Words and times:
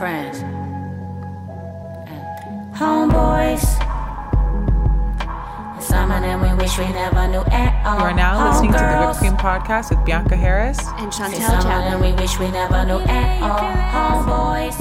friends, 0.00 0.38
and 0.38 0.54
homeboys. 2.74 3.62
And 5.74 5.82
some 5.82 6.10
of 6.10 6.22
them 6.22 6.40
we 6.40 6.54
wish 6.56 6.78
we 6.78 6.88
never 6.88 7.28
knew 7.28 7.42
at 7.52 7.84
all. 7.84 7.98
You 7.98 8.04
are 8.04 8.14
now 8.14 8.48
listening 8.48 8.72
to 8.72 8.78
the 8.78 9.04
Whipped 9.04 9.18
Cream 9.18 9.36
Podcast 9.36 9.90
with 9.90 10.02
Bianca 10.06 10.36
Harris. 10.36 10.78
And 10.96 11.12
Chantel 11.12 11.34
some 11.46 11.58
of 11.58 11.64
Chapman. 11.64 11.90
them 11.90 12.00
we 12.00 12.12
wish 12.18 12.38
we 12.38 12.50
never 12.50 12.82
knew 12.86 13.00
at 13.00 13.42
all. 13.42 13.60
Homeboys. 14.24 14.76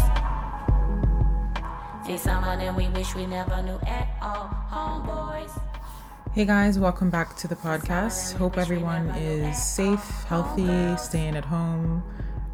See, 2.08 2.18
some 2.18 2.42
of 2.46 2.58
them 2.58 2.78
we 2.78 2.88
wish 2.88 3.14
we 3.14 3.26
never 3.26 3.62
knew 3.62 3.78
at 3.88 4.08
all. 4.22 4.50
Homeboys. 4.72 5.52
Hey 6.32 6.46
guys, 6.46 6.80
welcome 6.80 7.10
back 7.10 7.36
to 7.36 7.50
the 7.50 7.58
podcast. 7.58 8.38
Hope 8.38 8.58
everyone 8.58 9.10
is 9.18 9.62
safe, 9.62 10.24
healthy, 10.30 10.96
staying 10.96 11.36
at 11.36 11.44
home, 11.44 12.04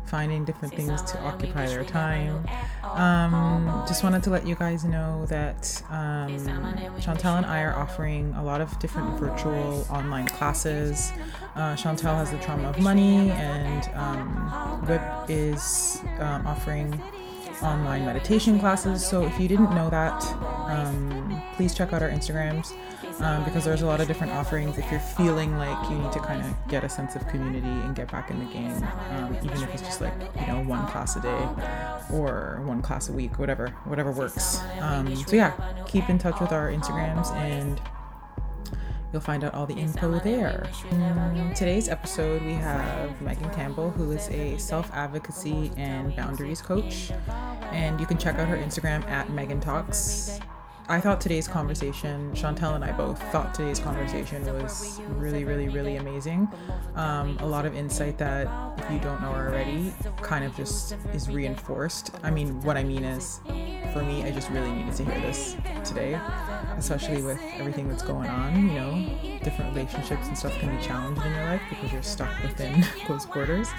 finding 0.06 0.46
different 0.46 0.74
things 0.74 1.02
to 1.04 1.20
occupy 1.22 1.66
their 1.68 1.84
time. 1.84 2.46
Um, 2.84 3.84
just 3.88 4.04
wanted 4.04 4.24
to 4.24 4.30
let 4.30 4.46
you 4.46 4.56
guys 4.56 4.84
know 4.86 5.26
that 5.28 5.84
um, 5.90 6.38
Chantel 7.00 7.38
and 7.38 7.46
I 7.46 7.64
are 7.64 7.76
offering 7.76 8.34
a 8.36 8.44
lot 8.44 8.62
of 8.62 8.78
different 8.80 9.20
virtual 9.20 9.86
online 9.90 10.28
classes. 10.28 11.12
Uh, 11.56 11.76
Chantel 11.76 12.16
has 12.16 12.32
the 12.32 12.38
trauma 12.40 12.70
of 12.70 12.80
money, 12.80 13.32
and 13.32 13.90
um, 13.96 14.86
Whip 14.88 15.02
is 15.30 16.02
um, 16.20 16.46
offering 16.46 17.02
online 17.62 18.06
meditation 18.06 18.60
classes. 18.60 19.06
So 19.06 19.26
if 19.26 19.40
you 19.40 19.48
didn't 19.48 19.74
know 19.74 19.90
that, 19.90 20.24
um, 20.70 21.42
please 21.56 21.74
check 21.74 21.94
out 21.94 22.02
our 22.02 22.10
Instagrams 22.10 22.74
um, 23.22 23.44
because 23.44 23.64
there's 23.64 23.82
a 23.82 23.86
lot 23.86 24.02
of 24.02 24.08
different 24.08 24.34
offerings. 24.34 24.78
If 24.78 24.90
you're 24.92 25.00
feeling 25.00 25.58
like 25.58 25.90
you 25.90 25.98
need 25.98 26.12
to 26.12 26.20
kind 26.20 26.42
of 26.42 26.68
get 26.68 26.84
a 26.84 26.90
sense 26.90 27.16
of 27.16 27.28
community 27.28 27.68
and 27.68 27.96
get 27.96 28.12
back 28.12 28.30
in 28.30 28.40
the 28.40 28.46
game, 28.46 28.84
um, 29.12 29.36
even 29.44 29.62
if 29.64 29.74
it's 29.74 29.84
just 29.84 30.02
like 30.02 30.14
you 30.40 30.48
know 30.48 30.64
one 30.64 30.86
class 30.88 31.16
a 31.16 31.22
day 31.22 31.48
or 32.14 32.62
one 32.66 32.82
class 32.82 33.10
a 33.10 33.14
week, 33.14 33.40
whatever, 33.40 33.70
whatever 33.86 34.12
works. 34.12 34.62
Um, 34.80 35.16
so 35.16 35.36
yeah, 35.36 35.54
keep 35.88 36.10
in 36.10 36.18
touch 36.18 36.40
with 36.40 36.52
our 36.52 36.72
Instagrams 36.72 37.32
and. 37.36 37.82
You'll 39.14 39.22
find 39.22 39.46
out 39.46 39.54
all 39.54 39.66
the 39.66 39.76
info 39.76 40.20
there. 40.20 40.68
In 40.92 41.54
today's 41.54 41.88
episode, 41.88 42.42
we 42.42 42.52
have 42.52 43.22
Megan 43.22 43.50
Campbell, 43.52 43.90
who 43.92 44.12
is 44.12 44.28
a 44.28 44.58
self 44.58 44.92
advocacy 44.94 45.72
and 45.78 46.14
boundaries 46.18 46.62
coach. 46.62 47.12
And 47.72 47.98
you 48.02 48.08
can 48.08 48.18
check 48.18 48.36
out 48.36 48.50
her 48.50 48.58
Instagram 48.58 49.08
at 49.08 49.30
Megan 49.30 49.62
Talks. 49.62 50.42
I 50.88 51.00
thought 51.02 51.20
today's 51.20 51.48
conversation, 51.48 52.32
Chantel 52.34 52.76
and 52.76 52.84
I 52.84 52.92
both 52.92 53.20
thought 53.32 53.56
today's 53.56 53.80
conversation 53.80 54.46
was 54.62 55.02
really, 55.16 55.44
really, 55.44 55.68
really 55.68 55.96
amazing. 55.96 56.48
Um, 56.94 57.38
a 57.40 57.46
lot 57.46 57.66
of 57.66 57.76
insight 57.76 58.20
that, 58.20 58.48
if 58.78 58.92
you 58.92 59.00
don't 59.00 59.20
know 59.20 59.32
already, 59.32 59.92
kind 60.22 60.46
of 60.46 60.56
just 60.56 60.96
is 61.12 61.28
reinforced. 61.28 62.12
I 62.22 62.30
mean, 62.30 62.62
what 62.62 62.78
I 62.78 62.84
mean 62.84 63.04
is, 63.04 63.40
for 63.94 64.04
me, 64.04 64.24
I 64.26 64.32
just 64.32 64.52
really 64.52 64.72
needed 64.72 64.94
to 64.98 65.06
hear 65.06 65.20
this 65.22 65.58
today, 65.84 66.20
especially 66.78 67.24
with 67.24 67.42
everything 67.56 67.90
that's 67.90 68.04
going 68.04 68.30
on. 68.30 68.56
You 68.68 68.76
know, 68.76 69.40
different 69.44 69.76
relationships 69.76 70.28
and 70.28 70.38
stuff 70.38 70.54
can 70.60 70.76
be 70.76 70.84
challenged 70.84 71.26
in 71.26 71.34
your 71.34 71.46
life 71.46 71.62
because 71.68 71.92
you're 71.92 72.04
stuck 72.04 72.30
within 72.44 72.84
close 73.06 73.26
quarters. 73.26 73.70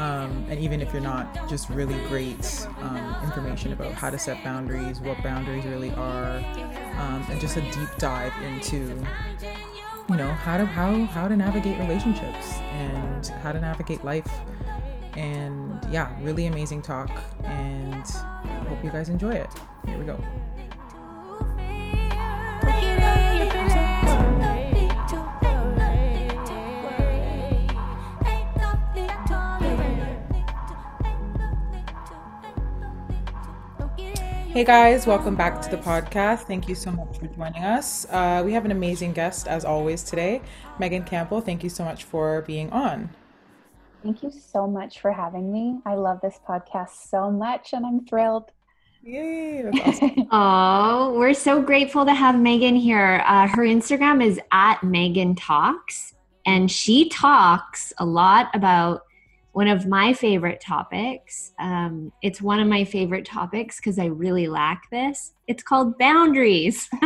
Um, 0.00 0.46
and 0.48 0.58
even 0.58 0.80
if 0.80 0.94
you're 0.94 1.02
not, 1.02 1.46
just 1.46 1.68
really 1.68 1.98
great 2.08 2.66
um, 2.80 3.16
information 3.22 3.74
about 3.74 3.92
how 3.92 4.08
to 4.08 4.18
set 4.18 4.42
boundaries, 4.42 4.98
what 4.98 5.22
boundaries 5.22 5.66
really 5.66 5.90
are, 5.90 6.38
um, 6.96 7.26
and 7.28 7.38
just 7.38 7.58
a 7.58 7.60
deep 7.60 7.88
dive 7.98 8.32
into 8.42 8.96
you 10.08 10.16
know 10.16 10.32
how 10.32 10.56
to 10.56 10.64
how 10.64 11.04
how 11.04 11.28
to 11.28 11.36
navigate 11.36 11.78
relationships 11.78 12.54
and 12.72 13.26
how 13.42 13.52
to 13.52 13.60
navigate 13.60 14.02
life. 14.02 14.30
And 15.18 15.78
yeah 15.92 16.16
really 16.22 16.46
amazing 16.46 16.80
talk 16.80 17.10
and 17.44 18.06
hope 18.68 18.82
you 18.82 18.90
guys 18.90 19.10
enjoy 19.10 19.32
it. 19.32 19.50
Here 19.84 19.98
we 19.98 20.04
go 20.06 20.18
Hey 34.50 34.64
guys, 34.64 35.06
welcome 35.06 35.36
back 35.36 35.62
to 35.62 35.70
the 35.70 35.76
podcast. 35.76 36.40
Thank 36.40 36.68
you 36.68 36.74
so 36.74 36.90
much 36.90 37.20
for 37.20 37.28
joining 37.28 37.62
us. 37.62 38.04
Uh, 38.10 38.42
we 38.44 38.52
have 38.52 38.64
an 38.64 38.72
amazing 38.72 39.12
guest 39.12 39.46
as 39.46 39.64
always 39.64 40.02
today, 40.02 40.42
Megan 40.80 41.04
Campbell. 41.04 41.40
Thank 41.40 41.62
you 41.62 41.70
so 41.70 41.84
much 41.84 42.02
for 42.02 42.42
being 42.42 42.68
on. 42.70 43.10
Thank 44.02 44.24
you 44.24 44.32
so 44.32 44.66
much 44.66 44.98
for 44.98 45.12
having 45.12 45.52
me. 45.52 45.78
I 45.86 45.94
love 45.94 46.18
this 46.20 46.40
podcast 46.48 47.08
so 47.08 47.30
much 47.30 47.74
and 47.74 47.86
I'm 47.86 48.04
thrilled. 48.04 48.50
Yay, 49.04 49.62
that's 49.62 49.78
awesome. 50.02 50.26
Oh, 50.32 51.14
we're 51.16 51.32
so 51.32 51.62
grateful 51.62 52.04
to 52.04 52.12
have 52.12 52.36
Megan 52.36 52.74
here. 52.74 53.22
Uh, 53.26 53.46
her 53.46 53.62
Instagram 53.62 54.20
is 54.20 54.40
at 54.50 54.82
Megan 54.82 55.36
Talks, 55.36 56.14
and 56.44 56.68
she 56.68 57.08
talks 57.08 57.92
a 57.98 58.04
lot 58.04 58.50
about 58.52 59.02
one 59.52 59.68
of 59.68 59.86
my 59.86 60.12
favorite 60.12 60.60
topics. 60.60 61.52
Um, 61.58 62.12
it's 62.22 62.40
one 62.40 62.60
of 62.60 62.68
my 62.68 62.84
favorite 62.84 63.24
topics 63.24 63.76
because 63.76 63.98
I 63.98 64.06
really 64.06 64.46
lack 64.46 64.88
this. 64.90 65.32
It's 65.46 65.62
called 65.62 65.98
boundaries. 65.98 66.88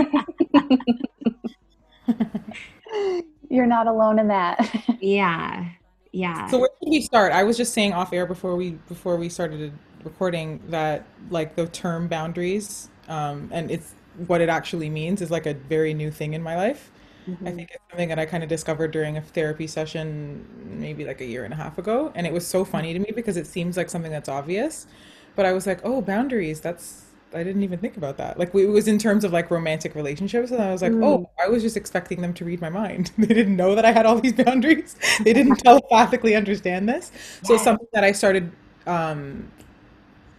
You're 3.48 3.66
not 3.66 3.86
alone 3.86 4.18
in 4.18 4.28
that. 4.28 4.68
yeah, 5.00 5.68
yeah. 6.12 6.46
so 6.48 6.58
where 6.58 6.70
should 6.82 6.90
we 6.90 7.00
start? 7.00 7.32
I 7.32 7.44
was 7.44 7.56
just 7.56 7.72
saying 7.72 7.92
off 7.92 8.12
air 8.12 8.26
before 8.26 8.56
we 8.56 8.72
before 8.88 9.16
we 9.16 9.28
started 9.28 9.72
recording 10.02 10.60
that 10.68 11.06
like 11.30 11.56
the 11.56 11.66
term 11.66 12.08
boundaries 12.08 12.90
um, 13.08 13.48
and 13.52 13.70
it's 13.70 13.94
what 14.26 14.40
it 14.40 14.48
actually 14.48 14.90
means 14.90 15.20
is 15.20 15.30
like 15.30 15.46
a 15.46 15.54
very 15.54 15.94
new 15.94 16.10
thing 16.10 16.34
in 16.34 16.42
my 16.42 16.56
life. 16.56 16.90
I 17.26 17.30
mm-hmm. 17.30 17.56
think 17.56 17.70
it's 17.72 17.82
something 17.90 18.08
that 18.10 18.18
I 18.18 18.26
kind 18.26 18.42
of 18.42 18.50
discovered 18.50 18.90
during 18.90 19.16
a 19.16 19.22
therapy 19.22 19.66
session 19.66 20.46
maybe 20.64 21.04
like 21.04 21.20
a 21.20 21.24
year 21.24 21.44
and 21.44 21.54
a 21.54 21.56
half 21.56 21.78
ago. 21.78 22.12
And 22.14 22.26
it 22.26 22.32
was 22.32 22.46
so 22.46 22.62
mm-hmm. 22.62 22.72
funny 22.72 22.92
to 22.92 22.98
me 22.98 23.12
because 23.14 23.36
it 23.36 23.46
seems 23.46 23.76
like 23.76 23.88
something 23.88 24.10
that's 24.10 24.28
obvious. 24.28 24.86
But 25.34 25.46
I 25.46 25.52
was 25.52 25.66
like, 25.66 25.80
oh, 25.84 26.02
boundaries, 26.02 26.60
that's, 26.60 27.06
I 27.32 27.42
didn't 27.42 27.62
even 27.62 27.78
think 27.78 27.96
about 27.96 28.18
that. 28.18 28.38
Like, 28.38 28.54
it 28.54 28.66
was 28.66 28.88
in 28.88 28.98
terms 28.98 29.24
of 29.24 29.32
like 29.32 29.50
romantic 29.50 29.94
relationships. 29.94 30.50
And 30.50 30.62
I 30.62 30.70
was 30.70 30.82
like, 30.82 30.92
oh, 30.92 31.18
mm. 31.18 31.26
I 31.42 31.48
was 31.48 31.62
just 31.62 31.78
expecting 31.78 32.20
them 32.20 32.34
to 32.34 32.44
read 32.44 32.60
my 32.60 32.70
mind. 32.70 33.10
They 33.18 33.26
didn't 33.26 33.56
know 33.56 33.74
that 33.74 33.86
I 33.86 33.92
had 33.92 34.04
all 34.04 34.20
these 34.20 34.32
boundaries, 34.44 34.96
they 35.22 35.32
didn't 35.32 35.56
telepathically 35.64 36.36
understand 36.36 36.88
this. 36.88 37.10
So, 37.42 37.54
it's 37.54 37.64
something 37.64 37.88
that 37.94 38.04
I 38.04 38.12
started 38.12 38.52
um, 38.86 39.50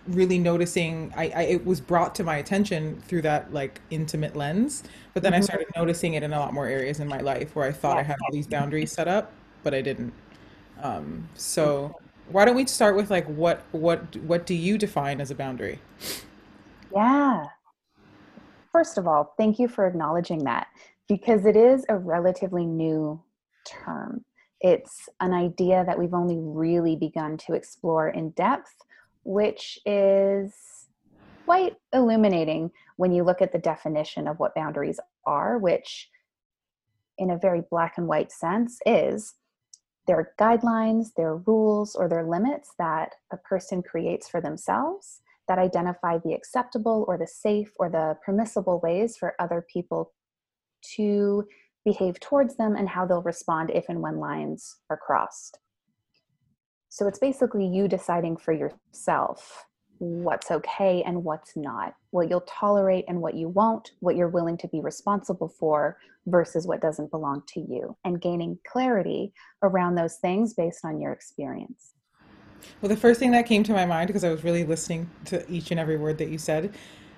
really 0.08 0.38
noticing 0.38 1.12
I, 1.16 1.32
I 1.36 1.42
it 1.44 1.66
was 1.66 1.82
brought 1.82 2.14
to 2.16 2.24
my 2.24 2.38
attention 2.38 3.02
through 3.08 3.24
that 3.24 3.52
like 3.52 3.82
intimate 3.90 4.36
lens 4.36 4.84
but 5.16 5.24
then 5.24 5.34
i 5.34 5.40
started 5.40 5.66
noticing 5.76 6.14
it 6.14 6.22
in 6.22 6.32
a 6.32 6.40
lot 6.40 6.54
more 6.54 6.68
areas 6.68 7.00
in 7.00 7.08
my 7.08 7.20
life 7.20 7.56
where 7.56 7.68
i 7.68 7.72
thought 7.72 7.98
i 7.98 8.04
had 8.04 8.18
all 8.24 8.32
these 8.32 8.46
boundaries 8.46 8.92
set 8.92 9.08
up 9.08 9.32
but 9.64 9.74
i 9.74 9.82
didn't 9.82 10.14
um 10.84 11.28
so 11.34 11.96
why 12.30 12.46
don't 12.46 12.56
we 12.56 12.68
start 12.68 12.96
with 12.96 13.10
like 13.10 13.26
what 13.26 13.64
what 13.72 14.16
what 14.18 14.46
do 14.46 14.54
you 14.54 14.78
define 14.78 15.20
as 15.20 15.32
a 15.32 15.36
boundary 15.36 15.80
yeah. 16.96 17.46
First 18.72 18.98
of 18.98 19.08
all, 19.08 19.34
thank 19.38 19.60
you 19.60 19.68
for 19.68 19.86
acknowledging 19.86 20.44
that 20.46 20.68
because 21.08 21.46
it 21.46 21.56
is 21.56 21.86
a 21.90 21.98
relatively 21.98 22.66
new 22.66 23.22
term. 23.68 24.24
It's 24.62 25.10
an 25.20 25.34
idea 25.34 25.84
that 25.86 26.00
we've 26.00 26.14
only 26.14 26.38
really 26.40 26.96
begun 26.96 27.38
to 27.40 27.54
explore 27.54 28.10
in 28.10 28.32
depth, 28.32 28.74
which 29.26 29.78
is 29.86 30.54
quite 31.46 31.76
illuminating 31.92 32.72
when 32.96 33.12
you 33.12 33.24
look 33.24 33.42
at 33.42 33.52
the 33.52 33.60
definition 33.60 34.28
of 34.28 34.40
what 34.40 34.56
boundaries 34.56 35.00
are, 35.26 35.58
which, 35.58 36.10
in 37.18 37.32
a 37.32 37.38
very 37.38 37.62
black 37.70 37.96
and 37.98 38.08
white 38.08 38.32
sense, 38.32 38.80
is 38.86 39.34
their 40.08 40.34
guidelines, 40.40 41.08
their 41.18 41.36
rules, 41.36 41.96
or 41.96 42.08
their 42.08 42.24
limits 42.24 42.72
that 42.78 43.16
a 43.32 43.38
person 43.38 43.82
creates 43.82 44.30
for 44.30 44.40
themselves 44.40 45.20
that 45.48 45.60
identify 45.60 46.18
the 46.18 46.34
acceptable 46.34 47.06
or 47.08 47.18
the 47.18 47.28
safe 47.28 47.72
or 47.78 47.90
the 47.90 48.18
permissible 48.26 48.80
ways 48.82 49.18
for 49.18 49.36
other 49.40 49.66
people 49.72 50.14
to 50.96 51.46
behave 51.84 52.20
towards 52.20 52.58
them 52.58 52.76
and 52.76 52.90
how 52.90 53.06
they'll 53.06 53.22
respond 53.22 53.70
if 53.72 53.86
and 53.90 54.02
when 54.02 54.20
lines 54.20 54.78
are 54.90 54.98
crossed. 54.98 55.60
So 56.96 57.10
it's 57.10 57.20
basically 57.20 57.68
you 57.68 57.90
deciding 57.90 58.38
for 58.38 58.54
yourself 58.54 59.66
what's 59.98 60.50
okay 60.50 61.04
and 61.06 61.26
what's 61.26 61.58
not, 61.58 61.94
what 62.12 62.30
you'll 62.30 62.40
tolerate 62.48 63.04
and 63.10 63.20
what 63.20 63.34
you 63.34 63.50
won't, 63.50 63.92
what 64.00 64.16
you're 64.16 64.30
willing 64.30 64.56
to 64.60 64.68
be 64.70 64.80
responsible 64.80 65.50
for 65.50 65.98
versus 66.28 66.66
what 66.66 66.80
doesn't 66.80 67.12
belong 67.12 67.44
to 67.50 67.60
you, 67.60 67.98
and 68.06 68.22
gaining 68.22 68.58
clarity 68.66 69.34
around 69.62 69.96
those 69.96 70.16
things 70.16 70.54
based 70.54 70.86
on 70.86 71.02
your 71.02 71.12
experience. 71.12 71.96
Well, 72.82 72.88
the 72.88 72.96
first 72.96 73.20
thing 73.20 73.32
that 73.32 73.46
came 73.46 73.64
to 73.64 73.74
my 73.74 73.86
mind, 73.86 74.08
because 74.08 74.24
I 74.24 74.30
was 74.30 74.46
really 74.46 74.64
listening 74.64 75.10
to 75.26 75.46
each 75.52 75.72
and 75.72 75.80
every 75.82 75.98
word 75.98 76.18
that 76.20 76.30
you 76.30 76.38
said, 76.38 76.74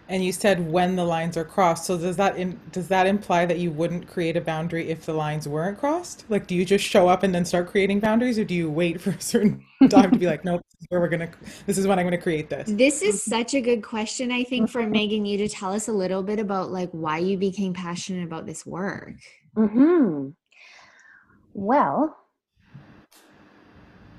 And 0.10 0.24
you 0.24 0.32
said 0.32 0.72
when 0.72 0.96
the 0.96 1.04
lines 1.04 1.36
are 1.36 1.44
crossed. 1.44 1.86
So 1.86 1.98
does 1.98 2.16
that 2.16 2.38
in, 2.38 2.60
does 2.72 2.88
that 2.88 3.08
imply 3.08 3.46
that 3.46 3.60
you 3.60 3.72
wouldn't 3.72 4.08
create 4.08 4.38
a 4.38 4.42
boundary 4.42 4.90
if 4.90 5.06
the 5.06 5.14
lines 5.14 5.48
weren't 5.48 5.78
crossed? 5.78 6.24
Like, 6.30 6.48
do 6.48 6.56
you 6.56 6.64
just 6.64 6.86
show 6.86 7.10
up 7.10 7.24
and 7.24 7.36
then 7.36 7.44
start 7.44 7.68
creating 7.68 8.00
boundaries, 8.00 8.40
or 8.40 8.46
do 8.46 8.54
you 8.54 8.70
wait 8.70 9.02
for 9.02 9.10
a 9.10 9.22
certain 9.22 9.66
time 9.90 10.12
to 10.12 10.18
be 10.18 10.26
like, 10.26 10.46
nope, 10.46 10.62
this 10.72 10.82
is 10.82 10.88
where 10.90 11.02
we're 11.02 11.10
gonna, 11.10 11.30
this 11.66 11.78
is 11.78 11.88
when 11.88 12.00
I'm 12.00 12.06
gonna 12.06 12.18
create 12.18 12.50
this? 12.50 12.70
This 12.72 13.02
is 13.02 13.22
such 13.24 13.54
a 13.54 13.60
good 13.60 13.84
question, 13.84 14.32
I 14.32 14.44
think, 14.44 14.70
for 14.70 14.88
Megan, 14.88 15.26
you 15.26 15.38
to 15.40 15.50
tell 15.50 15.74
us 15.74 15.90
a 15.90 15.94
little 15.94 16.24
bit 16.24 16.40
about 16.40 16.72
like 16.72 16.90
why 16.92 17.18
you 17.18 17.38
became 17.38 17.74
passionate 17.74 18.24
about 18.24 18.46
this 18.46 18.66
work. 18.66 19.16
Hmm. 19.56 20.30
Well, 21.54 22.16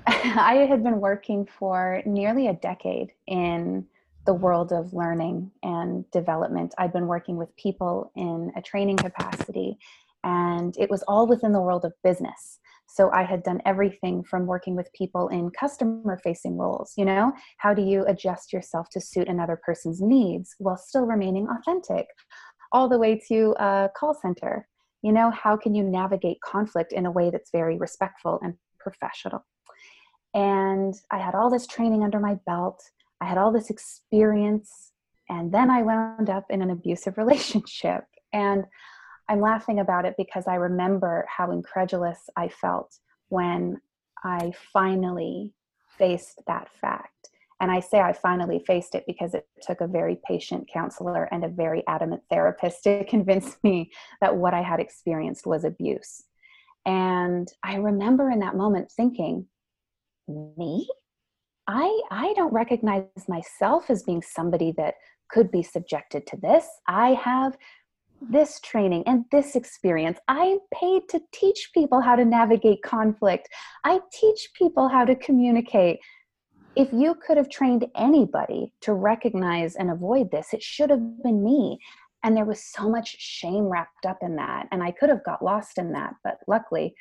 I 0.07 0.67
had 0.69 0.83
been 0.83 0.99
working 0.99 1.47
for 1.57 2.01
nearly 2.05 2.47
a 2.47 2.53
decade 2.53 3.13
in 3.27 3.85
the 4.25 4.33
world 4.33 4.71
of 4.71 4.93
learning 4.93 5.51
and 5.63 6.09
development. 6.11 6.73
I'd 6.77 6.93
been 6.93 7.07
working 7.07 7.37
with 7.37 7.55
people 7.55 8.11
in 8.15 8.51
a 8.55 8.61
training 8.61 8.97
capacity, 8.97 9.77
and 10.23 10.75
it 10.77 10.89
was 10.89 11.03
all 11.03 11.27
within 11.27 11.51
the 11.51 11.61
world 11.61 11.85
of 11.85 11.93
business. 12.03 12.59
So 12.87 13.11
I 13.11 13.23
had 13.23 13.43
done 13.43 13.61
everything 13.65 14.23
from 14.23 14.47
working 14.47 14.75
with 14.75 14.91
people 14.93 15.27
in 15.27 15.51
customer 15.51 16.19
facing 16.23 16.57
roles. 16.57 16.93
You 16.97 17.05
know, 17.05 17.31
how 17.57 17.73
do 17.73 17.83
you 17.83 18.03
adjust 18.07 18.51
yourself 18.51 18.89
to 18.91 19.01
suit 19.01 19.27
another 19.27 19.59
person's 19.63 20.01
needs 20.01 20.55
while 20.57 20.77
still 20.77 21.05
remaining 21.05 21.47
authentic? 21.47 22.07
All 22.71 22.89
the 22.89 22.97
way 22.97 23.19
to 23.27 23.55
a 23.59 23.89
call 23.95 24.15
center. 24.15 24.67
You 25.01 25.11
know, 25.11 25.31
how 25.31 25.55
can 25.55 25.75
you 25.75 25.83
navigate 25.83 26.41
conflict 26.41 26.91
in 26.91 27.05
a 27.05 27.11
way 27.11 27.29
that's 27.29 27.51
very 27.51 27.77
respectful 27.77 28.39
and 28.43 28.55
professional? 28.79 29.45
And 30.33 30.93
I 31.11 31.19
had 31.19 31.35
all 31.35 31.49
this 31.49 31.67
training 31.67 32.03
under 32.03 32.19
my 32.19 32.37
belt. 32.45 32.81
I 33.21 33.25
had 33.25 33.37
all 33.37 33.51
this 33.51 33.69
experience. 33.69 34.91
And 35.29 35.51
then 35.51 35.69
I 35.69 35.83
wound 35.83 36.29
up 36.29 36.45
in 36.49 36.61
an 36.61 36.69
abusive 36.69 37.17
relationship. 37.17 38.05
And 38.33 38.65
I'm 39.27 39.41
laughing 39.41 39.79
about 39.79 40.05
it 40.05 40.15
because 40.17 40.47
I 40.47 40.55
remember 40.55 41.25
how 41.29 41.51
incredulous 41.51 42.29
I 42.35 42.49
felt 42.49 42.95
when 43.29 43.79
I 44.23 44.51
finally 44.73 45.53
faced 45.97 46.41
that 46.47 46.69
fact. 46.73 47.29
And 47.61 47.69
I 47.69 47.81
say 47.81 47.99
I 47.99 48.13
finally 48.13 48.63
faced 48.65 48.95
it 48.95 49.03
because 49.05 49.33
it 49.33 49.45
took 49.61 49.81
a 49.81 49.87
very 49.87 50.17
patient 50.25 50.69
counselor 50.71 51.25
and 51.25 51.43
a 51.43 51.49
very 51.49 51.83
adamant 51.87 52.23
therapist 52.29 52.83
to 52.85 53.03
convince 53.09 53.57
me 53.63 53.91
that 54.21 54.35
what 54.35 54.53
I 54.53 54.61
had 54.61 54.79
experienced 54.79 55.45
was 55.45 55.63
abuse. 55.63 56.23
And 56.85 57.47
I 57.61 57.75
remember 57.75 58.31
in 58.31 58.39
that 58.39 58.55
moment 58.55 58.91
thinking, 58.91 59.47
me 60.27 60.87
i 61.69 62.01
i 62.11 62.33
don't 62.35 62.51
recognize 62.51 63.05
myself 63.29 63.89
as 63.89 64.03
being 64.03 64.21
somebody 64.21 64.73
that 64.75 64.95
could 65.29 65.51
be 65.51 65.63
subjected 65.63 66.27
to 66.27 66.37
this. 66.37 66.65
I 66.87 67.13
have 67.13 67.57
this 68.21 68.59
training 68.59 69.03
and 69.05 69.23
this 69.31 69.55
experience. 69.55 70.19
I'm 70.27 70.57
paid 70.73 71.03
to 71.09 71.21
teach 71.31 71.69
people 71.73 72.01
how 72.01 72.15
to 72.15 72.25
navigate 72.25 72.81
conflict. 72.83 73.47
I 73.85 74.01
teach 74.11 74.49
people 74.55 74.89
how 74.89 75.05
to 75.05 75.15
communicate. 75.15 75.99
If 76.75 76.91
you 76.91 77.15
could 77.15 77.37
have 77.37 77.49
trained 77.49 77.85
anybody 77.95 78.73
to 78.81 78.93
recognize 78.93 79.75
and 79.75 79.89
avoid 79.89 80.31
this 80.31 80.53
it 80.53 80.61
should 80.61 80.89
have 80.89 81.23
been 81.23 81.43
me. 81.43 81.79
And 82.23 82.35
there 82.35 82.45
was 82.45 82.61
so 82.61 82.89
much 82.89 83.15
shame 83.17 83.63
wrapped 83.63 84.05
up 84.05 84.17
in 84.21 84.35
that 84.35 84.67
and 84.71 84.83
i 84.83 84.91
could 84.91 85.07
have 85.07 85.23
got 85.23 85.41
lost 85.41 85.77
in 85.77 85.93
that 85.93 86.15
but 86.21 86.39
luckily 86.47 86.93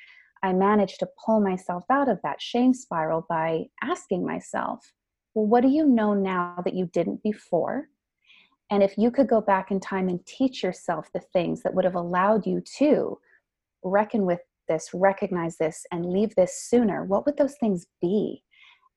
I 0.42 0.52
managed 0.52 1.00
to 1.00 1.08
pull 1.24 1.40
myself 1.40 1.84
out 1.90 2.08
of 2.08 2.20
that 2.22 2.40
shame 2.40 2.74
spiral 2.74 3.26
by 3.28 3.66
asking 3.82 4.26
myself, 4.26 4.92
well, 5.34 5.46
what 5.46 5.62
do 5.62 5.68
you 5.68 5.86
know 5.86 6.14
now 6.14 6.56
that 6.64 6.74
you 6.74 6.86
didn't 6.86 7.22
before? 7.22 7.88
And 8.70 8.82
if 8.82 8.98
you 8.98 9.10
could 9.10 9.28
go 9.28 9.40
back 9.40 9.70
in 9.70 9.80
time 9.80 10.08
and 10.08 10.24
teach 10.26 10.62
yourself 10.62 11.10
the 11.12 11.20
things 11.32 11.62
that 11.62 11.74
would 11.74 11.84
have 11.84 11.94
allowed 11.94 12.46
you 12.46 12.62
to 12.78 13.18
reckon 13.82 14.26
with 14.26 14.40
this, 14.68 14.90
recognize 14.92 15.56
this, 15.56 15.86
and 15.90 16.04
leave 16.04 16.34
this 16.34 16.62
sooner, 16.62 17.04
what 17.04 17.24
would 17.24 17.36
those 17.36 17.56
things 17.58 17.86
be? 18.00 18.42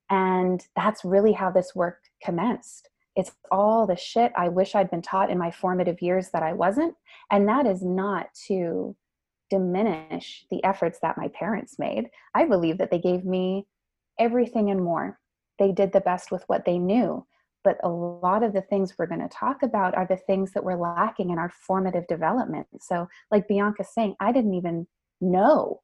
And 0.09 0.65
that's 0.75 1.05
really 1.05 1.31
how 1.31 1.51
this 1.51 1.73
work 1.73 1.99
commenced. 2.21 2.89
It's 3.15 3.31
all 3.51 3.87
the 3.87 3.95
shit 3.95 4.31
I 4.37 4.49
wish 4.49 4.75
I'd 4.75 4.91
been 4.91 5.01
taught 5.01 5.29
in 5.29 5.37
my 5.37 5.51
formative 5.51 6.01
years 6.01 6.29
that 6.33 6.43
I 6.43 6.53
wasn't. 6.53 6.95
And 7.31 7.47
that 7.47 7.65
is 7.65 7.81
not 7.81 8.27
to 8.47 8.95
diminish 9.51 10.45
the 10.49 10.63
efforts 10.63 10.97
that 11.01 11.17
my 11.17 11.27
parents 11.27 11.77
made. 11.77 12.09
I 12.33 12.45
believe 12.45 12.79
that 12.79 12.89
they 12.89 12.99
gave 12.99 13.25
me 13.25 13.67
everything 14.17 14.71
and 14.71 14.81
more. 14.81 15.19
They 15.59 15.73
did 15.73 15.91
the 15.91 16.01
best 16.01 16.31
with 16.31 16.43
what 16.47 16.65
they 16.65 16.79
knew. 16.79 17.27
But 17.63 17.77
a 17.83 17.89
lot 17.89 18.41
of 18.41 18.53
the 18.53 18.61
things 18.61 18.95
we're 18.97 19.05
going 19.05 19.21
to 19.21 19.27
talk 19.27 19.61
about 19.61 19.93
are 19.95 20.07
the 20.07 20.17
things 20.17 20.53
that 20.53 20.63
we're 20.63 20.81
lacking 20.81 21.29
in 21.29 21.37
our 21.37 21.51
formative 21.67 22.07
development. 22.07 22.65
So, 22.79 23.07
like 23.29 23.47
Bianca's 23.47 23.93
saying, 23.93 24.15
I 24.19 24.31
didn't 24.31 24.55
even 24.55 24.87
know 25.19 25.81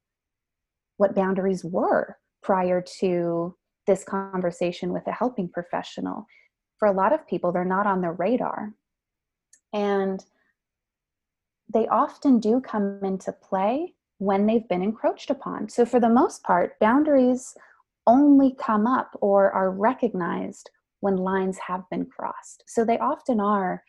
what 0.96 1.14
boundaries 1.14 1.64
were 1.64 2.16
prior 2.42 2.82
to 3.00 3.54
this 3.86 4.02
conversation 4.02 4.92
with 4.92 5.06
a 5.06 5.12
helping 5.12 5.48
professional. 5.48 6.26
For 6.78 6.88
a 6.88 6.92
lot 6.92 7.12
of 7.12 7.26
people, 7.28 7.52
they're 7.52 7.64
not 7.64 7.86
on 7.86 8.00
the 8.00 8.10
radar. 8.10 8.72
And 9.72 10.24
they 11.72 11.86
often 11.88 12.40
do 12.40 12.60
come 12.60 13.00
into 13.02 13.32
play 13.32 13.94
when 14.18 14.46
they've 14.46 14.68
been 14.68 14.82
encroached 14.82 15.30
upon. 15.30 15.68
So, 15.68 15.84
for 15.84 16.00
the 16.00 16.08
most 16.08 16.42
part, 16.42 16.78
boundaries 16.80 17.54
only 18.06 18.54
come 18.58 18.86
up 18.86 19.10
or 19.20 19.50
are 19.52 19.70
recognized 19.70 20.70
when 21.00 21.16
lines 21.16 21.58
have 21.66 21.84
been 21.90 22.06
crossed. 22.06 22.64
So, 22.66 22.84
they 22.84 22.98
often 22.98 23.40
are 23.40 23.82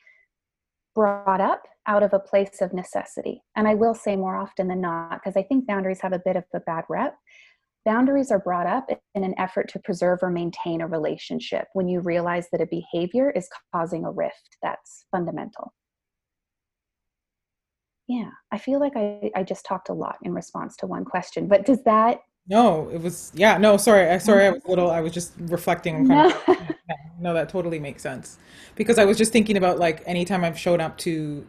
brought 0.94 1.42
up 1.42 1.64
out 1.88 2.04
of 2.04 2.14
a 2.14 2.20
place 2.20 2.62
of 2.62 2.74
necessity. 2.74 3.42
And 3.56 3.68
I 3.68 3.74
will 3.74 3.96
say 3.96 4.16
more 4.16 4.36
often 4.36 4.68
than 4.68 4.82
not, 4.82 5.20
because 5.20 5.38
I 5.38 5.44
think 5.44 5.66
boundaries 5.66 6.02
have 6.02 6.14
a 6.14 6.22
bit 6.24 6.36
of 6.36 6.44
a 6.54 6.60
bad 6.60 6.84
rep. 6.90 7.16
Boundaries 7.86 8.30
are 8.30 8.40
brought 8.40 8.68
up 8.68 8.90
in 9.16 9.24
an 9.24 9.34
effort 9.40 9.70
to 9.70 9.80
preserve 9.80 10.20
or 10.22 10.30
maintain 10.30 10.82
a 10.82 10.88
relationship 10.88 11.68
when 11.74 11.88
you 11.88 12.02
realize 12.02 12.48
that 12.52 12.62
a 12.62 12.68
behavior 12.68 13.32
is 13.32 13.48
causing 13.74 14.04
a 14.04 14.12
rift 14.12 14.58
that's 14.62 15.06
fundamental 15.10 15.74
yeah 18.10 18.32
i 18.52 18.58
feel 18.58 18.80
like 18.80 18.94
I, 18.98 19.32
I 19.36 19.44
just 19.44 19.66
talked 19.66 19.88
a 19.88 19.94
lot 19.94 20.18
in 20.24 20.34
response 20.34 20.76
to 20.78 20.88
one 20.88 21.06
question 21.06 21.48
but 21.48 21.66
does 21.66 21.82
that 21.84 22.24
no 22.50 22.90
it 22.90 23.02
was 23.02 23.32
yeah 23.36 23.58
no 23.58 23.78
sorry 23.78 24.10
i 24.10 24.18
sorry 24.18 24.48
i 24.48 24.50
was 24.50 24.64
a 24.66 24.68
little 24.70 24.90
i 24.90 25.00
was 25.00 25.14
just 25.14 25.34
reflecting 25.38 26.08
no. 26.08 26.28
Of, 26.28 26.58
no 27.20 27.34
that 27.34 27.50
totally 27.50 27.80
makes 27.80 28.02
sense. 28.02 28.38
Because 28.76 28.98
i 28.98 29.06
was 29.06 29.18
just 29.18 29.32
thinking 29.32 29.56
about 29.56 29.78
like 29.80 30.04
anytime 30.06 30.44
i've 30.44 30.58
shown 30.58 30.82
up 30.82 30.98
to 31.00 31.46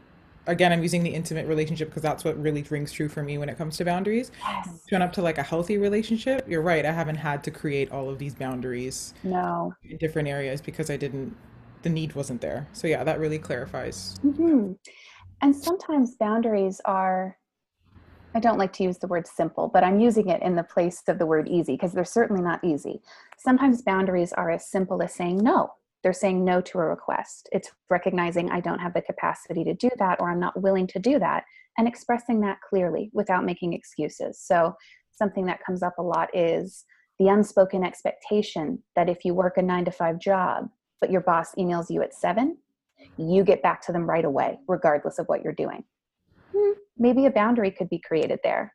again 0.46 0.72
i'm 0.72 0.82
using 0.82 1.02
the 1.02 1.10
intimate 1.10 1.46
relationship 1.46 1.88
because 1.88 2.02
that's 2.02 2.24
what 2.24 2.40
really 2.40 2.62
rings 2.68 2.92
true 2.92 3.08
for 3.08 3.22
me 3.22 3.38
when 3.38 3.48
it 3.48 3.56
comes 3.56 3.76
to 3.78 3.84
boundaries. 3.84 4.30
Yes. 4.42 4.84
shown 4.88 5.00
up 5.00 5.12
to 5.14 5.22
like 5.22 5.38
a 5.38 5.42
healthy 5.42 5.78
relationship 5.78 6.44
you're 6.46 6.62
right 6.62 6.84
i 6.84 6.92
haven't 6.92 7.16
had 7.16 7.42
to 7.44 7.50
create 7.50 7.90
all 7.90 8.10
of 8.10 8.18
these 8.18 8.34
boundaries 8.34 9.14
no. 9.22 9.74
in 9.84 9.96
different 9.96 10.28
areas 10.28 10.60
because 10.60 10.90
i 10.90 10.96
didn't 10.96 11.34
the 11.82 11.88
need 11.88 12.14
wasn't 12.14 12.42
there. 12.42 12.68
So 12.74 12.86
yeah 12.86 13.02
that 13.04 13.18
really 13.18 13.38
clarifies. 13.38 14.18
Mm-hmm 14.22 14.72
and 15.42 15.54
sometimes 15.54 16.16
boundaries 16.16 16.80
are 16.84 17.36
I 18.32 18.38
don't 18.38 18.58
like 18.58 18.72
to 18.74 18.84
use 18.84 18.98
the 18.98 19.08
word 19.08 19.26
simple, 19.26 19.66
but 19.66 19.82
I'm 19.82 19.98
using 19.98 20.28
it 20.28 20.40
in 20.40 20.54
the 20.54 20.62
place 20.62 21.02
of 21.08 21.18
the 21.18 21.26
word 21.26 21.48
easy 21.48 21.72
because 21.72 21.92
they're 21.92 22.04
certainly 22.04 22.42
not 22.42 22.62
easy. 22.62 23.02
Sometimes 23.38 23.82
boundaries 23.82 24.32
are 24.32 24.52
as 24.52 24.70
simple 24.70 25.02
as 25.02 25.12
saying 25.12 25.38
no. 25.38 25.72
They're 26.02 26.12
saying 26.12 26.44
no 26.44 26.60
to 26.60 26.78
a 26.78 26.86
request. 26.86 27.48
It's 27.50 27.72
recognizing 27.90 28.48
I 28.48 28.60
don't 28.60 28.78
have 28.78 28.94
the 28.94 29.02
capacity 29.02 29.64
to 29.64 29.74
do 29.74 29.90
that 29.98 30.20
or 30.20 30.30
I'm 30.30 30.38
not 30.38 30.62
willing 30.62 30.86
to 30.88 31.00
do 31.00 31.18
that 31.18 31.44
and 31.76 31.88
expressing 31.88 32.40
that 32.42 32.60
clearly 32.60 33.10
without 33.12 33.44
making 33.44 33.72
excuses. 33.72 34.38
So, 34.40 34.76
something 35.10 35.44
that 35.46 35.62
comes 35.64 35.82
up 35.82 35.98
a 35.98 36.02
lot 36.02 36.34
is 36.34 36.84
the 37.18 37.28
unspoken 37.28 37.84
expectation 37.84 38.82
that 38.96 39.10
if 39.10 39.24
you 39.24 39.34
work 39.34 39.58
a 39.58 39.62
nine 39.62 39.84
to 39.84 39.90
five 39.90 40.18
job, 40.18 40.70
but 41.00 41.10
your 41.10 41.20
boss 41.20 41.54
emails 41.56 41.90
you 41.90 42.00
at 42.00 42.14
seven, 42.14 42.56
you 43.16 43.44
get 43.44 43.62
back 43.62 43.82
to 43.86 43.92
them 43.92 44.08
right 44.08 44.24
away, 44.24 44.58
regardless 44.68 45.18
of 45.18 45.26
what 45.26 45.42
you're 45.42 45.52
doing. 45.52 45.84
Hmm, 46.54 46.72
maybe 46.98 47.26
a 47.26 47.30
boundary 47.30 47.70
could 47.70 47.88
be 47.88 48.00
created 48.00 48.40
there. 48.42 48.72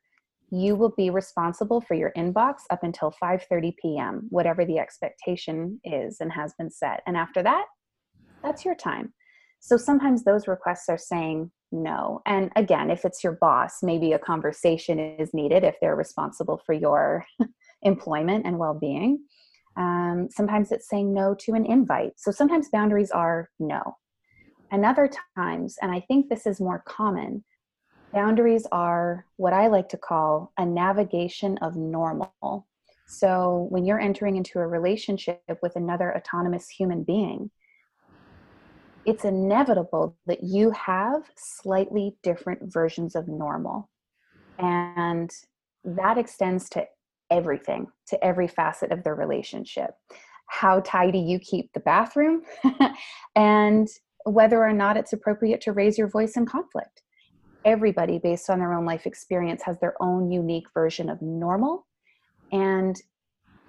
You 0.51 0.75
will 0.75 0.93
be 0.95 1.09
responsible 1.09 1.81
for 1.81 1.95
your 1.95 2.11
inbox 2.15 2.55
up 2.69 2.83
until 2.83 3.13
5:30 3.21 3.73
p.m., 3.81 4.27
whatever 4.29 4.65
the 4.65 4.79
expectation 4.79 5.79
is 5.83 6.17
and 6.19 6.31
has 6.31 6.53
been 6.57 6.69
set. 6.69 7.01
And 7.07 7.17
after 7.17 7.41
that, 7.43 7.65
that's 8.43 8.63
your 8.63 8.75
time. 8.75 9.13
So 9.59 9.77
sometimes 9.77 10.23
those 10.23 10.47
requests 10.47 10.89
are 10.89 10.97
saying 10.97 11.51
no. 11.71 12.21
And 12.27 12.51
again, 12.55 12.91
if 12.91 13.03
it's 13.03 13.23
your 13.23 13.37
boss, 13.41 13.79
maybe 13.81 14.13
a 14.13 14.19
conversation 14.19 14.99
is 14.99 15.33
needed 15.33 15.63
if 15.63 15.75
they're 15.81 15.95
responsible 15.95 16.61
for 16.65 16.73
your 16.73 17.25
employment 17.81 18.45
and 18.45 18.59
well 18.59 18.77
being. 18.79 19.25
Um, 19.77 20.29
sometimes 20.31 20.71
it's 20.71 20.87
saying 20.87 21.13
no 21.13 21.35
to 21.39 21.53
an 21.53 21.65
invite. 21.65 22.13
So 22.17 22.31
sometimes 22.31 22.69
boundaries 22.69 23.11
are 23.11 23.49
no. 23.59 23.95
And 24.75 24.83
other 24.85 25.09
times, 25.37 25.77
and 25.81 25.89
I 25.89 26.01
think 26.01 26.27
this 26.27 26.45
is 26.45 26.59
more 26.59 26.83
common, 26.85 27.45
boundaries 28.11 28.67
are 28.73 29.25
what 29.37 29.53
I 29.53 29.67
like 29.67 29.87
to 29.89 29.97
call 29.97 30.51
a 30.57 30.65
navigation 30.65 31.57
of 31.59 31.77
normal. 31.77 32.67
So 33.07 33.67
when 33.69 33.85
you're 33.85 34.01
entering 34.01 34.35
into 34.35 34.59
a 34.59 34.67
relationship 34.67 35.39
with 35.61 35.77
another 35.77 36.13
autonomous 36.13 36.67
human 36.67 37.03
being, 37.03 37.51
it's 39.05 39.23
inevitable 39.23 40.17
that 40.25 40.43
you 40.43 40.71
have 40.71 41.23
slightly 41.37 42.17
different 42.21 42.59
versions 42.63 43.15
of 43.15 43.29
normal. 43.29 43.89
And 44.59 45.31
that 45.85 46.17
extends 46.17 46.67
to 46.71 46.85
everything, 47.31 47.87
to 48.07 48.21
every 48.21 48.49
facet 48.49 48.91
of 48.91 49.05
the 49.05 49.13
relationship. 49.13 49.91
How 50.47 50.81
tidy 50.81 51.19
you 51.19 51.39
keep 51.39 51.71
the 51.71 51.79
bathroom, 51.79 52.41
and 53.37 53.87
whether 54.25 54.63
or 54.63 54.73
not 54.73 54.97
it's 54.97 55.13
appropriate 55.13 55.61
to 55.61 55.71
raise 55.71 55.97
your 55.97 56.07
voice 56.07 56.35
in 56.35 56.45
conflict. 56.45 57.01
Everybody, 57.63 58.19
based 58.19 58.49
on 58.49 58.59
their 58.59 58.73
own 58.73 58.85
life 58.85 59.05
experience, 59.05 59.61
has 59.63 59.79
their 59.79 59.95
own 60.01 60.31
unique 60.31 60.67
version 60.73 61.09
of 61.09 61.21
normal. 61.21 61.87
And 62.51 62.99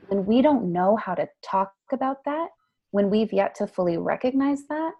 when 0.08 0.26
we 0.26 0.42
don't 0.42 0.72
know 0.72 0.96
how 0.96 1.14
to 1.14 1.28
talk 1.42 1.72
about 1.92 2.24
that, 2.24 2.48
when 2.90 3.10
we've 3.10 3.32
yet 3.32 3.54
to 3.56 3.66
fully 3.66 3.98
recognize 3.98 4.66
that, 4.68 4.92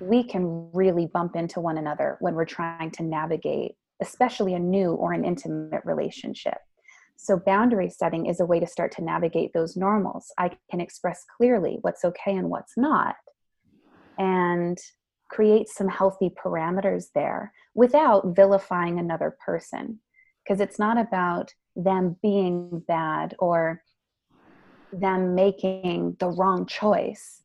we 0.00 0.22
can 0.22 0.70
really 0.72 1.06
bump 1.06 1.34
into 1.34 1.60
one 1.60 1.78
another 1.78 2.18
when 2.20 2.34
we're 2.34 2.44
trying 2.44 2.90
to 2.92 3.02
navigate, 3.02 3.72
especially 4.00 4.54
a 4.54 4.58
new 4.58 4.92
or 4.92 5.12
an 5.12 5.24
intimate 5.24 5.82
relationship. 5.84 6.58
So, 7.16 7.36
boundary 7.36 7.90
setting 7.90 8.26
is 8.26 8.38
a 8.40 8.46
way 8.46 8.60
to 8.60 8.66
start 8.66 8.92
to 8.92 9.04
navigate 9.04 9.52
those 9.52 9.76
normals. 9.76 10.32
I 10.38 10.50
can 10.70 10.80
express 10.80 11.24
clearly 11.36 11.78
what's 11.80 12.04
okay 12.04 12.36
and 12.36 12.48
what's 12.48 12.76
not, 12.76 13.16
and 14.18 14.78
create 15.28 15.68
some 15.68 15.88
healthy 15.88 16.30
parameters 16.30 17.06
there 17.14 17.52
without 17.74 18.34
vilifying 18.34 18.98
another 18.98 19.36
person. 19.44 20.00
Because 20.42 20.60
it's 20.60 20.78
not 20.78 20.98
about 20.98 21.52
them 21.76 22.16
being 22.22 22.82
bad 22.88 23.34
or 23.38 23.82
them 24.92 25.34
making 25.34 26.16
the 26.18 26.28
wrong 26.28 26.66
choice. 26.66 27.42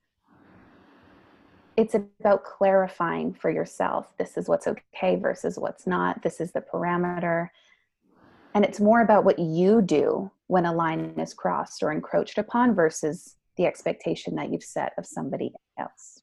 It's 1.76 1.96
about 1.96 2.46
clarifying 2.46 3.34
for 3.34 3.50
yourself 3.50 4.16
this 4.18 4.38
is 4.38 4.48
what's 4.48 4.68
okay 4.68 5.16
versus 5.16 5.58
what's 5.58 5.86
not 5.86 6.22
this 6.24 6.40
is 6.40 6.52
the 6.52 6.62
parameter. 6.62 7.50
And 8.56 8.64
it's 8.64 8.80
more 8.80 9.02
about 9.02 9.26
what 9.26 9.40
you 9.40 9.82
do 9.82 10.32
when 10.48 10.66
a 10.66 10.74
line 10.74 11.16
is 11.18 11.34
crossed 11.34 11.84
or 11.84 11.92
encroached 11.92 12.38
upon 12.38 12.76
versus 12.76 13.36
the 13.58 13.66
expectation 13.66 14.36
that 14.36 14.52
you've 14.52 14.64
set 14.64 14.94
of 14.98 15.06
somebody 15.06 15.52
else 15.78 16.23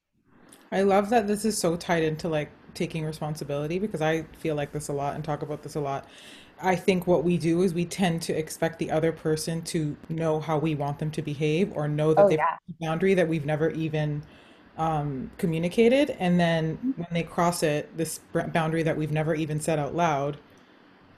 i 0.71 0.81
love 0.81 1.09
that 1.09 1.27
this 1.27 1.45
is 1.45 1.57
so 1.57 1.75
tied 1.75 2.03
into 2.03 2.27
like 2.27 2.49
taking 2.73 3.03
responsibility 3.05 3.79
because 3.79 4.01
i 4.01 4.23
feel 4.37 4.55
like 4.55 4.71
this 4.71 4.87
a 4.87 4.93
lot 4.93 5.15
and 5.15 5.23
talk 5.23 5.41
about 5.41 5.63
this 5.63 5.75
a 5.75 5.79
lot 5.79 6.07
I 6.65 6.77
think 6.77 7.07
what 7.07 7.25
we 7.25 7.37
do 7.39 7.63
is 7.63 7.73
we 7.73 7.85
tend 7.85 8.21
to 8.23 8.33
expect 8.37 8.79
the 8.79 8.91
other 8.91 9.11
person 9.11 9.63
to 9.63 9.97
know 10.09 10.39
how 10.39 10.59
we 10.59 10.75
want 10.75 10.99
them 10.99 11.11
to 11.11 11.21
behave 11.23 11.73
or 11.75 11.89
know 11.89 12.13
that 12.13 12.23
Oh, 12.23 12.29
they've 12.29 12.37
yeah. 12.37 12.57
a 12.69 12.73
boundary 12.79 13.15
that 13.15 13.27
we've 13.27 13.45
never 13.45 13.71
even 13.71 14.23
um, 14.77 15.31
communicated. 15.39 16.11
And 16.19 16.39
then 16.39 16.79
Mm-hmm. 16.83 16.91
when 16.95 17.09
they 17.11 17.23
cross 17.23 17.63
it, 17.63 17.97
this 17.97 18.19
boundary 18.53 18.83
that 18.83 18.95
we've 18.95 19.11
never 19.11 19.35
even 19.35 19.59
said 19.59 19.79
out 19.79 19.95
loud, 19.95 20.39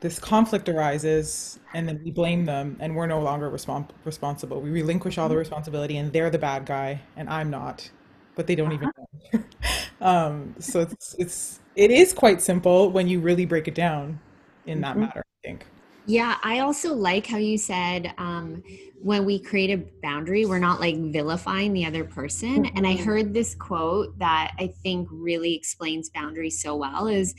this 0.02 0.20
conflict 0.20 0.70
arises 0.70 1.60
and 1.74 1.88
then 1.88 2.02
we 2.04 2.12
blame 2.12 2.46
them 2.46 2.78
and 2.80 2.96
we're 2.96 3.08
no 3.08 3.22
longer 3.22 3.50
respons- 3.52 3.92
responsible. 4.06 4.62
We 4.62 4.72
relinquish 4.72 5.18
all 5.18 5.30
the 5.30 5.38
Mm-hmm. 5.38 5.38
responsibility 5.38 5.98
and 5.98 6.14
they're 6.14 6.30
the 6.30 6.40
bad 6.40 6.66
guy 6.66 7.04
and 7.16 7.30
I'm 7.30 7.50
not, 7.50 7.92
but 8.36 8.48
they 8.48 8.56
don't 8.56 8.74
even 8.74 8.90
Uh-huh. 8.90 8.92
know. 8.98 9.13
um, 10.02 10.56
so 10.60 10.82
it's, 10.82 11.16
it's, 11.18 11.60
it 11.76 11.92
is 11.92 12.14
quite 12.14 12.42
simple 12.42 12.92
when 12.92 13.08
you 13.08 13.20
really 13.20 13.46
break 13.46 13.68
it 13.68 13.76
down 13.76 14.20
in 14.66 14.82
that 14.82 14.98
Mhm. 14.98 15.00
matter, 15.00 15.22
I 15.22 15.48
think. 15.48 15.66
Yeah, 16.06 16.38
I 16.44 16.60
also 16.60 16.94
like 16.94 17.26
how 17.28 17.38
you 17.38 17.58
said 17.58 18.14
um, 18.18 18.64
when 19.02 19.26
we 19.26 19.40
create 19.40 19.70
a 19.72 19.86
boundary, 20.02 20.46
we're 20.46 20.60
not 20.60 20.82
like 20.82 20.98
vilifying 20.98 21.74
the 21.74 21.86
other 21.86 22.04
person. 22.04 22.66
And 22.76 22.86
I 22.86 22.98
heard 22.98 23.34
this 23.34 23.56
quote 23.56 24.18
that 24.20 24.54
I 24.60 24.68
think 24.68 25.08
really 25.12 25.56
explains 25.56 26.10
boundaries 26.10 26.62
so 26.62 26.76
well 26.76 27.08
is 27.08 27.34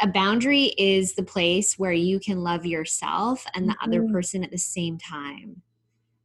a 0.00 0.08
boundary 0.08 0.74
is 0.78 1.14
the 1.14 1.22
place 1.22 1.78
where 1.78 1.92
you 1.92 2.20
can 2.20 2.42
love 2.42 2.66
yourself 2.66 3.46
and 3.54 3.68
the 3.68 3.76
other 3.80 4.02
Mhm. 4.02 4.12
person 4.12 4.44
at 4.44 4.50
the 4.50 4.58
same 4.58 4.98
time. 4.98 5.62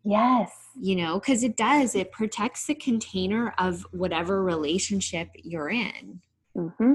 yes 0.04 0.61
You 0.80 0.96
know, 0.96 1.20
because 1.20 1.44
it 1.44 1.58
does, 1.58 1.96
it 1.96 2.12
protects 2.12 2.66
the 2.66 2.76
container 2.76 3.54
of 3.58 3.86
whatever 3.92 4.44
relationship 4.44 5.30
you're 5.36 5.70
in. 5.70 6.22
hmm 6.56 6.94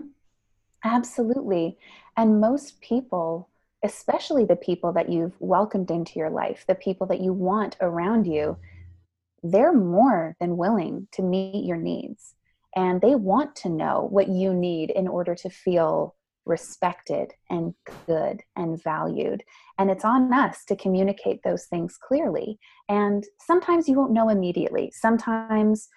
Absolutely. 0.85 1.78
And 2.16 2.40
most 2.40 2.80
people, 2.80 3.49
especially 3.83 4.45
the 4.45 4.56
people 4.56 4.92
that 4.92 5.11
you've 5.11 5.35
welcomed 5.40 5.90
into 5.90 6.18
your 6.18 6.30
life, 6.30 6.64
the 6.66 6.75
people 6.75 7.06
that 7.09 7.21
you 7.21 7.33
want 7.33 7.76
around 7.80 8.26
you, 8.26 8.56
they're 9.42 9.73
more 9.73 10.37
than 10.40 10.56
willing 10.56 11.09
to 11.12 11.23
meet 11.23 11.64
your 11.64 11.76
needs. 11.76 12.35
And 12.75 13.00
they 13.00 13.14
want 13.14 13.56
to 13.56 13.68
know 13.68 14.06
what 14.11 14.28
you 14.28 14.52
need 14.52 14.90
in 14.90 15.09
order 15.09 15.35
to 15.37 15.50
feel 15.50 16.15
respected 16.46 17.32
and 17.50 17.74
good 18.06 18.42
and 18.54 18.82
valued. 18.82 19.42
And 19.78 19.90
it's 19.90 20.04
on 20.04 20.32
us 20.32 20.64
to 20.66 20.76
communicate 20.76 21.42
those 21.42 21.66
things 21.66 21.98
clearly. 21.98 22.58
And 22.88 23.24
sometimes 23.40 23.88
you 23.88 23.96
won't 23.96 24.12
know 24.12 24.28
immediately. 24.28 24.92
Sometimes 24.94 25.88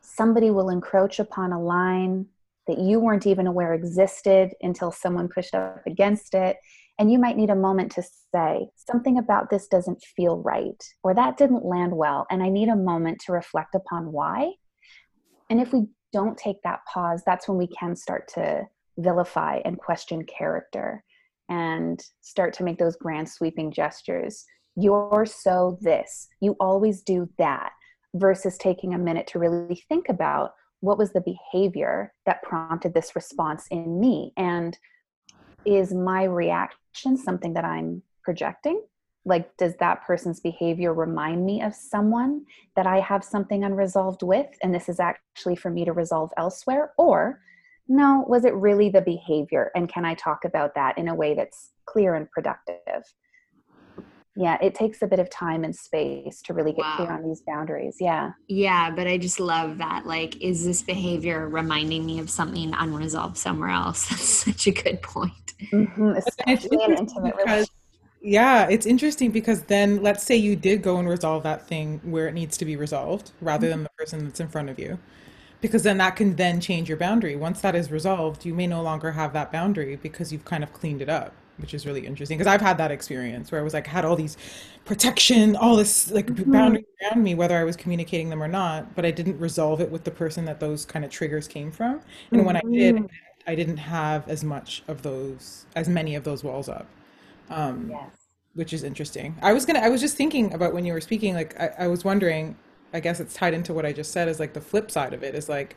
somebody 0.00 0.50
will 0.50 0.68
encroach 0.68 1.18
upon 1.18 1.52
a 1.52 1.62
line 1.62 2.26
that 2.66 2.78
you 2.78 2.98
weren't 2.98 3.26
even 3.26 3.46
aware 3.46 3.74
existed 3.74 4.50
until 4.60 4.90
someone 4.90 5.28
pushed 5.28 5.54
up 5.54 5.86
against 5.86 6.34
it. 6.34 6.56
And 6.98 7.12
you 7.12 7.18
might 7.18 7.36
need 7.36 7.50
a 7.50 7.54
moment 7.54 7.92
to 7.92 8.02
say, 8.34 8.68
something 8.74 9.18
about 9.18 9.50
this 9.50 9.68
doesn't 9.68 10.02
feel 10.16 10.38
right, 10.38 10.82
or 11.02 11.14
that 11.14 11.36
didn't 11.36 11.64
land 11.64 11.92
well. 11.92 12.26
And 12.30 12.42
I 12.42 12.48
need 12.48 12.68
a 12.68 12.76
moment 12.76 13.20
to 13.26 13.32
reflect 13.32 13.74
upon 13.74 14.12
why. 14.12 14.52
And 15.48 15.60
if 15.60 15.72
we 15.72 15.86
don't 16.12 16.38
take 16.38 16.62
that 16.64 16.80
pause, 16.92 17.22
that's 17.24 17.48
when 17.48 17.58
we 17.58 17.66
can 17.66 17.94
start 17.94 18.28
to 18.34 18.66
vilify 18.98 19.60
and 19.64 19.78
question 19.78 20.24
character 20.24 21.02
and 21.48 22.04
start 22.22 22.52
to 22.54 22.64
make 22.64 22.78
those 22.78 22.96
grand 22.96 23.28
sweeping 23.28 23.70
gestures. 23.70 24.44
You're 24.74 25.26
so 25.26 25.78
this, 25.80 26.28
you 26.40 26.56
always 26.60 27.02
do 27.02 27.28
that, 27.38 27.72
versus 28.14 28.56
taking 28.58 28.94
a 28.94 28.98
minute 28.98 29.26
to 29.28 29.38
really 29.38 29.82
think 29.88 30.08
about 30.08 30.52
what 30.80 30.98
was 30.98 31.12
the 31.12 31.22
behavior 31.22 32.12
that 32.26 32.42
prompted 32.42 32.94
this 32.94 33.16
response 33.16 33.66
in 33.70 33.98
me? 34.00 34.32
And 34.36 34.76
is 35.64 35.92
my 35.92 36.24
reaction 36.24 37.16
something 37.16 37.54
that 37.54 37.64
i'm 37.64 38.02
projecting? 38.22 38.82
Like 39.24 39.56
does 39.56 39.74
that 39.80 40.04
person's 40.06 40.40
behavior 40.40 40.94
remind 40.94 41.44
me 41.44 41.62
of 41.62 41.74
someone 41.74 42.44
that 42.76 42.86
i 42.86 43.00
have 43.00 43.24
something 43.24 43.64
unresolved 43.64 44.22
with 44.22 44.46
and 44.62 44.74
this 44.74 44.88
is 44.88 45.00
actually 45.00 45.56
for 45.56 45.70
me 45.70 45.84
to 45.84 45.92
resolve 45.92 46.30
elsewhere? 46.36 46.92
Or 46.96 47.40
no 47.88 48.24
was 48.28 48.44
it 48.44 48.54
really 48.54 48.88
the 48.88 49.00
behavior 49.00 49.70
and 49.74 49.88
can 49.88 50.04
i 50.04 50.14
talk 50.14 50.44
about 50.44 50.74
that 50.74 50.96
in 50.98 51.08
a 51.08 51.14
way 51.14 51.34
that's 51.34 51.70
clear 51.86 52.14
and 52.14 52.30
productive 52.30 53.02
yeah 54.36 54.58
it 54.62 54.74
takes 54.74 55.02
a 55.02 55.06
bit 55.06 55.18
of 55.18 55.30
time 55.30 55.64
and 55.64 55.74
space 55.74 56.42
to 56.42 56.52
really 56.52 56.72
get 56.72 56.84
clear 56.96 57.10
on 57.10 57.22
these 57.26 57.42
boundaries 57.46 57.96
yeah 58.00 58.30
Yeah, 58.48 58.90
but 58.90 59.06
I 59.06 59.16
just 59.18 59.40
love 59.40 59.78
that. 59.78 60.06
Like, 60.06 60.40
is 60.42 60.64
this 60.64 60.82
behavior 60.82 61.48
reminding 61.48 62.04
me 62.04 62.18
of 62.18 62.28
something 62.28 62.72
unresolved 62.74 63.36
somewhere 63.36 63.70
else? 63.70 64.08
That's 64.10 64.22
such 64.22 64.66
a 64.66 64.70
good 64.72 65.02
point. 65.02 65.32
hmm 65.70 66.10
it's 66.10 66.28
especially 66.28 66.84
in 66.84 66.98
intimate 66.98 67.36
because, 67.36 67.70
yeah, 68.20 68.68
it's 68.68 68.86
interesting 68.86 69.30
because 69.30 69.62
then 69.62 70.02
let's 70.02 70.22
say 70.22 70.36
you 70.36 70.54
did 70.56 70.82
go 70.82 70.98
and 70.98 71.08
resolve 71.08 71.42
that 71.44 71.66
thing 71.66 72.00
where 72.04 72.28
it 72.28 72.34
needs 72.34 72.56
to 72.58 72.64
be 72.64 72.76
resolved 72.76 73.30
rather 73.40 73.68
than 73.68 73.82
the 73.82 73.90
person 73.96 74.24
that's 74.24 74.40
in 74.40 74.48
front 74.48 74.68
of 74.68 74.78
you. 74.78 74.98
Because 75.66 75.82
then 75.82 75.98
that 75.98 76.16
can 76.16 76.36
then 76.36 76.60
change 76.60 76.88
your 76.88 76.98
boundary. 76.98 77.36
Once 77.36 77.60
that 77.60 77.74
is 77.74 77.90
resolved, 77.90 78.44
you 78.44 78.54
may 78.54 78.66
no 78.66 78.82
longer 78.82 79.12
have 79.12 79.32
that 79.32 79.52
boundary 79.52 79.96
because 79.96 80.32
you've 80.32 80.44
kind 80.44 80.62
of 80.62 80.72
cleaned 80.72 81.02
it 81.02 81.08
up, 81.08 81.32
which 81.58 81.74
is 81.74 81.86
really 81.86 82.06
interesting. 82.06 82.38
Because 82.38 82.52
I've 82.52 82.60
had 82.60 82.78
that 82.78 82.90
experience 82.90 83.50
where 83.50 83.60
I 83.60 83.64
was 83.64 83.74
like, 83.74 83.86
had 83.86 84.04
all 84.04 84.16
these 84.16 84.36
protection, 84.84 85.56
all 85.56 85.76
this 85.76 86.10
like 86.10 86.28
Mhm. 86.28 86.46
boundaries 86.50 86.84
around 87.02 87.22
me, 87.22 87.34
whether 87.34 87.56
I 87.56 87.64
was 87.64 87.76
communicating 87.76 88.30
them 88.30 88.42
or 88.42 88.48
not, 88.48 88.94
but 88.94 89.04
I 89.04 89.10
didn't 89.10 89.38
resolve 89.38 89.80
it 89.80 89.90
with 89.90 90.04
the 90.04 90.10
person 90.10 90.44
that 90.46 90.60
those 90.60 90.84
kind 90.84 91.04
of 91.04 91.10
triggers 91.10 91.48
came 91.48 91.72
from. 91.72 92.00
And 92.32 92.44
when 92.46 92.56
I 92.56 92.62
did, 92.72 92.96
Mhm. 92.96 93.08
I 93.46 93.54
didn't 93.54 93.78
have 93.78 94.28
as 94.28 94.44
much 94.44 94.82
of 94.88 95.02
those, 95.02 95.66
as 95.76 95.88
many 95.88 96.14
of 96.14 96.24
those 96.24 96.44
walls 96.44 96.68
up. 96.68 96.86
Um, 97.50 97.90
yes 97.90 98.28
which 98.54 98.72
is 98.72 98.82
interesting. 98.84 99.36
I 99.42 99.52
was 99.52 99.66
gonna, 99.66 99.80
I 99.80 99.88
was 99.90 100.00
just 100.00 100.16
thinking 100.16 100.52
about 100.54 100.72
when 100.72 100.84
you 100.84 100.92
were 100.94 101.00
speaking, 101.00 101.34
like 101.34 101.58
I, 101.60 101.70
I 101.80 101.86
was 101.88 102.04
wondering, 102.04 102.56
I 102.96 103.00
guess 103.00 103.20
it's 103.20 103.34
tied 103.34 103.54
into 103.54 103.74
what 103.74 103.84
I 103.86 103.92
just 103.92 104.10
said, 104.10 104.26
is 104.26 104.40
like 104.40 104.54
the 104.54 104.60
flip 104.60 104.90
side 104.90 105.12
of 105.14 105.22
it 105.22 105.34
is 105.34 105.48
like, 105.50 105.76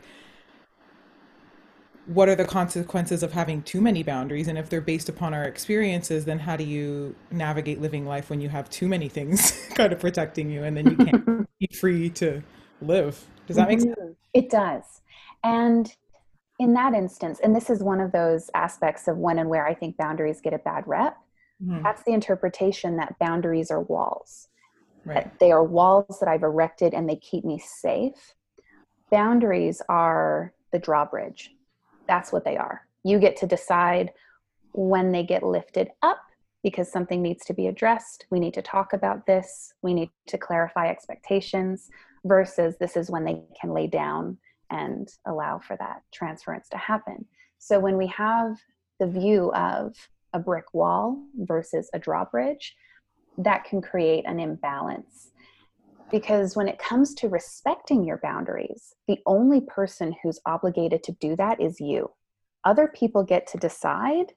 what 2.06 2.28
are 2.28 2.34
the 2.34 2.46
consequences 2.46 3.22
of 3.22 3.32
having 3.32 3.62
too 3.62 3.80
many 3.80 4.02
boundaries? 4.02 4.48
And 4.48 4.58
if 4.58 4.70
they're 4.70 4.80
based 4.80 5.08
upon 5.08 5.34
our 5.34 5.44
experiences, 5.44 6.24
then 6.24 6.38
how 6.40 6.56
do 6.56 6.64
you 6.64 7.14
navigate 7.30 7.80
living 7.80 8.06
life 8.06 8.30
when 8.30 8.40
you 8.40 8.48
have 8.48 8.70
too 8.70 8.88
many 8.88 9.08
things 9.08 9.68
kind 9.74 9.92
of 9.92 10.00
protecting 10.00 10.50
you 10.50 10.64
and 10.64 10.76
then 10.76 10.88
you 10.88 10.96
can't 10.96 11.48
be 11.60 11.68
free 11.78 12.08
to 12.10 12.42
live? 12.80 13.24
Does 13.46 13.56
that 13.56 13.68
make 13.68 13.80
sense? 13.80 13.94
Mhm. 13.98 14.16
It 14.32 14.50
does. 14.50 15.02
And 15.44 15.94
in 16.58 16.74
that 16.74 16.94
instance, 16.94 17.40
and 17.42 17.54
this 17.54 17.70
is 17.70 17.82
one 17.82 18.00
of 18.00 18.12
those 18.12 18.50
aspects 18.54 19.08
of 19.08 19.18
when 19.18 19.38
and 19.38 19.48
where 19.50 19.66
I 19.66 19.74
think 19.74 19.96
boundaries 19.96 20.40
get 20.40 20.54
a 20.54 20.58
bad 20.58 20.86
rep, 20.86 21.16
Mhm. 21.62 21.82
that's 21.84 22.02
the 22.04 22.12
interpretation 22.12 22.96
that 22.96 23.18
boundaries 23.18 23.70
are 23.70 23.80
walls. 23.80 24.49
Right. 25.04 25.38
They 25.38 25.50
are 25.50 25.64
walls 25.64 26.18
that 26.20 26.28
I've 26.28 26.42
erected 26.42 26.94
and 26.94 27.08
they 27.08 27.16
keep 27.16 27.44
me 27.44 27.58
safe. 27.58 28.34
boundaries 29.10 29.82
are 29.88 30.52
the 30.72 30.78
drawbridge. 30.78 31.50
That's 32.06 32.32
what 32.32 32.44
they 32.44 32.56
are. 32.56 32.82
You 33.02 33.18
get 33.18 33.36
to 33.38 33.46
decide 33.46 34.12
when 34.72 35.10
they 35.10 35.24
get 35.24 35.42
lifted 35.42 35.88
up 36.02 36.20
because 36.62 36.92
something 36.92 37.22
needs 37.22 37.44
to 37.46 37.54
be 37.54 37.66
addressed. 37.66 38.26
We 38.30 38.38
need 38.38 38.54
to 38.54 38.62
talk 38.62 38.92
about 38.92 39.26
this. 39.26 39.74
We 39.82 39.94
need 39.94 40.10
to 40.28 40.38
clarify 40.38 40.88
expectations 40.88 41.88
versus 42.24 42.76
this 42.78 42.96
is 42.96 43.10
when 43.10 43.24
they 43.24 43.42
can 43.60 43.72
lay 43.72 43.86
down 43.86 44.38
and 44.70 45.08
allow 45.26 45.58
for 45.58 45.76
that 45.78 46.02
transference 46.12 46.68
to 46.68 46.76
happen. 46.76 47.24
So 47.58 47.80
when 47.80 47.96
we 47.96 48.06
have 48.08 48.58
the 49.00 49.06
view 49.06 49.52
of 49.54 49.96
a 50.32 50.38
brick 50.38 50.72
wall 50.72 51.24
versus 51.36 51.90
a 51.92 51.98
drawbridge, 51.98 52.76
that 53.38 53.64
can 53.64 53.80
create 53.80 54.24
an 54.26 54.40
imbalance. 54.40 55.30
Because 56.10 56.56
when 56.56 56.68
it 56.68 56.78
comes 56.78 57.14
to 57.14 57.28
respecting 57.28 58.04
your 58.04 58.18
boundaries, 58.18 58.94
the 59.06 59.20
only 59.26 59.60
person 59.60 60.14
who's 60.22 60.40
obligated 60.44 61.02
to 61.04 61.12
do 61.12 61.36
that 61.36 61.60
is 61.60 61.80
you. 61.80 62.10
Other 62.64 62.88
people 62.88 63.22
get 63.22 63.46
to 63.48 63.58
decide 63.58 64.32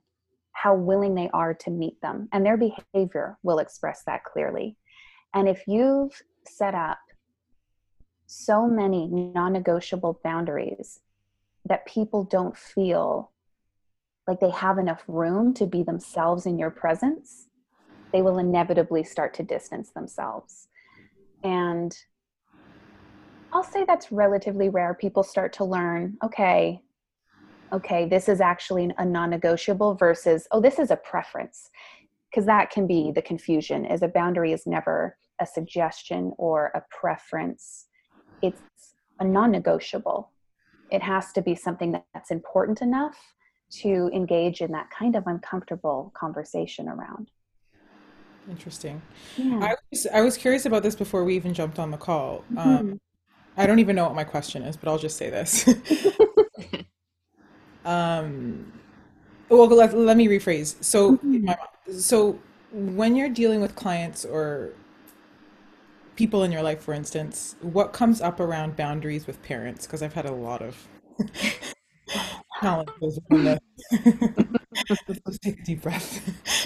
how 0.51 0.75
willing 0.75 1.15
they 1.15 1.29
are 1.33 1.53
to 1.53 1.71
meet 1.71 1.99
them, 2.01 2.29
and 2.31 2.45
their 2.45 2.57
behavior 2.57 3.37
will 3.41 3.59
express 3.59 4.03
that 4.05 4.23
clearly. 4.23 4.77
And 5.33 5.49
if 5.49 5.63
you've 5.67 6.21
set 6.45 6.75
up 6.75 6.99
so 8.27 8.67
many 8.67 9.07
non 9.07 9.53
negotiable 9.53 10.19
boundaries 10.23 10.99
that 11.65 11.85
people 11.85 12.23
don't 12.23 12.55
feel 12.55 13.31
like 14.27 14.39
they 14.39 14.51
have 14.51 14.77
enough 14.77 15.03
room 15.07 15.53
to 15.55 15.65
be 15.65 15.83
themselves 15.83 16.45
in 16.45 16.57
your 16.57 16.71
presence, 16.71 17.47
they 18.13 18.21
will 18.21 18.37
inevitably 18.37 19.03
start 19.03 19.33
to 19.33 19.43
distance 19.43 19.89
themselves. 19.89 20.67
And 21.43 21.93
I'll 23.51 23.63
say 23.63 23.83
that's 23.85 24.11
relatively 24.11 24.69
rare. 24.69 24.93
People 24.93 25.23
start 25.23 25.51
to 25.53 25.65
learn, 25.65 26.17
okay, 26.23 26.81
okay, 27.73 28.07
this 28.07 28.29
is 28.29 28.39
actually 28.39 28.91
a 28.97 29.05
non 29.05 29.31
negotiable 29.31 29.95
versus, 29.95 30.47
oh, 30.51 30.61
this 30.61 30.79
is 30.79 30.91
a 30.91 30.95
preference. 30.95 31.69
Because 32.29 32.45
that 32.45 32.71
can 32.71 32.87
be 32.87 33.11
the 33.13 33.21
confusion, 33.21 33.85
is 33.85 34.01
a 34.01 34.07
boundary 34.07 34.53
is 34.53 34.65
never 34.65 35.17
a 35.39 35.45
suggestion 35.45 36.33
or 36.37 36.71
a 36.73 36.81
preference, 36.89 37.87
it's 38.41 38.61
a 39.19 39.25
non 39.25 39.51
negotiable. 39.51 40.31
It 40.91 41.01
has 41.01 41.31
to 41.33 41.41
be 41.41 41.55
something 41.55 41.99
that's 42.13 42.31
important 42.31 42.81
enough 42.81 43.17
to 43.81 44.09
engage 44.13 44.61
in 44.61 44.71
that 44.71 44.89
kind 44.91 45.15
of 45.15 45.25
uncomfortable 45.25 46.11
conversation 46.15 46.87
around. 46.87 47.31
Interesting. 48.49 49.01
Yeah. 49.37 49.59
I 49.61 49.75
was 49.91 50.07
I 50.13 50.21
was 50.21 50.37
curious 50.37 50.65
about 50.65 50.83
this 50.83 50.95
before 50.95 51.23
we 51.23 51.35
even 51.35 51.53
jumped 51.53 51.79
on 51.79 51.91
the 51.91 51.97
call. 51.97 52.43
Um, 52.57 52.81
Mhm. 52.83 52.99
I 53.57 53.67
don't 53.67 53.79
even 53.79 53.95
know 53.95 54.05
what 54.05 54.15
my 54.15 54.23
question 54.23 54.63
is, 54.63 54.77
but 54.77 54.89
I'll 54.89 54.97
just 54.97 55.17
say 55.17 55.29
this. 55.29 55.65
um, 57.85 58.71
well, 59.49 59.67
let, 59.67 59.93
let 59.97 60.17
me 60.17 60.27
rephrase. 60.27 60.81
So, 60.83 61.19
Mhm. 61.23 61.45
my, 61.45 61.57
so 61.97 62.39
when 62.71 63.15
you're 63.15 63.29
dealing 63.29 63.61
with 63.61 63.75
clients 63.75 64.25
or 64.25 64.71
people 66.15 66.43
in 66.43 66.51
your 66.51 66.61
life, 66.61 66.81
for 66.81 66.93
instance, 66.93 67.55
what 67.61 67.93
comes 67.93 68.21
up 68.21 68.39
around 68.39 68.75
boundaries 68.75 69.25
with 69.27 69.41
parents? 69.43 69.85
Because 69.85 70.01
I've 70.03 70.13
had 70.13 70.25
a 70.25 70.31
lot 70.31 70.61
of 70.61 70.87
challenges. 72.61 73.19
Let's 74.89 75.39
take 75.39 75.59
a 75.59 75.63
deep 75.63 75.81
breath. 75.81 76.21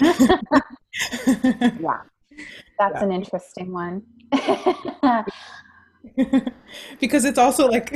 yeah, 1.80 2.00
that's 2.78 3.00
Yeah. 3.00 3.04
an 3.04 3.12
interesting 3.12 3.72
one. 3.72 4.02
because 7.00 7.24
it's 7.24 7.38
also 7.38 7.68
like 7.68 7.94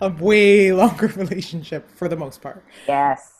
a 0.00 0.08
way 0.08 0.72
longer 0.72 1.06
relationship 1.08 1.90
for 1.90 2.08
the 2.08 2.16
most 2.16 2.40
part. 2.42 2.64
yes. 2.86 3.32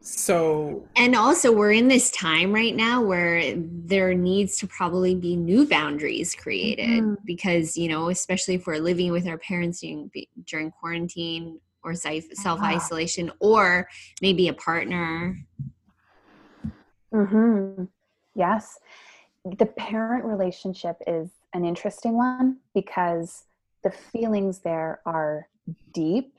So, 0.00 0.84
And 0.96 1.16
also, 1.16 1.50
we're 1.52 1.72
in 1.72 1.88
this 1.88 2.10
time 2.12 2.52
right 2.52 2.74
now 2.74 3.02
where 3.02 3.54
there 3.56 4.14
needs 4.14 4.56
to 4.58 4.66
probably 4.68 5.14
be 5.14 5.34
new 5.36 5.66
boundaries 5.66 6.34
created 6.34 7.02
Mhm. 7.02 7.16
because, 7.24 7.76
you 7.76 7.88
know, 7.88 8.08
especially 8.08 8.54
if 8.54 8.66
we're 8.66 8.78
living 8.78 9.10
with 9.10 9.26
our 9.26 9.38
parents 9.38 9.80
during, 9.80 10.10
during 10.44 10.70
quarantine 10.70 11.60
or 11.86 11.94
self 11.94 12.60
isolation, 12.62 13.30
or 13.40 13.88
maybe 14.20 14.48
a 14.48 14.52
partner. 14.52 15.38
hmm 17.12 17.84
Yes. 18.34 18.78
The 19.44 19.66
parent 19.66 20.24
relationship 20.24 20.96
is 21.06 21.30
an 21.54 21.64
interesting 21.64 22.14
one 22.14 22.58
because 22.74 23.44
the 23.84 23.90
feelings 23.90 24.58
there 24.58 25.00
are 25.06 25.48
deep, 25.94 26.34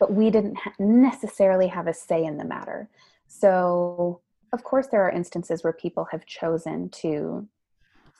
but 0.00 0.12
we 0.12 0.30
didn't 0.30 0.56
ha- 0.56 0.72
necessarily 0.78 1.66
have 1.68 1.86
a 1.86 1.94
say 1.94 2.24
in 2.24 2.38
the 2.38 2.44
matter. 2.44 2.88
So, 3.28 4.22
of 4.54 4.64
course, 4.64 4.86
there 4.86 5.02
are 5.02 5.10
instances 5.10 5.62
where 5.62 5.74
people 5.74 6.06
have 6.10 6.24
chosen 6.24 6.88
to 7.02 7.46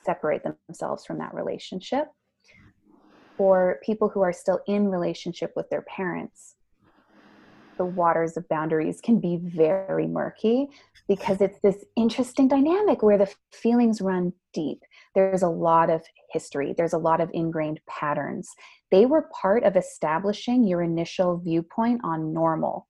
separate 0.05 0.43
themselves 0.43 1.05
from 1.05 1.17
that 1.17 1.33
relationship, 1.33 2.07
or 3.39 3.79
people 3.81 4.09
who 4.09 4.21
are 4.21 4.33
still 4.33 4.59
in 4.67 4.89
relationship 4.89 5.53
with 5.55 5.69
their 5.69 5.81
parents. 5.83 6.55
The 7.77 7.85
waters 7.85 8.35
of 8.35 8.47
boundaries 8.49 8.99
can 9.01 9.21
be 9.21 9.39
very 9.41 10.05
murky 10.05 10.67
because 11.07 11.39
it's 11.39 11.59
this 11.63 11.85
interesting 11.95 12.49
dynamic 12.49 13.01
where 13.01 13.17
the 13.17 13.33
feelings 13.53 14.01
run 14.01 14.33
deep. 14.53 14.81
There's 15.15 15.41
a 15.41 15.47
lot 15.47 15.89
of 15.89 16.03
history, 16.31 16.75
there's 16.77 16.93
a 16.93 16.97
lot 16.97 17.21
of 17.21 17.31
ingrained 17.33 17.79
patterns. 17.87 18.49
They 18.91 19.05
were 19.05 19.29
part 19.41 19.63
of 19.63 19.77
establishing 19.77 20.67
your 20.67 20.81
initial 20.81 21.37
viewpoint 21.37 22.01
on 22.03 22.33
normal. 22.33 22.87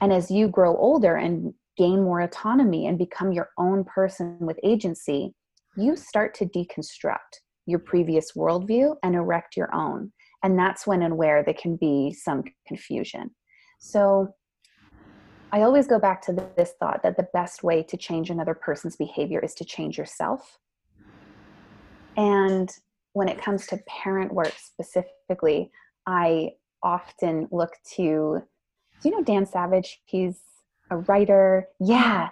And 0.00 0.12
as 0.12 0.30
you 0.30 0.48
grow 0.48 0.76
older 0.76 1.14
and 1.14 1.54
gain 1.76 2.02
more 2.02 2.20
autonomy 2.20 2.86
and 2.86 2.98
become 2.98 3.32
your 3.32 3.50
own 3.56 3.84
person 3.84 4.36
with 4.40 4.58
agency, 4.64 5.32
you 5.76 5.96
start 5.96 6.34
to 6.34 6.46
deconstruct 6.46 7.43
your 7.66 7.78
previous 7.78 8.32
worldview 8.32 8.96
and 9.02 9.14
erect 9.14 9.56
your 9.56 9.74
own. 9.74 10.12
And 10.42 10.58
that's 10.58 10.86
when 10.86 11.02
and 11.02 11.16
where 11.16 11.42
there 11.42 11.54
can 11.54 11.76
be 11.76 12.12
some 12.12 12.44
confusion. 12.66 13.30
So 13.80 14.34
I 15.52 15.62
always 15.62 15.86
go 15.86 15.98
back 15.98 16.20
to 16.22 16.32
this 16.56 16.74
thought 16.78 17.02
that 17.02 17.16
the 17.16 17.28
best 17.32 17.62
way 17.62 17.82
to 17.84 17.96
change 17.96 18.28
another 18.28 18.54
person's 18.54 18.96
behavior 18.96 19.40
is 19.40 19.54
to 19.54 19.64
change 19.64 19.96
yourself. 19.96 20.58
And 22.16 22.70
when 23.12 23.28
it 23.28 23.38
comes 23.38 23.66
to 23.68 23.78
parent 23.86 24.34
work 24.34 24.52
specifically, 24.58 25.70
I 26.06 26.50
often 26.82 27.48
look 27.50 27.72
to, 27.94 28.42
do 29.00 29.08
you 29.08 29.10
know 29.12 29.22
Dan 29.22 29.46
Savage? 29.46 30.02
He's 30.04 30.40
a 30.90 30.98
writer. 30.98 31.68
Yeah. 31.80 32.30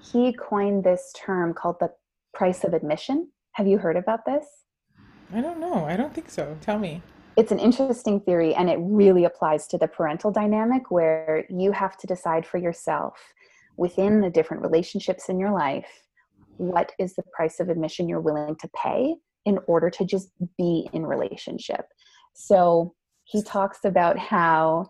He 0.00 0.32
coined 0.32 0.84
this 0.84 1.12
term 1.16 1.54
called 1.54 1.76
the 1.80 1.90
price 2.32 2.64
of 2.64 2.74
admission. 2.74 3.31
Have 3.52 3.66
you 3.66 3.78
heard 3.78 3.96
about 3.96 4.24
this? 4.24 4.46
I 5.34 5.40
don't 5.40 5.60
know. 5.60 5.84
I 5.84 5.96
don't 5.96 6.14
think 6.14 6.30
so. 6.30 6.56
Tell 6.60 6.78
me. 6.78 7.02
it's 7.36 7.52
an 7.52 7.58
interesting 7.58 8.20
theory 8.20 8.54
and 8.54 8.68
it 8.68 8.78
really 8.80 9.24
applies 9.24 9.66
to 9.68 9.78
the 9.78 9.88
parental 9.88 10.30
dynamic 10.30 10.90
where 10.90 11.44
you 11.48 11.72
have 11.72 11.96
to 11.98 12.06
decide 12.06 12.46
for 12.46 12.58
yourself 12.58 13.14
within 13.76 14.20
the 14.20 14.30
different 14.30 14.62
relationships 14.62 15.28
in 15.28 15.38
your 15.38 15.50
life 15.52 15.88
what 16.58 16.92
is 16.98 17.14
the 17.14 17.22
price 17.32 17.58
of 17.58 17.68
admission 17.70 18.08
you're 18.08 18.20
willing 18.20 18.54
to 18.56 18.68
pay 18.76 19.14
in 19.46 19.58
order 19.66 19.88
to 19.90 20.04
just 20.04 20.28
be 20.58 20.88
in 20.92 21.06
relationship 21.06 21.86
so 22.34 22.94
he 23.24 23.42
talks 23.42 23.78
about 23.84 24.18
how 24.18 24.86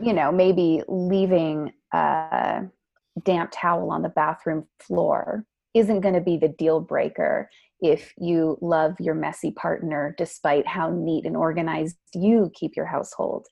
you 0.00 0.12
know 0.12 0.32
maybe 0.32 0.82
leaving 0.88 1.72
a 1.92 2.62
damp 3.24 3.50
towel 3.54 3.90
on 3.90 4.02
the 4.02 4.08
bathroom 4.08 4.66
floor 4.80 5.44
isn't 5.74 6.00
going 6.00 6.14
to 6.14 6.20
be 6.20 6.36
the 6.36 6.48
deal 6.48 6.80
breaker 6.80 7.48
if 7.80 8.12
you 8.18 8.58
love 8.60 8.94
your 9.00 9.14
messy 9.14 9.50
partner 9.50 10.14
despite 10.16 10.66
how 10.66 10.90
neat 10.90 11.26
and 11.26 11.36
organized 11.36 11.96
you 12.14 12.50
keep 12.54 12.76
your 12.76 12.86
household. 12.86 13.46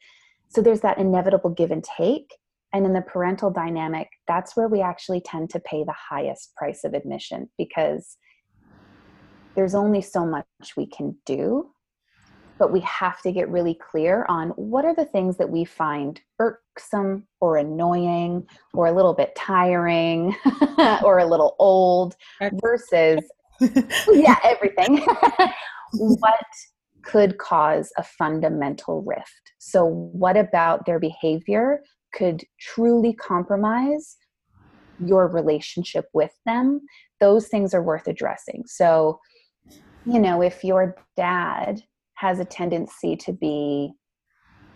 So 0.48 0.61
there's 0.62 0.80
that 0.80 0.98
inevitable 0.98 1.50
give 1.50 1.70
and 1.70 1.85
take. 1.85 2.30
And 2.72 2.87
in 2.87 2.92
the 2.92 3.02
parental 3.02 3.50
dynamic, 3.50 4.09
that's 4.28 4.56
where 4.56 4.68
we 4.68 4.80
actually 4.80 5.20
tend 5.20 5.50
to 5.50 5.61
pay 5.61 5.83
the 5.83 5.94
highest 6.11 6.54
price 6.56 6.85
of 6.85 6.94
admission 6.94 7.50
because 7.59 8.16
there's 9.56 9.74
only 9.74 10.00
so 10.00 10.24
much 10.24 10.46
we 10.76 10.87
can 10.87 11.16
do. 11.26 11.70
But 12.61 12.73
we 12.73 12.81
have 12.81 13.20
to 13.23 13.33
get 13.33 13.49
really 13.49 13.75
clear 13.75 14.25
on 14.29 14.51
what 14.51 14.85
are 14.85 14.94
the 14.94 15.07
things 15.07 15.38
that 15.38 15.51
we 15.51 15.64
find 15.64 16.20
irksome 16.38 17.27
or 17.40 17.57
annoying 17.57 18.46
or 18.75 18.87
a 18.87 18.92
little 18.92 19.14
bit 19.14 19.35
tiring 19.35 20.37
or 21.03 21.18
a 21.18 21.27
little 21.27 21.57
old 21.59 22.14
versus 22.62 23.20
yeah, 24.12 24.38
everything. 24.44 25.05
what 25.94 26.44
could 27.03 27.38
cause 27.38 27.92
a 27.96 28.05
fundamental 28.05 29.03
rift? 29.03 29.53
So, 29.59 29.85
what 29.85 30.37
about 30.37 30.87
their 30.87 30.99
behavior 30.99 31.81
could 32.12 32.44
truly 32.61 33.14
compromise 33.14 34.16
your 34.99 35.29
relationship 35.29 36.07
with 36.12 36.33
them? 36.46 36.81
Those 37.20 37.49
things 37.49 37.75
are 37.75 37.83
worth 37.83 38.07
addressing. 38.07 38.64
So, 38.66 39.18
you 40.05 40.18
know, 40.18 40.42
if 40.42 40.64
your 40.64 40.96
dad 41.16 41.83
has 42.20 42.38
a 42.38 42.44
tendency 42.44 43.16
to 43.16 43.33
be 43.33 43.92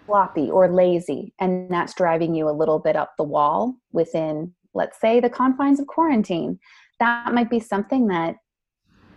floppy 0.07 0.51
or 0.51 0.73
lazy, 0.73 1.35
and 1.39 1.71
that's 1.71 1.95
driving 1.95 2.35
you 2.35 2.49
a 2.49 2.59
little 2.59 2.79
bit 2.79 2.97
up 2.97 3.13
the 3.17 3.25
wall 3.25 3.75
within, 3.93 4.53
let's 4.73 5.01
say, 5.01 5.21
the 5.21 5.31
confines 5.31 5.79
of 5.79 5.87
quarantine. 5.87 6.59
That 7.01 7.35
might 7.35 7.51
be 7.51 7.61
something 7.61 8.07
that, 8.09 8.37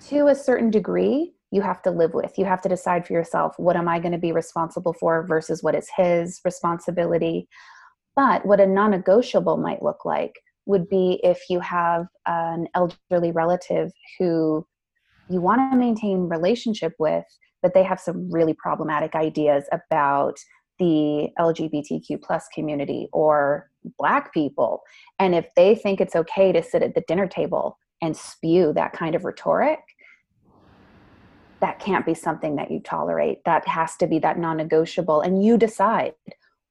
to 0.10 0.28
a 0.28 0.36
certain 0.36 0.70
degree, 0.70 1.34
you 1.52 1.62
have 1.62 1.82
to 1.84 1.92
live 1.92 2.14
with. 2.14 2.38
You 2.38 2.46
have 2.46 2.62
to 2.64 2.70
decide 2.70 3.08
for 3.08 3.14
yourself 3.14 3.54
what 3.58 3.78
am 3.78 3.88
I 3.88 4.00
going 4.00 4.12
to 4.12 4.18
be 4.18 4.34
responsible 4.34 4.94
for 4.94 5.26
versus 5.26 5.64
what 5.64 5.76
is 5.76 5.90
his 5.96 6.42
responsibility. 6.44 7.48
But 8.16 8.46
what 8.46 8.60
a 8.60 8.68
non 8.68 8.92
negotiable 8.92 9.58
might 9.58 9.82
look 9.82 10.04
like 10.04 10.34
would 10.66 10.90
be 10.90 11.22
if 11.24 11.44
you 11.50 11.62
have 11.62 12.08
an 12.26 12.68
elderly 12.76 13.32
relative 13.32 13.92
who 14.20 14.68
you 15.30 15.40
want 15.40 15.72
to 15.72 15.78
maintain 15.78 16.28
relationship 16.28 16.94
with 17.00 17.24
but 17.62 17.74
they 17.74 17.84
have 17.84 18.00
some 18.00 18.30
really 18.32 18.54
problematic 18.54 19.16
ideas 19.16 19.66
about 19.72 20.38
the 20.80 21.30
lgbtq 21.40 22.22
plus 22.22 22.48
community 22.54 23.08
or 23.12 23.70
black 23.98 24.34
people 24.34 24.82
and 25.20 25.34
if 25.34 25.48
they 25.56 25.74
think 25.74 26.00
it's 26.00 26.16
okay 26.16 26.52
to 26.52 26.62
sit 26.62 26.84
at 26.84 26.94
the 26.94 27.04
dinner 27.08 27.28
table 27.28 27.78
and 28.02 28.16
spew 28.16 28.72
that 28.74 28.94
kind 28.94 29.16
of 29.16 29.26
rhetoric 29.26 29.80
that 31.60 31.80
can't 31.80 32.06
be 32.06 32.14
something 32.14 32.56
that 32.56 32.70
you 32.70 32.80
tolerate 32.80 33.44
that 33.46 33.68
has 33.68 33.96
to 33.96 34.06
be 34.06 34.20
that 34.20 34.38
non-negotiable 34.38 35.22
and 35.22 35.44
you 35.44 35.58
decide 35.58 36.14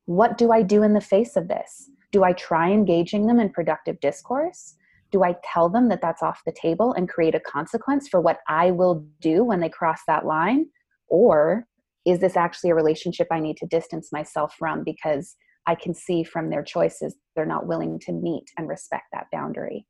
what 0.05 0.39
do 0.39 0.53
i 0.53 0.63
do 0.63 0.83
in 0.83 0.93
the 0.93 1.01
face 1.01 1.37
of 1.37 1.49
this 1.49 1.91
do 2.17 2.25
I 2.25 2.33
try 2.33 2.71
engaging 2.71 3.27
them 3.27 3.39
in 3.39 3.51
productive 3.51 4.01
discourse? 4.01 4.75
Do 5.13 5.23
I 5.23 5.37
tell 5.45 5.69
them 5.69 5.91
that 5.91 6.01
that's 6.01 6.23
off 6.23 6.41
the 6.47 6.53
table 6.53 6.95
and 6.95 7.09
create 7.09 7.35
a 7.35 7.41
consequence 7.41 8.09
for 8.09 8.23
what 8.23 8.39
I 8.49 8.71
will 8.71 9.07
do 9.21 9.45
when 9.45 9.61
they 9.61 9.69
cross 9.69 10.01
that 10.07 10.25
line? 10.25 10.67
Or 11.09 11.67
is 12.05 12.21
this 12.21 12.37
actually 12.37 12.71
a 12.71 12.75
relationship 12.75 13.29
I 13.31 13.41
need 13.41 13.57
to 13.59 13.67
distance 13.67 14.11
myself 14.13 14.55
from 14.59 14.85
because 14.85 15.37
I 15.67 15.75
can 15.75 15.95
see 15.95 16.23
from 16.23 16.51
their 16.51 16.63
choices 16.63 17.17
they're 17.35 17.45
not 17.45 17.67
willing 17.67 17.99
to 18.01 18.13
meet 18.13 18.51
and 18.57 18.69
respect 18.69 19.05
that 19.13 19.27
boundary? 19.33 19.87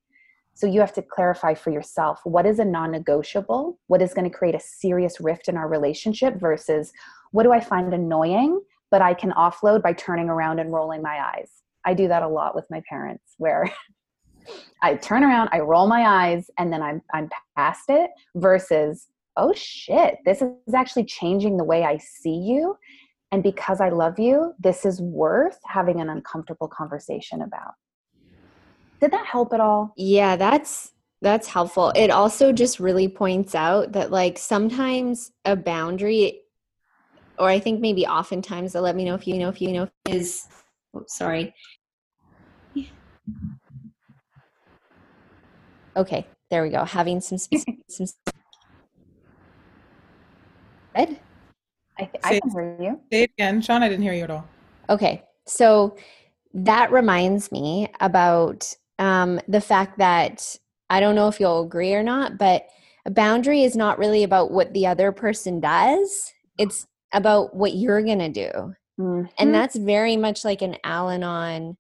So 0.54 0.66
you 0.66 0.80
have 0.80 0.94
to 0.94 1.02
clarify 1.02 1.52
for 1.52 1.70
yourself 1.70 2.20
what 2.24 2.46
is 2.46 2.58
a 2.58 2.64
non 2.64 2.90
negotiable, 2.90 3.78
what 3.88 4.00
is 4.00 4.14
going 4.14 4.30
to 4.30 4.34
create 4.36 4.54
a 4.54 4.60
serious 4.60 5.20
rift 5.20 5.48
in 5.48 5.56
our 5.58 5.68
relationship 5.68 6.40
versus 6.40 6.92
what 7.32 7.42
do 7.42 7.52
I 7.52 7.60
find 7.60 7.92
annoying, 7.92 8.62
but 8.90 9.02
I 9.02 9.12
can 9.12 9.32
offload 9.32 9.82
by 9.82 9.92
turning 9.92 10.30
around 10.30 10.58
and 10.58 10.72
rolling 10.72 11.02
my 11.02 11.20
eyes. 11.20 11.50
I 11.84 11.92
do 11.92 12.08
that 12.08 12.22
a 12.22 12.28
lot 12.28 12.54
with 12.54 12.64
my 12.70 12.82
parents 12.88 13.34
where 13.36 13.70
I 14.82 14.94
turn 14.94 15.24
around, 15.24 15.50
I 15.52 15.60
roll 15.60 15.86
my 15.86 16.02
eyes, 16.06 16.50
and 16.58 16.72
then 16.72 16.80
I'm 16.80 17.02
I'm 17.12 17.28
past 17.54 17.84
it 17.90 18.10
versus, 18.34 19.08
oh 19.36 19.52
shit, 19.54 20.18
this 20.24 20.42
is 20.42 20.74
actually 20.74 21.04
changing 21.04 21.56
the 21.56 21.64
way 21.64 21.84
I 21.84 21.98
see 21.98 22.36
you. 22.36 22.76
And 23.32 23.42
because 23.42 23.80
I 23.80 23.88
love 23.88 24.18
you, 24.18 24.54
this 24.58 24.84
is 24.84 25.00
worth 25.00 25.58
having 25.64 26.00
an 26.00 26.08
uncomfortable 26.08 26.68
conversation 26.68 27.42
about. 27.42 27.74
Did 29.00 29.10
that 29.10 29.26
help 29.26 29.52
at 29.52 29.60
all? 29.60 29.92
Yeah, 29.96 30.36
that's 30.36 30.92
that's 31.22 31.48
helpful. 31.48 31.92
It 31.96 32.10
also 32.10 32.52
just 32.52 32.78
really 32.78 33.08
points 33.08 33.54
out 33.54 33.92
that 33.92 34.10
like 34.10 34.38
sometimes 34.38 35.32
a 35.44 35.56
boundary 35.56 36.42
or 37.38 37.48
I 37.48 37.58
think 37.58 37.80
maybe 37.80 38.06
oftentimes 38.06 38.72
they'll 38.72 38.82
let 38.82 38.96
me 38.96 39.04
know 39.04 39.14
if 39.14 39.26
you 39.26 39.38
know 39.38 39.48
if 39.48 39.60
you 39.60 39.72
know 39.72 39.88
is 40.08 40.46
oh, 40.94 41.04
sorry 41.06 41.54
Okay, 45.96 46.26
there 46.50 46.62
we 46.62 46.68
go. 46.68 46.84
Having 46.84 47.22
some 47.22 47.38
some. 47.88 48.06
I, 50.96 52.04
th- 52.04 52.22
I 52.24 52.40
can 52.40 52.50
hear 52.50 52.76
you. 52.80 53.00
Say 53.12 53.22
it 53.24 53.30
again, 53.38 53.60
Sean. 53.60 53.82
I 53.82 53.88
didn't 53.88 54.02
hear 54.02 54.12
you 54.12 54.24
at 54.24 54.30
all. 54.30 54.46
Okay, 54.88 55.22
so 55.46 55.96
that 56.54 56.90
reminds 56.92 57.52
me 57.52 57.88
about 58.00 58.74
um, 58.98 59.40
the 59.48 59.60
fact 59.60 59.98
that 59.98 60.56
I 60.90 61.00
don't 61.00 61.14
know 61.14 61.28
if 61.28 61.40
you'll 61.40 61.62
agree 61.62 61.94
or 61.94 62.02
not, 62.02 62.38
but 62.38 62.66
a 63.04 63.10
boundary 63.10 63.62
is 63.62 63.76
not 63.76 63.98
really 63.98 64.22
about 64.22 64.50
what 64.50 64.72
the 64.72 64.86
other 64.86 65.12
person 65.12 65.60
does. 65.60 66.32
It's 66.58 66.86
about 67.12 67.54
what 67.54 67.74
you're 67.74 68.02
going 68.02 68.18
to 68.18 68.28
do. 68.28 68.74
Mm-hmm. 68.98 69.26
And 69.38 69.54
that's 69.54 69.76
very 69.76 70.16
much 70.16 70.44
like 70.44 70.62
an 70.62 70.76
Al 70.84 71.10
Anon 71.10 71.76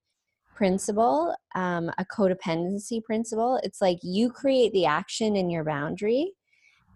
principle, 0.54 1.34
um, 1.54 1.90
a 1.98 2.04
codependency 2.04 3.02
principle. 3.02 3.58
It's 3.62 3.80
like 3.80 3.98
you 4.02 4.30
create 4.30 4.72
the 4.72 4.86
action 4.86 5.36
in 5.36 5.50
your 5.50 5.64
boundary, 5.64 6.32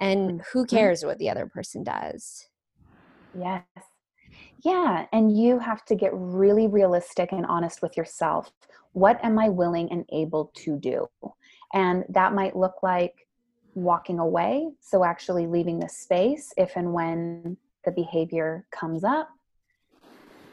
and 0.01 0.43
who 0.53 0.65
mm-hmm. 0.65 0.77
cares 0.77 1.05
what 1.05 1.19
the 1.19 1.31
other 1.31 1.47
person 1.47 1.85
does? 1.85 2.49
Yes. 3.39 3.63
Yeah. 4.65 5.07
And 5.13 5.37
you 5.37 5.59
have 5.59 5.85
to 5.87 5.95
get 5.95 6.11
really 6.15 6.67
realistic 6.67 7.33
and 7.33 7.47
honest 7.47 7.83
with 7.83 7.97
yourself. 7.97 8.51
What 8.93 9.23
am 9.25 9.39
I 9.39 9.49
willing 9.49 9.91
and 9.91 10.05
able 10.13 10.51
to 10.57 10.77
do? 10.77 11.09
And 11.73 12.05
that 12.09 12.35
might 12.35 12.57
look 12.57 12.83
like 12.83 13.27
walking 13.75 14.19
away. 14.19 14.71
So, 14.81 15.05
actually 15.05 15.47
leaving 15.47 15.79
the 15.79 15.89
space 15.89 16.53
if 16.57 16.73
and 16.75 16.93
when 16.93 17.57
the 17.85 17.93
behavior 17.93 18.67
comes 18.73 19.05
up 19.05 19.31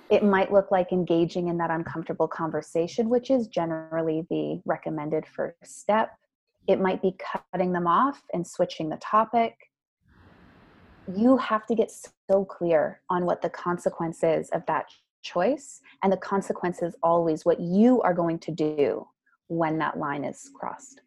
it 0.09 0.23
might 0.23 0.51
look 0.51 0.71
like 0.71 0.91
engaging 0.91 1.49
in 1.49 1.57
that 1.57 1.71
uncomfortable 1.71 2.27
conversation, 2.27 3.09
which 3.09 3.29
is 3.29 3.47
generally 3.47 4.25
the 4.29 4.61
recommended 4.65 5.25
first 5.25 5.79
step. 5.79 6.11
It 6.67 6.79
might 6.79 7.01
be 7.01 7.15
cutting 7.51 7.71
them 7.71 7.87
off 7.87 8.21
and 8.33 8.45
switching 8.45 8.89
the 8.89 8.97
topic. 8.97 9.55
You 11.15 11.37
have 11.37 11.65
to 11.67 11.75
get 11.75 11.91
so 12.29 12.45
clear 12.45 13.01
on 13.09 13.25
what 13.25 13.41
the 13.41 13.49
consequence 13.49 14.23
is 14.23 14.49
of 14.49 14.63
that 14.67 14.85
choice, 15.23 15.79
and 16.03 16.11
the 16.11 16.17
consequence 16.17 16.81
is 16.81 16.95
always 17.01 17.45
what 17.45 17.59
you 17.59 18.01
are 18.01 18.13
going 18.13 18.39
to 18.39 18.51
do 18.51 19.07
when 19.47 19.77
that 19.77 19.97
line 19.97 20.23
is 20.23 20.49
crossed. 20.53 21.01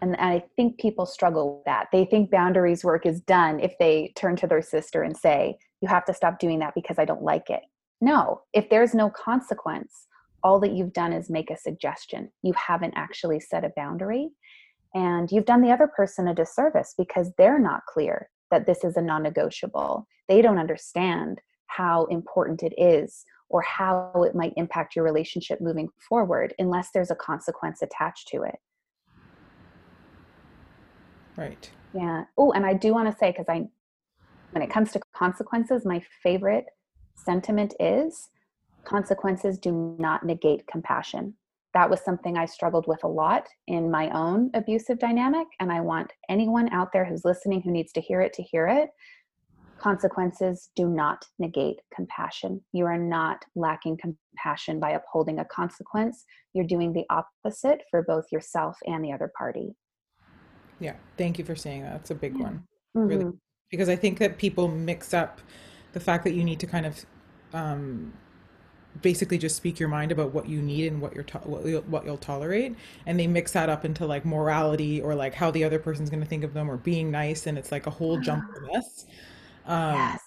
And, 0.00 0.16
I 0.16 0.44
think 0.56 0.78
people 0.78 1.06
struggle 1.06 1.56
with 1.56 1.64
that. 1.64 1.88
They 1.92 2.04
think 2.04 2.30
boundaries 2.30 2.84
work 2.84 3.06
is 3.06 3.20
done 3.20 3.60
if 3.60 3.74
they 3.78 4.12
turn 4.16 4.36
to 4.36 4.46
their 4.46 4.62
sister 4.62 5.02
and 5.02 5.16
say, 5.16 5.58
You 5.80 5.88
have 5.88 6.04
to 6.06 6.14
stop 6.14 6.38
doing 6.38 6.58
that 6.60 6.74
because 6.74 6.98
I 6.98 7.04
don't 7.04 7.22
like 7.22 7.50
it 7.50 7.62
no, 8.02 8.42
if 8.52 8.68
there's 8.68 8.94
no 8.94 9.08
consequence, 9.10 10.08
all 10.42 10.58
that 10.58 10.72
you've 10.72 10.92
done 10.92 11.12
is 11.12 11.30
make 11.30 11.52
a 11.52 11.56
suggestion. 11.56 12.30
You 12.42 12.52
haven't 12.54 12.94
actually 12.96 13.38
set 13.38 13.64
a 13.64 13.70
boundary. 13.76 14.30
And 14.94 15.30
you've 15.30 15.46
done 15.46 15.62
the 15.62 15.70
other 15.70 15.86
person 15.86 16.28
a 16.28 16.34
disservice 16.34 16.94
because 16.96 17.32
they're 17.38 17.58
not 17.58 17.86
clear 17.86 18.28
that 18.50 18.66
this 18.66 18.84
is 18.84 18.96
a 18.96 19.02
non 19.02 19.22
negotiable. 19.22 20.06
They 20.28 20.42
don't 20.42 20.58
understand 20.58 21.40
how 21.66 22.04
important 22.06 22.62
it 22.62 22.74
is 22.76 23.24
or 23.48 23.62
how 23.62 24.12
it 24.26 24.34
might 24.34 24.52
impact 24.56 24.94
your 24.94 25.04
relationship 25.04 25.60
moving 25.60 25.88
forward 26.08 26.54
unless 26.58 26.90
there's 26.92 27.10
a 27.10 27.14
consequence 27.14 27.82
attached 27.82 28.28
to 28.28 28.42
it. 28.42 28.56
Right. 31.36 31.70
Yeah. 31.94 32.24
Oh, 32.36 32.52
and 32.52 32.66
I 32.66 32.74
do 32.74 32.92
want 32.92 33.10
to 33.10 33.16
say, 33.16 33.30
because 33.30 33.48
I, 33.48 33.68
when 34.52 34.62
it 34.62 34.70
comes 34.70 34.92
to 34.92 35.00
consequences, 35.14 35.84
my 35.84 36.02
favorite 36.22 36.66
sentiment 37.14 37.74
is 37.80 38.28
consequences 38.84 39.58
do 39.58 39.96
not 39.98 40.24
negate 40.24 40.66
compassion. 40.66 41.34
That 41.74 41.88
was 41.88 42.00
something 42.00 42.36
I 42.36 42.44
struggled 42.44 42.86
with 42.86 43.02
a 43.04 43.08
lot 43.08 43.48
in 43.66 43.90
my 43.90 44.10
own 44.10 44.50
abusive 44.54 44.98
dynamic. 44.98 45.46
And 45.58 45.72
I 45.72 45.80
want 45.80 46.12
anyone 46.28 46.68
out 46.72 46.92
there 46.92 47.04
who's 47.04 47.24
listening 47.24 47.62
who 47.62 47.70
needs 47.70 47.92
to 47.92 48.00
hear 48.00 48.20
it 48.20 48.32
to 48.34 48.42
hear 48.42 48.68
it. 48.68 48.90
Consequences 49.78 50.70
do 50.76 50.86
not 50.86 51.24
negate 51.38 51.80
compassion. 51.94 52.62
You 52.72 52.84
are 52.86 52.98
not 52.98 53.44
lacking 53.56 53.98
compassion 53.98 54.78
by 54.78 54.90
upholding 54.90 55.40
a 55.40 55.44
consequence. 55.46 56.24
You're 56.52 56.66
doing 56.66 56.92
the 56.92 57.04
opposite 57.10 57.82
for 57.90 58.02
both 58.02 58.26
yourself 58.30 58.76
and 58.86 59.04
the 59.04 59.12
other 59.12 59.32
party. 59.36 59.74
Yeah, 60.78 60.94
thank 61.16 61.38
you 61.38 61.44
for 61.44 61.56
saying 61.56 61.82
that. 61.82 61.92
That's 61.92 62.10
a 62.10 62.14
big 62.14 62.36
one. 62.36 62.64
Mm-hmm. 62.96 63.08
Really. 63.08 63.32
Because 63.70 63.88
I 63.88 63.96
think 63.96 64.18
that 64.18 64.36
people 64.36 64.68
mix 64.68 65.14
up 65.14 65.40
the 65.94 66.00
fact 66.00 66.24
that 66.24 66.34
you 66.34 66.44
need 66.44 66.60
to 66.60 66.66
kind 66.66 66.86
of 66.86 67.06
um, 67.54 68.12
basically 69.00 69.38
just 69.38 69.56
speak 69.56 69.80
your 69.80 69.88
mind 69.88 70.12
about 70.12 70.32
what 70.32 70.48
you 70.48 70.60
need 70.60 70.86
and 70.92 71.00
what 71.00 71.14
you're 71.14 71.24
to- 71.24 71.38
what, 71.38 71.64
you'll, 71.64 71.82
what 71.82 72.04
you'll 72.04 72.18
tolerate. 72.18 72.76
And 73.06 73.18
they 73.18 73.26
mix 73.26 73.52
that 73.52 73.68
up 73.68 73.84
into 73.84 74.06
like 74.06 74.24
morality 74.24 75.00
or 75.00 75.14
like 75.14 75.34
how 75.34 75.50
the 75.50 75.64
other 75.64 75.78
person's 75.78 76.10
going 76.10 76.22
to 76.22 76.28
think 76.28 76.44
of 76.44 76.52
them 76.52 76.70
or 76.70 76.76
being 76.76 77.10
nice. 77.10 77.46
And 77.46 77.56
it's 77.56 77.72
like 77.72 77.86
a 77.86 77.90
whole 77.90 78.18
jump 78.18 78.44
of 78.56 78.62
mess 78.72 79.06
um, 79.66 79.94
yes. 79.94 80.20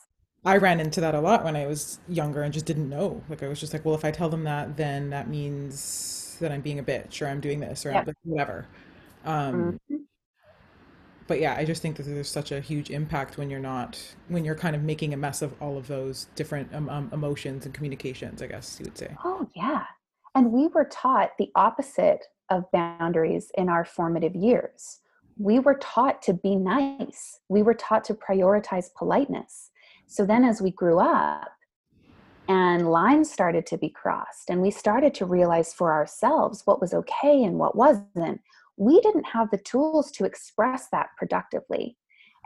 i 0.46 0.58
ran 0.58 0.80
into 0.80 1.02
that 1.02 1.16
a 1.16 1.20
lot 1.20 1.44
when 1.44 1.56
i 1.56 1.66
was 1.66 2.00
younger 2.08 2.44
and 2.44 2.54
just 2.54 2.66
didn't 2.66 2.90
know. 2.90 3.22
Like 3.30 3.44
i 3.44 3.48
was 3.48 3.60
just 3.60 3.74
like 3.74 3.86
well 3.86 3.96
if 3.96 4.06
i 4.06 4.12
tell 4.12 4.30
them 4.30 4.44
that 4.44 4.78
then 4.78 5.10
that 5.10 5.28
means 5.28 6.38
that 6.40 6.52
i'm 6.52 6.62
being 6.62 6.80
a 6.80 6.84
bitch 6.84 7.22
or 7.22 7.28
i'm 7.28 7.40
doing 7.40 7.60
this 7.60 7.86
or 7.86 7.92
yep. 7.92 8.10
whatever. 8.24 8.68
Um, 9.26 9.80
mm-hmm 9.90 9.95
but 11.28 11.40
yeah, 11.40 11.56
I 11.56 11.66
just 11.66 11.82
think 11.82 11.98
that 11.98 12.04
there's 12.04 12.30
such 12.30 12.52
a 12.52 12.60
huge 12.60 12.90
impact 12.92 13.38
when 13.38 13.50
you're 13.50 13.60
not 13.60 14.00
when 14.28 14.46
you're 14.46 14.56
kind 14.56 14.76
of 14.76 14.84
making 14.84 15.14
a 15.14 15.18
mess 15.18 15.42
of 15.42 15.54
all 15.62 15.78
of 15.78 15.88
those 15.88 16.28
different 16.36 16.74
um, 16.74 16.90
um, 16.90 17.10
emotions 17.12 17.66
and 17.66 17.74
communications. 17.74 18.42
I 18.42 18.48
guess 18.48 18.78
you 18.80 18.86
would 18.86 18.98
say. 18.98 19.16
Oh 19.24 19.50
yeah, 19.56 19.84
and 20.36 20.52
we 20.52 20.68
were 20.68 20.86
taught 20.86 21.32
the 21.38 21.52
opposite 21.56 22.26
of 22.50 22.70
boundaries 22.72 23.52
in 23.58 23.70
our 23.70 23.86
formative 23.86 24.36
years. 24.36 25.00
We 25.38 25.60
were 25.60 25.76
taught 25.76 26.22
to 26.24 26.34
be 26.34 26.56
nice. 26.56 27.40
We 27.50 27.64
were 27.64 27.74
taught 27.74 28.04
to 28.06 28.14
prioritize 28.14 28.94
politeness. 28.96 29.72
So 30.08 30.26
then 30.26 30.46
as 30.46 30.62
we 30.62 30.72
grew 30.72 31.00
up, 31.00 31.52
and 32.48 32.90
lines 32.90 33.32
started 33.32 33.66
to 33.66 33.78
be 33.78 33.90
crossed 33.90 34.50
and 34.50 34.62
we 34.62 34.70
started 34.70 35.16
to 35.16 35.26
realize 35.26 35.74
for 35.74 35.92
ourselves 35.92 36.62
what 36.66 36.80
was 36.80 36.94
okay 36.94 37.44
and 37.44 37.58
what 37.58 37.76
wasn't 37.76 38.40
we 38.78 39.00
didn't 39.02 39.26
have 39.26 39.50
the 39.52 39.58
tools 39.60 40.12
to 40.12 40.26
express 40.26 40.88
that 40.92 41.10
productively. 41.18 41.98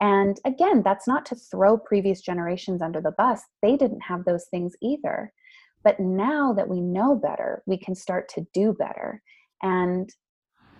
And 0.02 0.39
again 0.46 0.82
that's 0.84 1.08
not 1.08 1.26
to 1.28 1.36
throw 1.36 1.78
previous 1.78 2.22
generations 2.22 2.82
under 2.82 3.02
the 3.02 3.12
bus. 3.18 3.42
They 3.62 3.76
didn't 3.76 4.02
have 4.02 4.26
those 4.26 4.46
things 4.50 4.74
either. 4.82 5.34
But 5.84 6.00
now 6.00 6.54
that 6.54 6.70
we 6.70 6.82
know 6.82 7.15
better 7.15 7.63
we 7.65 7.78
can 7.78 7.96
start 7.96 8.30
to 8.30 8.46
do 8.54 8.74
better. 8.74 9.22
And 9.62 10.10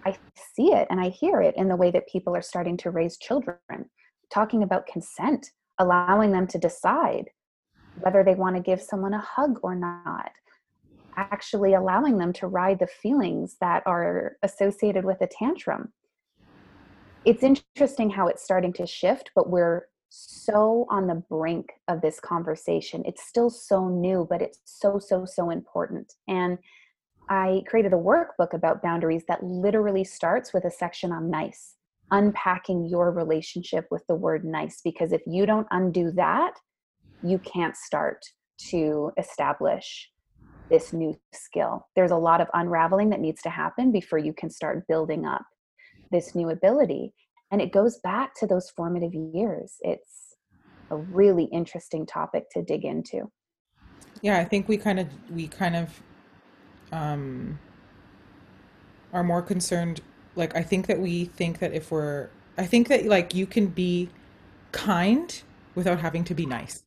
i 0.06 0.18
see 0.56 0.72
it 0.72 0.88
and 0.90 1.00
i 1.00 1.10
hear 1.10 1.42
it 1.42 1.56
in 1.58 1.68
the 1.68 1.76
way 1.76 1.92
that 1.92 2.08
people 2.08 2.36
are 2.36 2.42
starting 2.42 2.78
to 2.78 2.90
raise 2.90 3.18
children 3.18 3.58
talking 4.32 4.64
about 4.64 4.88
consent 4.88 5.52
allowing 5.80 6.32
them 6.32 6.48
to 6.48 6.58
decide 6.58 7.30
whether 7.96 8.24
they 8.24 8.36
want 8.36 8.56
to 8.56 8.62
give 8.62 8.82
someone 8.82 9.14
a 9.14 9.20
hug 9.20 9.60
or 9.64 9.76
not 9.76 10.32
actually 11.18 11.74
allowing 11.74 12.18
them 12.18 12.34
to 12.34 12.48
ride 12.48 12.80
the 12.80 12.88
feelings 12.88 13.58
that 13.62 13.84
are 13.86 14.38
associated 14.44 15.06
with 15.06 15.22
a 15.22 15.28
tantrum. 15.28 15.92
It's 17.26 17.44
interesting 17.44 18.10
how 18.10 18.28
it's 18.28 18.44
starting 18.44 18.74
to 18.74 18.86
shift 18.86 19.32
but 19.36 19.50
we're 19.50 19.88
so 20.12 20.88
on 20.90 21.06
the 21.06 21.22
brink 21.30 21.70
of 21.88 22.02
this 22.02 22.20
conversation. 22.20 23.04
It's 23.06 23.28
still 23.28 23.50
so 23.50 23.88
new 23.88 24.26
but 24.30 24.42
it's 24.42 24.60
so 24.66 25.00
so 25.00 25.26
so 25.26 25.50
important. 25.50 26.14
And 26.28 26.58
i 27.30 27.62
created 27.68 27.94
a 27.94 27.98
workbook 27.98 28.54
about 28.54 28.82
boundaries 28.82 29.24
that 29.28 29.44
literally 29.44 30.04
starts 30.04 30.54
with 30.54 30.66
a 30.66 30.72
section 30.72 31.12
on 31.12 31.30
nice 31.30 31.76
unpacking 32.12 32.88
your 32.88 33.12
relationship 33.12 33.86
with 33.92 34.06
the 34.08 34.16
word 34.16 34.44
nice 34.44 34.82
because 34.84 35.12
if 35.12 35.22
you 35.28 35.46
don't 35.46 35.68
undo 35.72 36.12
that 36.12 36.54
you 37.22 37.38
can't 37.40 37.78
start 37.78 38.26
to 38.58 39.12
establish 39.18 40.10
this 40.70 40.94
new 40.94 41.20
skill. 41.34 41.88
There's 41.96 42.12
a 42.12 42.16
lot 42.16 42.42
of 42.42 42.48
unraveling 42.54 43.10
that 43.10 43.20
needs 43.20 43.42
to 43.44 43.50
happen 43.50 43.92
before 43.92 44.20
you 44.20 44.34
can 44.34 44.50
start 44.50 44.88
building 44.88 45.26
up 45.26 45.44
this 46.12 46.36
new 46.36 46.50
ability. 46.50 47.14
And 47.52 47.62
it 47.62 47.72
goes 47.72 48.00
back 48.04 48.36
to 48.36 48.48
those 48.48 48.70
formative 48.70 49.14
years. 49.14 49.76
It's 49.82 50.36
a 50.92 50.98
really 50.98 51.46
interesting 51.46 52.06
topic 52.06 52.46
to 52.52 52.62
dig 52.62 52.86
into. 52.86 53.32
Yeah, 54.22 54.40
I 54.40 54.46
think 54.46 54.68
we 54.68 54.78
kind 54.78 55.00
of 55.00 55.08
we 55.30 55.48
kind 55.48 55.76
of 55.76 56.02
um 56.92 57.60
are 59.14 59.24
more 59.24 59.42
concerned 59.42 60.02
like 60.36 60.56
I 60.56 60.64
think 60.64 60.88
that 60.88 61.00
we 61.00 61.26
think 61.26 61.60
that 61.60 61.74
if 61.74 61.92
we're 61.92 62.30
I 62.58 62.66
think 62.66 62.88
that 62.90 63.06
like 63.06 63.34
you 63.34 63.46
can 63.46 63.68
be 63.68 64.10
kind 64.72 65.42
without 65.76 66.00
having 66.00 66.24
to 66.26 66.34
be 66.34 66.46
nice. 66.46 66.84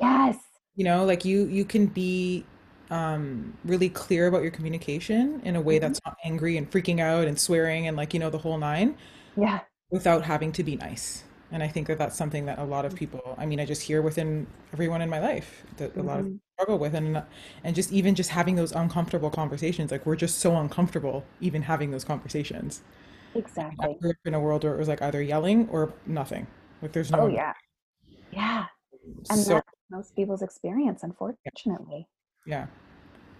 Yes. 0.00 0.36
You 0.76 0.84
know, 0.84 1.04
like 1.04 1.24
you 1.24 1.46
you 1.46 1.64
can 1.64 1.86
be 1.86 2.44
um 2.90 3.56
really 3.64 3.88
clear 3.88 4.26
about 4.26 4.42
your 4.42 4.50
communication 4.50 5.40
in 5.44 5.56
a 5.56 5.60
way 5.60 5.78
Mm-hmm. 5.78 5.78
that's 5.78 6.00
not 6.04 6.16
angry 6.24 6.56
and 6.58 6.70
freaking 6.70 7.00
out 7.00 7.26
and 7.26 7.38
swearing 7.40 7.88
and 7.88 7.96
like 7.96 8.14
you 8.14 8.20
know 8.20 8.30
the 8.30 8.38
whole 8.38 8.58
nine 8.58 8.96
Yeah. 9.36 9.64
without 9.90 10.24
having 10.24 10.52
to 10.52 10.64
be 10.64 10.76
nice. 10.76 11.24
And 11.52 11.62
I 11.62 11.68
think 11.68 11.86
that 11.86 11.98
that's 11.98 12.16
something 12.16 12.46
that 12.46 12.58
a 12.58 12.64
lot 12.64 12.84
of 12.84 12.94
people, 12.96 13.36
I 13.38 13.46
mean, 13.46 13.60
I 13.60 13.66
just 13.66 13.82
hear 13.82 14.02
within 14.02 14.46
everyone 14.72 15.02
in 15.02 15.10
my 15.10 15.20
life 15.20 15.64
that 15.76 15.96
a 15.96 16.02
lot 16.02 16.18
of 16.20 16.24
Mhm. 16.24 16.40
people 16.58 16.64
struggle 16.64 16.78
with 16.78 16.94
and 16.94 17.22
and 17.64 17.74
just 17.76 17.92
even 17.92 18.14
just 18.14 18.30
having 18.30 18.56
those 18.56 18.72
uncomfortable 18.72 19.30
conversations, 19.30 19.90
like 19.92 20.06
we're 20.06 20.16
just 20.16 20.38
so 20.40 20.56
uncomfortable 20.56 21.24
even 21.40 21.62
having 21.62 21.90
those 21.90 22.04
conversations. 22.04 22.82
I 23.80 23.88
Exactly. 23.88 24.00
grew 24.00 24.10
up 24.10 24.16
in 24.26 24.34
a 24.34 24.40
world 24.40 24.64
where 24.64 24.74
it 24.74 24.78
was 24.78 24.88
like 24.88 25.02
either 25.02 25.22
yelling 25.22 25.68
or 25.70 25.92
nothing. 26.06 26.46
Like 26.82 26.92
there's 26.92 27.10
no 27.12 27.20
Oh 27.20 27.28
yeah. 27.28 27.54
Yeah. 28.32 28.66
And 29.30 29.46
so 29.46 29.54
that's 29.54 29.68
most 29.90 30.16
people's 30.16 30.42
experience, 30.42 31.02
unfortunately. 31.04 32.08
Yeah. 32.44 32.66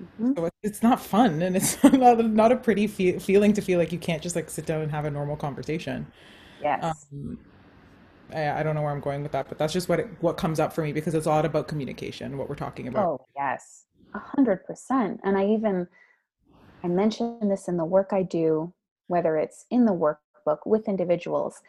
Mhm. 0.01 0.35
So 0.37 0.51
it's 0.63 0.83
not 0.83 1.01
fun 1.01 1.43
and 1.43 1.57
it's 1.57 1.83
not, 1.85 2.25
not 2.25 2.53
a 2.53 2.57
pretty 2.57 2.87
fe 2.87 3.19
feeling 3.19 3.53
to 3.55 3.63
feel 3.63 3.79
like 3.79 3.93
you 3.93 3.99
can't 3.99 4.23
just 4.23 4.37
like 4.37 4.51
sit 4.51 4.67
down 4.67 4.83
and 4.83 4.91
have 4.91 5.05
a 5.05 5.11
normal 5.11 5.37
conversation. 5.37 6.13
Yes. 6.61 7.07
Um, 7.13 7.39
I, 8.33 8.61
I 8.61 8.63
don't 8.63 8.75
know 8.75 8.83
where 8.83 8.93
I'm 8.93 9.01
going 9.01 9.23
with 9.23 9.33
that, 9.33 9.49
but 9.49 9.59
that's 9.59 9.73
just 9.73 9.89
what 9.89 10.01
it, 10.01 10.09
what 10.21 10.37
comes 10.37 10.59
up 10.61 10.73
for 10.73 10.83
me 10.83 10.93
because 10.93 11.15
it's 11.15 11.27
a 11.27 11.31
lot 11.31 11.45
about 11.45 11.69
communication, 11.69 12.39
what 12.39 12.49
we're 12.49 12.57
talking 12.57 12.89
about. 12.89 13.07
Oh, 13.07 13.27
yes. 13.37 13.85
A 14.15 14.19
hundred 14.19 14.65
percent. 14.65 15.21
And 15.25 15.37
I 15.37 15.47
even 15.47 15.89
I 16.83 16.89
mention 16.89 17.49
this 17.49 17.69
in 17.69 17.77
the 17.77 17.85
work 17.85 18.11
I 18.13 18.23
do, 18.23 18.73
whether 19.09 19.37
it's 19.37 19.67
in 19.71 19.87
the 19.87 19.93
workbook 19.93 20.61
with 20.67 20.89
individuals, 20.89 21.63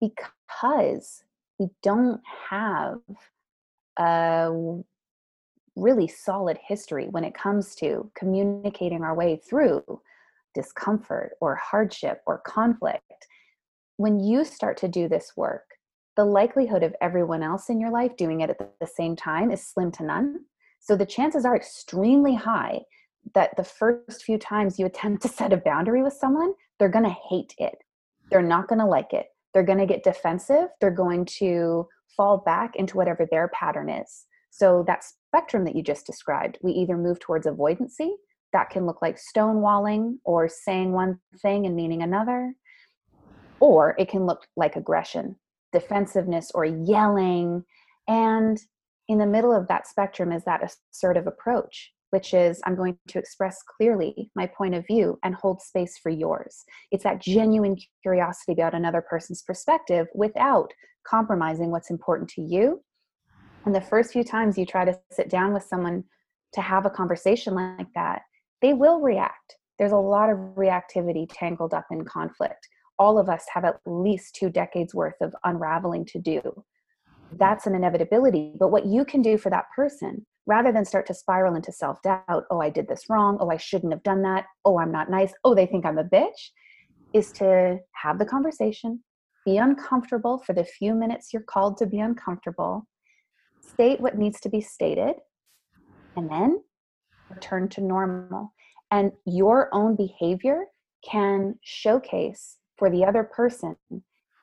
because 0.00 1.24
we 1.58 1.70
don't 1.82 2.20
have 2.50 3.00
a 3.98 4.50
really 5.80 6.06
solid 6.06 6.58
history 6.66 7.08
when 7.10 7.24
it 7.24 7.34
comes 7.34 7.74
to 7.76 8.10
communicating 8.14 9.02
our 9.02 9.14
way 9.14 9.40
through 9.48 9.82
discomfort 10.54 11.32
or 11.40 11.54
hardship 11.56 12.20
or 12.26 12.38
conflict. 12.38 13.26
When 13.96 14.20
you 14.20 14.44
start 14.44 14.76
to 14.78 14.88
do 14.88 15.08
this 15.08 15.32
work, 15.36 15.64
the 16.16 16.24
likelihood 16.24 16.82
of 16.82 16.94
everyone 17.00 17.42
else 17.42 17.70
in 17.70 17.80
your 17.80 17.90
life 17.90 18.16
doing 18.16 18.40
it 18.40 18.50
at 18.50 18.58
the 18.58 18.86
same 18.86 19.16
time 19.16 19.50
is 19.50 19.66
slim 19.66 19.90
to 19.92 20.04
none. 20.04 20.40
So 20.80 20.96
the 20.96 21.06
chances 21.06 21.44
are 21.44 21.56
extremely 21.56 22.34
high 22.34 22.80
that 23.34 23.56
the 23.56 23.64
first 23.64 24.24
few 24.24 24.38
times 24.38 24.78
you 24.78 24.86
attempt 24.86 25.22
to 25.22 25.28
set 25.28 25.52
a 25.52 25.58
boundary 25.58 26.02
with 26.02 26.14
someone, 26.14 26.54
they're 26.78 26.88
going 26.88 27.04
to 27.04 27.16
hate 27.28 27.54
it. 27.58 27.76
They're 28.30 28.42
not 28.42 28.68
going 28.68 28.78
to 28.78 28.86
like 28.86 29.12
it. 29.12 29.26
They're 29.52 29.62
going 29.62 29.78
to 29.78 29.86
get 29.86 30.04
defensive. 30.04 30.68
They're 30.80 30.90
going 30.90 31.26
to 31.38 31.86
fall 32.16 32.38
back 32.38 32.76
into 32.76 32.96
whatever 32.96 33.26
their 33.30 33.48
pattern 33.48 33.88
is. 33.88 34.26
So 34.50 34.84
that 34.86 35.04
spectrum 35.04 35.64
that 35.64 35.76
you 35.76 35.82
just 35.82 36.06
described, 36.06 36.58
we 36.62 36.72
either 36.72 36.96
move 36.96 37.20
towards 37.20 37.46
avoidancy, 37.46 38.10
that 38.52 38.70
can 38.70 38.84
look 38.84 39.00
like 39.00 39.16
stonewalling 39.16 40.16
or 40.24 40.48
saying 40.48 40.92
one 40.92 41.18
thing 41.40 41.66
and 41.66 41.76
meaning 41.76 42.02
another, 42.02 42.52
or 43.60 43.94
it 43.98 44.08
can 44.08 44.26
look 44.26 44.46
like 44.56 44.76
aggression, 44.76 45.36
defensiveness, 45.72 46.50
or 46.54 46.64
yelling. 46.64 47.64
And 48.08 48.58
in 49.08 49.18
the 49.18 49.26
middle 49.26 49.54
of 49.54 49.68
that 49.68 49.86
spectrum 49.86 50.32
is 50.32 50.44
that 50.44 50.68
assertive 50.92 51.26
approach, 51.26 51.92
which 52.10 52.34
is 52.34 52.60
I'm 52.64 52.74
going 52.74 52.98
to 53.08 53.18
express 53.18 53.62
clearly 53.76 54.30
my 54.34 54.46
point 54.46 54.74
of 54.74 54.86
view 54.86 55.18
and 55.22 55.34
hold 55.34 55.62
space 55.62 55.96
for 55.98 56.10
yours. 56.10 56.64
It's 56.90 57.04
that 57.04 57.20
genuine 57.20 57.76
curiosity 58.02 58.52
about 58.52 58.74
another 58.74 59.00
person's 59.00 59.42
perspective 59.42 60.08
without 60.14 60.72
compromising 61.06 61.70
what's 61.70 61.90
important 61.90 62.30
to 62.30 62.42
you. 62.42 62.82
And 63.66 63.74
the 63.74 63.80
first 63.80 64.12
few 64.12 64.24
times 64.24 64.56
you 64.56 64.64
try 64.64 64.84
to 64.84 64.98
sit 65.10 65.28
down 65.28 65.52
with 65.52 65.64
someone 65.64 66.04
to 66.54 66.60
have 66.60 66.86
a 66.86 66.90
conversation 66.90 67.54
like 67.54 67.92
that, 67.94 68.22
they 68.62 68.72
will 68.72 69.00
react. 69.00 69.56
There's 69.78 69.92
a 69.92 69.96
lot 69.96 70.30
of 70.30 70.36
reactivity 70.56 71.26
tangled 71.32 71.74
up 71.74 71.86
in 71.90 72.04
conflict. 72.04 72.68
All 72.98 73.18
of 73.18 73.28
us 73.28 73.44
have 73.54 73.64
at 73.64 73.80
least 73.86 74.34
two 74.34 74.50
decades 74.50 74.94
worth 74.94 75.20
of 75.20 75.34
unraveling 75.44 76.04
to 76.06 76.18
do. 76.18 76.64
That's 77.32 77.66
an 77.66 77.74
inevitability. 77.74 78.54
But 78.58 78.70
what 78.70 78.86
you 78.86 79.04
can 79.04 79.22
do 79.22 79.38
for 79.38 79.50
that 79.50 79.66
person, 79.74 80.26
rather 80.46 80.72
than 80.72 80.84
start 80.84 81.06
to 81.06 81.14
spiral 81.14 81.54
into 81.54 81.72
self 81.72 82.02
doubt, 82.02 82.44
oh, 82.50 82.60
I 82.60 82.68
did 82.68 82.88
this 82.88 83.04
wrong. 83.08 83.38
Oh, 83.40 83.50
I 83.50 83.56
shouldn't 83.56 83.92
have 83.92 84.02
done 84.02 84.22
that. 84.22 84.46
Oh, 84.64 84.78
I'm 84.78 84.92
not 84.92 85.10
nice. 85.10 85.32
Oh, 85.44 85.54
they 85.54 85.66
think 85.66 85.86
I'm 85.86 85.98
a 85.98 86.04
bitch, 86.04 86.50
is 87.14 87.32
to 87.32 87.78
have 87.94 88.18
the 88.18 88.26
conversation, 88.26 89.02
be 89.46 89.56
uncomfortable 89.56 90.38
for 90.44 90.52
the 90.52 90.64
few 90.64 90.94
minutes 90.94 91.32
you're 91.32 91.42
called 91.42 91.78
to 91.78 91.86
be 91.86 91.98
uncomfortable, 92.00 92.86
state 93.72 94.00
what 94.00 94.18
needs 94.18 94.40
to 94.40 94.48
be 94.48 94.60
stated, 94.60 95.14
and 96.16 96.30
then 96.30 96.62
return 97.30 97.68
to 97.70 97.80
normal. 97.80 98.52
And 98.90 99.12
your 99.24 99.68
own 99.72 99.96
behavior 99.96 100.64
can 101.08 101.58
showcase 101.62 102.56
for 102.76 102.90
the 102.90 103.04
other 103.04 103.22
person 103.22 103.76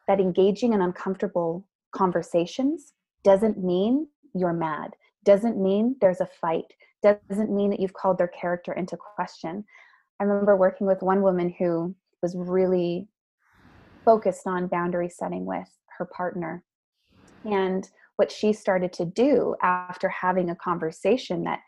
that 0.07 0.19
engaging 0.19 0.73
in 0.73 0.81
uncomfortable 0.81 1.67
conversations 1.91 2.93
doesn't 3.23 3.63
mean 3.63 4.07
you're 4.33 4.53
mad, 4.53 4.95
doesn't 5.23 5.61
mean 5.61 5.95
there's 5.99 6.21
a 6.21 6.29
fight, 6.39 6.73
doesn't 7.03 7.51
mean 7.51 7.69
that 7.69 7.79
you've 7.79 7.93
called 7.93 8.17
their 8.17 8.27
character 8.29 8.73
into 8.73 8.97
question. 8.97 9.65
I 10.19 10.23
remember 10.23 10.55
working 10.55 10.87
with 10.87 11.01
one 11.01 11.21
woman 11.21 11.53
who 11.59 11.93
was 12.21 12.35
really 12.37 13.07
focused 14.05 14.47
on 14.47 14.67
boundary 14.67 15.09
setting 15.09 15.45
with 15.45 15.67
her 15.97 16.05
partner. 16.05 16.63
And 17.43 17.87
what 18.17 18.31
she 18.31 18.53
started 18.53 18.93
to 18.93 19.05
do 19.05 19.55
after 19.61 20.09
having 20.09 20.49
a 20.49 20.55
conversation 20.55 21.43
that 21.45 21.59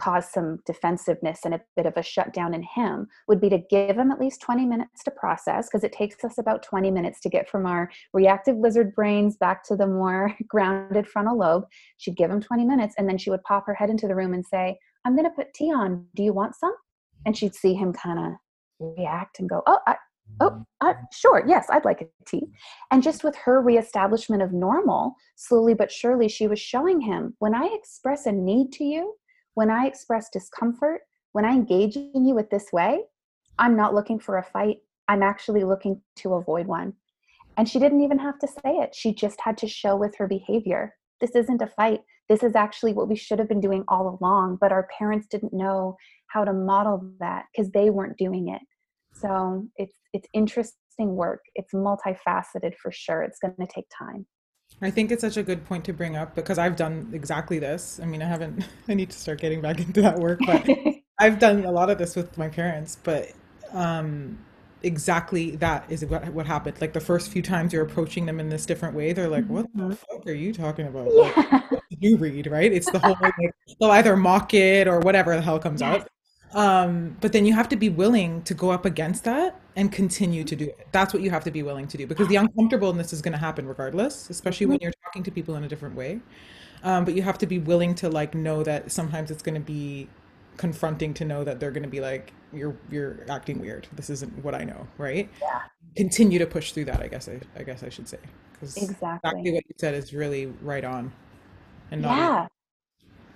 caused 0.00 0.30
some 0.30 0.58
defensiveness 0.66 1.40
and 1.44 1.54
a 1.54 1.60
bit 1.76 1.86
of 1.86 1.92
a 1.96 2.02
shutdown 2.02 2.54
in 2.54 2.62
him 2.62 3.06
would 3.28 3.40
be 3.40 3.50
to 3.50 3.58
give 3.70 3.96
him 3.96 4.10
at 4.10 4.20
least 4.20 4.40
20 4.40 4.64
minutes 4.64 5.04
to 5.04 5.10
process 5.10 5.68
because 5.68 5.84
it 5.84 5.92
takes 5.92 6.24
us 6.24 6.38
about 6.38 6.62
20 6.62 6.90
minutes 6.90 7.20
to 7.20 7.28
get 7.28 7.48
from 7.48 7.66
our 7.66 7.90
reactive 8.12 8.56
lizard 8.56 8.94
brains 8.94 9.36
back 9.36 9.62
to 9.62 9.76
the 9.76 9.86
more 9.86 10.34
grounded 10.48 11.06
frontal 11.06 11.38
lobe. 11.38 11.64
She'd 11.98 12.16
give 12.16 12.30
him 12.30 12.40
20 12.40 12.64
minutes 12.64 12.94
and 12.98 13.08
then 13.08 13.18
she 13.18 13.30
would 13.30 13.42
pop 13.44 13.66
her 13.66 13.74
head 13.74 13.90
into 13.90 14.08
the 14.08 14.14
room 14.14 14.32
and 14.32 14.44
say, 14.44 14.78
I'm 15.04 15.14
going 15.14 15.28
to 15.28 15.36
put 15.36 15.54
tea 15.54 15.72
on. 15.72 16.06
Do 16.16 16.22
you 16.22 16.32
want 16.32 16.56
some? 16.56 16.74
And 17.26 17.36
she'd 17.36 17.54
see 17.54 17.74
him 17.74 17.92
kind 17.92 18.18
of 18.18 18.96
react 18.96 19.38
and 19.38 19.48
go, 19.48 19.62
Oh, 19.66 19.78
I, 19.86 19.96
oh, 20.40 20.64
uh, 20.80 20.94
sure, 21.12 21.44
yes, 21.46 21.66
I'd 21.70 21.84
like 21.84 22.00
a 22.02 22.06
tea. 22.26 22.46
And 22.90 23.02
just 23.02 23.24
with 23.24 23.36
her 23.36 23.60
reestablishment 23.60 24.42
of 24.42 24.52
normal, 24.52 25.14
slowly 25.36 25.74
but 25.74 25.90
surely, 25.90 26.28
she 26.28 26.46
was 26.46 26.58
showing 26.58 27.00
him 27.00 27.34
when 27.38 27.54
I 27.54 27.68
express 27.72 28.26
a 28.26 28.32
need 28.32 28.72
to 28.72 28.84
you, 28.84 29.14
when 29.54 29.70
I 29.70 29.86
express 29.86 30.30
discomfort, 30.30 31.02
when 31.32 31.44
I 31.44 31.52
engage 31.52 31.96
in 31.96 32.26
you 32.26 32.34
with 32.34 32.50
this 32.50 32.72
way, 32.72 33.02
I'm 33.58 33.76
not 33.76 33.94
looking 33.94 34.18
for 34.18 34.38
a 34.38 34.42
fight. 34.42 34.78
I'm 35.08 35.22
actually 35.22 35.64
looking 35.64 36.00
to 36.16 36.34
avoid 36.34 36.66
one. 36.66 36.94
And 37.56 37.68
she 37.68 37.78
didn't 37.78 38.02
even 38.02 38.18
have 38.18 38.38
to 38.38 38.48
say 38.48 38.76
it. 38.76 38.94
She 38.94 39.12
just 39.12 39.40
had 39.40 39.58
to 39.58 39.68
show 39.68 39.96
with 39.96 40.16
her 40.16 40.26
behavior. 40.26 40.94
This 41.20 41.34
isn't 41.34 41.60
a 41.60 41.66
fight. 41.66 42.00
This 42.28 42.42
is 42.42 42.54
actually 42.54 42.92
what 42.92 43.08
we 43.08 43.16
should 43.16 43.38
have 43.38 43.48
been 43.48 43.60
doing 43.60 43.84
all 43.88 44.18
along, 44.20 44.58
but 44.60 44.72
our 44.72 44.88
parents 44.96 45.26
didn't 45.26 45.52
know 45.52 45.96
how 46.28 46.44
to 46.44 46.52
model 46.52 47.12
that 47.18 47.46
because 47.52 47.70
they 47.72 47.90
weren't 47.90 48.16
doing 48.16 48.48
it. 48.48 48.62
So 49.12 49.66
it's 49.76 49.94
it's 50.12 50.28
interesting 50.32 51.16
work. 51.16 51.42
It's 51.54 51.72
multifaceted 51.72 52.74
for 52.82 52.90
sure. 52.92 53.22
It's 53.22 53.38
going 53.38 53.54
to 53.60 53.66
take 53.72 53.86
time. 53.96 54.26
I 54.82 54.90
think 54.90 55.10
it's 55.10 55.20
such 55.20 55.36
a 55.36 55.42
good 55.42 55.64
point 55.66 55.84
to 55.86 55.92
bring 55.92 56.16
up 56.16 56.34
because 56.34 56.58
I've 56.58 56.76
done 56.76 57.10
exactly 57.12 57.58
this. 57.58 58.00
I 58.02 58.06
mean, 58.06 58.22
I 58.22 58.26
haven't 58.26 58.66
I 58.88 58.94
need 58.94 59.10
to 59.10 59.18
start 59.18 59.40
getting 59.40 59.60
back 59.60 59.80
into 59.80 60.00
that 60.02 60.18
work, 60.18 60.44
but 60.46 60.66
I've 61.18 61.38
done 61.38 61.64
a 61.64 61.70
lot 61.70 61.90
of 61.90 61.98
this 61.98 62.16
with 62.16 62.36
my 62.38 62.48
parents, 62.48 62.96
but 63.02 63.32
um 63.72 64.38
exactly 64.82 65.56
that 65.56 65.84
is 65.90 66.04
what 66.06 66.28
what 66.32 66.46
happened. 66.46 66.80
Like 66.80 66.92
the 66.94 67.00
first 67.00 67.30
few 67.30 67.42
times 67.42 67.72
you're 67.72 67.84
approaching 67.84 68.26
them 68.26 68.40
in 68.40 68.48
this 68.48 68.64
different 68.66 68.94
way, 68.94 69.12
they're 69.12 69.28
like, 69.28 69.48
"What 69.50 69.66
the 69.76 69.84
Mhm. 69.84 69.96
fuck 69.96 70.26
are 70.26 70.32
you 70.32 70.52
talking 70.54 70.86
about?" 70.86 71.14
Yeah. 71.14 71.30
Like, 71.30 71.36
you 72.00 72.16
read, 72.18 72.46
right? 72.46 72.72
It's 72.72 72.90
the 72.90 72.98
whole 73.00 73.16
like 73.20 73.34
they'll 73.80 73.90
either 73.90 74.16
mock 74.16 74.54
it 74.54 74.88
or 74.88 75.00
whatever 75.00 75.34
the 75.36 75.42
hell 75.42 75.58
comes 75.58 75.82
Yes. 75.82 75.82
out. 75.82 76.08
Um, 76.52 77.16
but 77.20 77.32
then 77.32 77.46
you 77.46 77.54
have 77.54 77.68
to 77.68 77.76
be 77.76 77.88
willing 77.88 78.42
to 78.42 78.54
go 78.54 78.70
up 78.70 78.84
against 78.84 79.24
that 79.24 79.60
and 79.76 79.92
continue 79.92 80.42
to 80.44 80.56
do 80.56 80.64
it. 80.64 80.86
That's 80.90 81.14
what 81.14 81.22
you 81.22 81.30
have 81.30 81.44
to 81.44 81.50
be 81.50 81.62
willing 81.62 81.86
to 81.88 81.96
do 81.96 82.06
because 82.06 82.28
the 82.28 82.36
uncomfortableness 82.36 83.12
is 83.12 83.22
going 83.22 83.32
to 83.32 83.38
happen 83.38 83.66
regardless, 83.66 84.28
especially 84.30 84.66
when 84.66 84.78
you're 84.80 84.92
talking 85.04 85.22
to 85.22 85.30
people 85.30 85.54
in 85.54 85.64
a 85.64 85.68
different 85.68 85.94
way. 85.94 86.20
Um, 86.82 87.04
but 87.04 87.14
you 87.14 87.22
have 87.22 87.38
to 87.38 87.46
be 87.46 87.58
willing 87.58 87.94
to 87.96 88.08
like 88.08 88.34
know 88.34 88.62
that 88.64 88.90
sometimes 88.90 89.30
it's 89.30 89.42
going 89.42 89.54
to 89.54 89.60
be 89.60 90.08
confronting 90.56 91.14
to 91.14 91.24
know 91.24 91.44
that 91.44 91.60
they're 91.60 91.70
going 91.70 91.84
to 91.84 91.88
be 91.88 92.00
like 92.00 92.32
you're 92.52 92.76
you're 92.90 93.20
acting 93.28 93.60
weird. 93.60 93.86
This 93.94 94.10
isn't 94.10 94.44
what 94.44 94.54
I 94.54 94.64
know, 94.64 94.86
right? 94.98 95.28
Yeah. 95.40 95.60
Continue 95.96 96.38
to 96.38 96.46
push 96.46 96.72
through 96.72 96.86
that. 96.86 97.00
I 97.00 97.08
guess 97.08 97.28
I, 97.28 97.40
I 97.56 97.62
guess 97.62 97.82
I 97.82 97.88
should 97.90 98.08
say 98.08 98.18
because 98.52 98.76
Exactly. 98.76 99.08
exactly 99.30 99.52
what 99.52 99.64
you 99.68 99.74
said 99.78 99.94
is 99.94 100.12
really 100.12 100.46
right 100.62 100.84
on, 100.84 101.12
and 101.90 102.02
not 102.02 102.16
Yeah. 102.16 102.48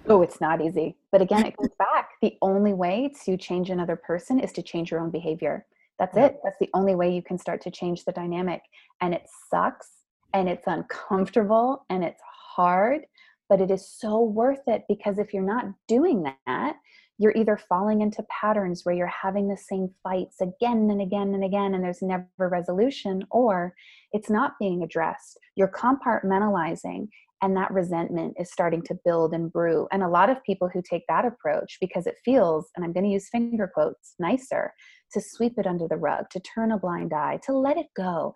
Oh, 0.09 0.23
it's 0.23 0.41
not 0.41 0.61
easy. 0.61 0.97
But 1.13 1.23
again, 1.23 1.47
it 1.47 1.57
comes 1.57 1.75
back. 1.79 2.11
The 2.23 2.37
only 2.43 2.73
way 2.73 3.13
to 3.25 3.37
change 3.37 3.71
another 3.71 3.97
person 3.97 4.39
is 4.39 4.53
to 4.53 4.63
change 4.63 4.91
your 4.91 5.01
own 5.01 5.11
behavior. 5.11 5.67
That's 5.99 6.17
Yeah. 6.17 6.27
it. 6.27 6.41
That's 6.45 6.59
the 6.59 6.71
only 6.75 6.95
way 6.95 7.15
you 7.15 7.23
can 7.23 7.39
start 7.39 7.61
to 7.63 7.71
change 7.71 8.05
the 8.05 8.13
dynamic. 8.13 8.63
And 9.01 9.15
it 9.15 9.27
sucks 9.51 9.91
and 10.33 10.49
it's 10.49 10.67
uncomfortable 10.67 11.85
and 11.89 12.05
it's 12.05 12.21
hard, 12.55 13.07
but 13.49 13.61
it 13.61 13.71
is 13.71 13.89
so 13.89 14.21
worth 14.23 14.67
it 14.67 14.85
because 14.89 15.19
if 15.19 15.33
you're 15.33 15.43
not 15.43 15.67
doing 15.89 16.25
that, 16.47 16.77
you're 17.19 17.33
either 17.37 17.57
falling 17.57 18.01
into 18.01 18.25
patterns 18.25 18.85
where 18.85 18.95
you're 18.95 19.07
having 19.07 19.47
the 19.47 19.57
same 19.57 19.89
fights 20.03 20.41
again 20.41 20.89
and 20.91 21.01
again 21.01 21.33
and 21.33 21.45
again, 21.45 21.75
and 21.75 21.85
there's 21.85 22.03
never 22.03 22.27
resolution, 22.39 23.25
or 23.31 23.73
it's 24.13 24.29
not 24.29 24.59
being 24.59 24.83
addressed. 24.83 25.39
You're 25.55 25.69
compartmentalizing 25.69 27.09
and 27.45 27.55
that 27.59 27.71
resentment 27.71 28.35
is 28.41 28.51
starting 28.51 28.81
to 28.81 28.99
build 29.05 29.35
and 29.35 29.53
brew. 29.53 29.87
And 29.93 30.03
a 30.03 30.09
lot 30.09 30.31
of 30.31 30.43
people 30.45 30.71
who 30.73 30.81
take 30.81 31.03
that 31.09 31.27
approach 31.27 31.77
because 31.79 32.07
it 32.07 32.15
feels, 32.25 32.71
and 32.75 32.83
I'm 32.83 32.95
going 32.95 33.05
to 33.05 33.11
use 33.11 33.29
finger 33.29 33.71
quotes, 33.73 34.15
nicer 34.19 34.73
to 35.13 35.21
sweep 35.21 35.53
it 35.59 35.67
under 35.67 35.87
the 35.87 35.99
rug, 35.99 36.31
to 36.31 36.41
turn 36.41 36.73
a 36.73 36.79
blind 36.79 37.13
eye, 37.13 37.39
to 37.45 37.53
let 37.53 37.77
it 37.77 37.89
go. 37.95 38.33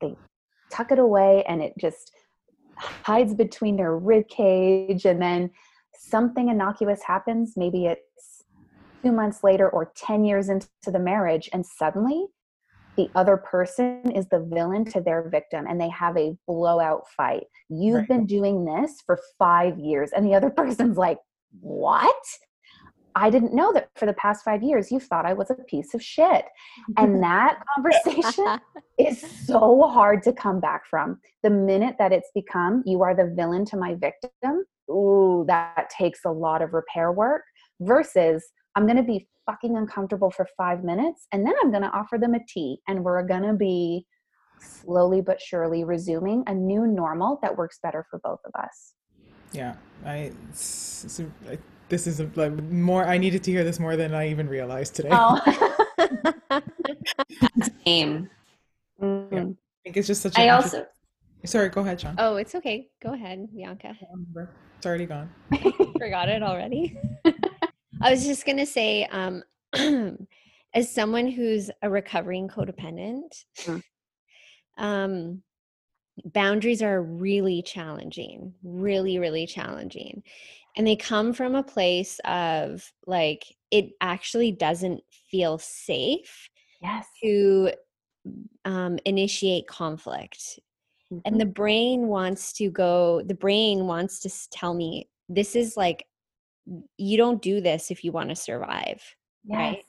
They 0.00 0.16
tuck 0.72 0.90
it 0.90 0.98
away 0.98 1.44
and 1.46 1.62
it 1.62 1.72
just 1.80 2.10
hides 2.76 3.32
between 3.32 3.76
their 3.76 3.96
rib 3.96 4.26
cage 4.26 5.04
and 5.04 5.22
then 5.22 5.48
something 5.94 6.48
innocuous 6.48 7.00
happens 7.06 7.52
maybe 7.54 7.86
it's 7.86 8.42
two 9.04 9.12
months 9.12 9.44
later 9.44 9.68
or 9.68 9.92
10 9.94 10.24
years 10.24 10.48
into 10.48 10.66
the 10.86 10.98
marriage 10.98 11.48
and 11.52 11.64
suddenly 11.64 12.26
the 12.96 13.08
other 13.14 13.36
person 13.36 14.10
is 14.12 14.26
the 14.28 14.40
villain 14.52 14.84
to 14.84 15.00
their 15.00 15.28
victim 15.28 15.66
and 15.68 15.80
they 15.80 15.88
have 15.88 16.16
a 16.16 16.36
blowout 16.46 17.02
fight 17.16 17.44
you've 17.68 17.98
Right. 18.00 18.08
been 18.08 18.26
doing 18.26 18.64
this 18.64 19.02
for 19.06 19.18
five 19.38 19.78
years 19.78 20.10
and 20.14 20.26
the 20.26 20.34
other 20.34 20.50
person's 20.56 20.96
like 20.96 21.18
what 21.60 22.14
i 23.14 23.28
didn't 23.30 23.54
know 23.54 23.72
that 23.72 23.88
for 23.96 24.06
the 24.06 24.12
past 24.14 24.44
five 24.44 24.62
years 24.62 24.90
you 24.90 24.98
thought 25.00 25.26
i 25.26 25.32
was 25.32 25.50
a 25.50 25.54
piece 25.68 25.94
of 25.94 26.02
shit 26.02 26.44
and 26.96 27.22
that 27.22 27.58
conversation 27.76 28.58
is 28.98 29.22
so 29.46 29.88
hard 29.88 30.22
to 30.22 30.32
come 30.32 30.60
back 30.60 30.86
from. 30.88 31.18
The 31.42 31.50
minute 31.50 31.96
that 31.98 32.12
it's 32.12 32.30
become, 32.34 32.82
you 32.86 33.02
are 33.02 33.14
the 33.14 33.32
villain 33.34 33.64
to 33.66 33.76
my 33.76 33.94
victim, 33.94 34.64
ooh, 34.90 35.44
that 35.48 35.90
takes 35.96 36.20
a 36.24 36.30
lot 36.30 36.62
of 36.62 36.72
repair 36.72 37.10
work 37.12 37.42
versus 37.80 38.44
I'm 38.74 38.86
going 38.86 38.96
to 38.96 39.02
be 39.02 39.28
fucking 39.46 39.76
uncomfortable 39.76 40.30
for 40.30 40.46
five 40.56 40.84
minutes 40.84 41.26
and 41.32 41.46
then 41.46 41.54
I'm 41.62 41.70
going 41.70 41.82
to 41.82 41.90
offer 41.90 42.16
them 42.18 42.34
a 42.34 42.40
tea 42.46 42.78
and 42.88 43.04
we're 43.04 43.22
going 43.26 43.42
to 43.42 43.54
be 43.54 44.06
slowly 44.60 45.20
but 45.20 45.40
surely 45.40 45.84
resuming 45.84 46.44
a 46.46 46.54
new 46.54 46.86
normal 46.86 47.38
that 47.42 47.56
works 47.56 47.78
better 47.82 48.06
for 48.08 48.20
both 48.22 48.40
of 48.46 48.52
us. 48.62 48.94
Yeah, 49.52 49.74
I, 50.04 50.32
it's, 50.50 51.04
it's 51.04 51.20
a- 51.20 51.30
I- 51.50 51.58
this 51.88 52.06
is 52.06 52.20
a, 52.20 52.30
like 52.36 52.52
more. 52.70 53.04
I 53.04 53.18
needed 53.18 53.44
to 53.44 53.50
hear 53.50 53.64
this 53.64 53.78
more 53.78 53.96
than 53.96 54.14
I 54.14 54.30
even 54.30 54.48
realized 54.48 54.94
today. 54.94 55.10
Oh. 55.12 55.38
Same. 57.84 58.30
Mm. 58.98 59.50
I 59.50 59.54
think 59.84 59.96
it's 59.98 60.06
just 60.06 60.22
such. 60.22 60.34
an 60.38 60.42
I 60.44 60.48
also 60.50 60.86
Sorry, 61.44 61.68
go 61.68 61.82
ahead, 61.82 62.00
Sean. 62.00 62.14
Oh, 62.18 62.36
it's 62.36 62.54
okay. 62.54 62.88
Go 63.02 63.12
ahead, 63.14 63.46
Bianca. 63.54 63.94
It's 64.78 64.86
already 64.86 65.06
gone. 65.06 65.28
Forgot 65.98 66.28
it 66.30 66.42
already. 66.42 66.96
I 68.02 68.10
was 68.10 68.24
just 68.24 68.44
gonna 68.44 68.66
say, 68.66 69.04
um, 69.06 69.42
as 70.74 70.92
someone 70.92 71.28
who's 71.28 71.70
a 71.82 71.90
recovering 71.90 72.48
codependent, 72.48 73.44
Mm. 73.64 73.82
um, 74.78 75.42
boundaries 76.24 76.82
are 76.82 77.02
really 77.02 77.62
challenging, 77.62 78.54
really, 78.62 79.18
really 79.18 79.46
challenging. 79.46 80.22
And 80.76 80.86
they 80.86 80.96
come 80.96 81.32
from 81.32 81.54
a 81.54 81.62
place 81.62 82.18
of 82.24 82.90
like, 83.06 83.44
it 83.70 83.90
actually 84.00 84.52
doesn't 84.52 85.02
feel 85.30 85.58
safe 85.58 86.48
Yes. 86.80 87.06
to 87.22 87.72
um, 88.64 88.98
initiate 89.04 89.66
conflict 89.66 90.58
and 91.24 91.40
the 91.40 91.46
brain 91.46 92.08
wants 92.08 92.52
to 92.54 92.70
go 92.70 93.22
the 93.22 93.34
brain 93.34 93.86
wants 93.86 94.20
to 94.20 94.30
tell 94.50 94.74
me 94.74 95.08
this 95.28 95.54
is 95.56 95.76
like 95.76 96.06
you 96.96 97.16
don't 97.16 97.42
do 97.42 97.60
this 97.60 97.90
if 97.90 98.04
you 98.04 98.12
want 98.12 98.28
to 98.30 98.36
survive 98.36 99.16
yes. 99.44 99.76
right 99.76 99.84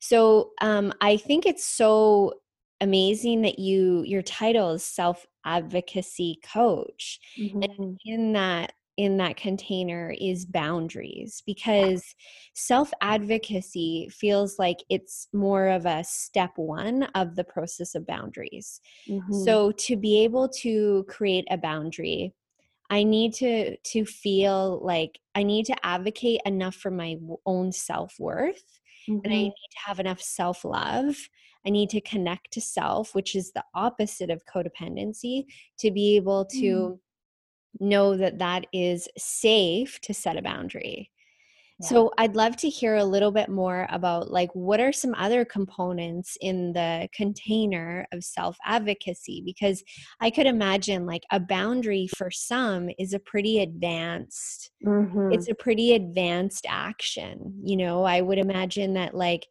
so 0.00 0.52
um 0.60 0.92
i 1.00 1.16
think 1.16 1.46
it's 1.46 1.64
so 1.64 2.34
amazing 2.80 3.42
that 3.42 3.58
you 3.58 4.02
your 4.04 4.22
title 4.22 4.70
is 4.72 4.84
self 4.84 5.26
advocacy 5.44 6.38
coach 6.44 7.20
Mhm. 7.36 7.98
in 8.04 8.32
that 8.32 8.72
in 8.96 9.16
that 9.16 9.36
container 9.36 10.14
is 10.20 10.46
boundaries 10.46 11.42
because 11.46 12.14
self 12.54 12.92
advocacy 13.00 14.08
feels 14.10 14.58
like 14.58 14.78
it's 14.88 15.28
more 15.32 15.68
of 15.68 15.84
a 15.86 16.04
step 16.04 16.52
1 16.56 17.04
of 17.14 17.36
the 17.36 17.44
process 17.44 17.94
of 17.94 18.06
boundaries 18.06 18.80
Mhm. 19.06 19.58
so 19.58 19.72
to 19.72 19.96
be 19.96 20.22
able 20.22 20.48
to 20.48 21.04
create 21.08 21.46
a 21.50 21.58
boundary 21.58 22.34
i 22.90 23.02
need 23.02 23.32
to 23.34 23.76
to 23.78 24.04
feel 24.04 24.80
like 24.84 25.18
i 25.34 25.42
need 25.42 25.66
to 25.66 25.86
advocate 25.86 26.40
enough 26.46 26.74
for 26.74 26.90
my 26.90 27.16
own 27.46 27.72
self-worth 27.72 28.80
and 29.24 29.32
i 29.32 29.36
Mhm. 29.36 29.42
need 29.42 29.52
to 29.70 29.78
have 29.86 30.00
enough 30.00 30.20
self-love. 30.22 31.16
I 31.66 31.70
need 31.70 31.88
to 31.90 32.00
connect 32.02 32.52
to 32.52 32.60
self 32.60 33.14
which 33.14 33.34
is 33.34 33.52
the 33.52 33.64
opposite 33.74 34.30
of 34.30 34.44
codependency 34.46 35.46
to 35.78 35.90
be 35.90 36.16
able 36.16 36.44
to 36.60 37.00
know 37.80 38.16
that 38.16 38.38
that 38.38 38.66
is 38.72 39.08
safe 39.18 40.00
to 40.02 40.14
set 40.14 40.36
a 40.36 40.42
boundary 40.42 41.10
Yeah. 41.84 41.88
so 41.88 42.12
I'd 42.18 42.36
love 42.36 42.56
to 42.58 42.68
hear 42.68 42.96
a 42.96 43.04
little 43.04 43.30
bit 43.30 43.48
more 43.48 43.86
about 43.90 44.30
like 44.30 44.50
what 44.54 44.80
are 44.80 44.92
some 44.92 45.14
other 45.14 45.44
components 45.44 46.36
in 46.40 46.72
the 46.72 47.08
container 47.14 48.06
of 48.12 48.24
self-advocacy 48.24 49.42
because 49.44 49.82
I 50.20 50.30
could 50.30 50.46
imagine 50.46 51.06
like 51.06 51.24
a 51.30 51.40
boundary 51.40 52.08
for 52.08 52.30
some 52.30 52.90
is 52.98 53.12
a 53.12 53.18
pretty 53.18 53.60
advanced 53.60 54.70
Mhm. 54.84 55.34
it's 55.34 55.48
a 55.48 55.54
pretty 55.54 55.94
advanced 55.94 56.66
action 56.68 57.60
you 57.64 57.76
know 57.76 58.04
I 58.04 58.20
would 58.20 58.38
imagine 58.38 58.94
that 58.94 59.14
like 59.14 59.46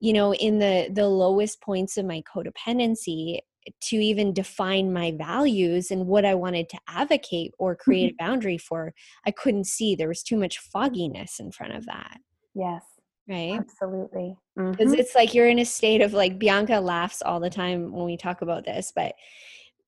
you 0.00 0.12
know 0.12 0.34
in 0.34 0.58
the 0.58 0.90
the 0.92 1.08
lowest 1.08 1.60
points 1.62 1.96
of 1.96 2.06
my 2.06 2.22
codependency 2.22 3.40
to 3.82 3.96
even 3.96 4.32
define 4.32 4.92
my 4.92 5.12
values 5.12 5.90
and 5.90 6.06
what 6.06 6.24
I 6.24 6.34
wanted 6.34 6.68
to 6.70 6.78
advocate 6.88 7.52
or 7.58 7.74
create 7.74 8.12
a 8.12 8.22
boundary 8.22 8.58
for 8.58 8.92
I 9.26 9.30
couldn't 9.30 9.66
see 9.66 9.94
there 9.94 10.08
was 10.08 10.22
too 10.22 10.36
much 10.36 10.58
fogginess 10.58 11.40
in 11.40 11.50
front 11.52 11.74
of 11.74 11.86
that 11.86 12.18
Yes. 12.54 12.82
right 13.28 13.58
Absolutely. 13.58 14.36
because 14.56 14.92
Mhm. 14.92 14.98
it's 14.98 15.14
like 15.14 15.34
you're 15.34 15.48
in 15.48 15.58
a 15.58 15.64
state 15.64 16.00
of 16.02 16.12
like 16.12 16.38
bianca 16.38 16.78
laughs 16.80 17.22
all 17.22 17.40
the 17.40 17.50
time 17.50 17.90
when 17.92 18.04
we 18.04 18.16
talk 18.16 18.42
about 18.42 18.64
this 18.64 18.92
but 18.94 19.14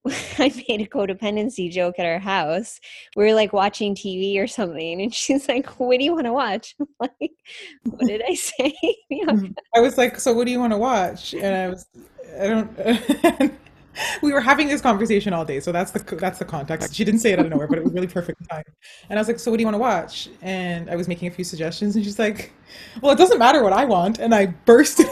i 0.39 0.51
made 0.69 0.81
a 0.81 0.85
codependency 0.87 1.69
joke 1.69 1.95
at 1.99 2.05
our 2.05 2.19
house 2.19 2.79
we 3.15 3.23
were 3.25 3.33
like 3.33 3.53
watching 3.53 3.93
tv 3.93 4.37
or 4.37 4.47
something 4.47 5.01
and 5.01 5.13
she's 5.13 5.47
like 5.47 5.67
what 5.79 5.97
do 5.99 6.03
you 6.03 6.13
want 6.13 6.25
to 6.25 6.33
watch 6.33 6.75
I'm 6.79 6.87
like 6.99 7.31
what 7.83 8.07
did 8.07 8.21
i 8.27 8.33
say 8.33 8.73
Bianca? 9.09 9.53
I 9.75 9.79
was 9.79 9.97
like, 9.97 10.19
so 10.19 10.33
what 10.33 10.45
do 10.45 10.51
you 10.51 10.59
want 10.59 10.73
to 10.73 10.77
watch? 10.77 11.33
And 11.33 11.55
I 11.55 11.67
was, 11.69 11.85
I 12.39 12.47
don't. 12.47 13.51
we 14.21 14.31
were 14.31 14.41
having 14.41 14.67
this 14.67 14.81
conversation 14.81 15.33
all 15.33 15.45
day, 15.45 15.59
so 15.59 15.71
that's 15.71 15.91
the 15.91 16.15
that's 16.15 16.39
the 16.39 16.45
context. 16.45 16.93
She 16.93 17.03
didn't 17.03 17.19
say 17.19 17.31
it 17.31 17.39
out 17.39 17.45
of 17.45 17.51
nowhere, 17.51 17.67
but 17.67 17.77
it 17.77 17.83
was 17.83 17.93
really 17.93 18.07
perfect 18.07 18.47
time. 18.49 18.63
And 19.09 19.17
I 19.17 19.21
was 19.21 19.27
like, 19.27 19.39
so 19.39 19.51
what 19.51 19.57
do 19.57 19.61
you 19.61 19.67
want 19.67 19.75
to 19.75 19.79
watch? 19.79 20.29
And 20.41 20.89
I 20.89 20.95
was 20.95 21.07
making 21.07 21.27
a 21.27 21.31
few 21.31 21.43
suggestions, 21.43 21.95
and 21.95 22.03
she's 22.03 22.19
like, 22.19 22.53
well, 23.01 23.11
it 23.11 23.17
doesn't 23.17 23.39
matter 23.39 23.63
what 23.63 23.73
I 23.73 23.85
want. 23.85 24.19
And 24.19 24.33
I 24.33 24.47
burst. 24.47 25.01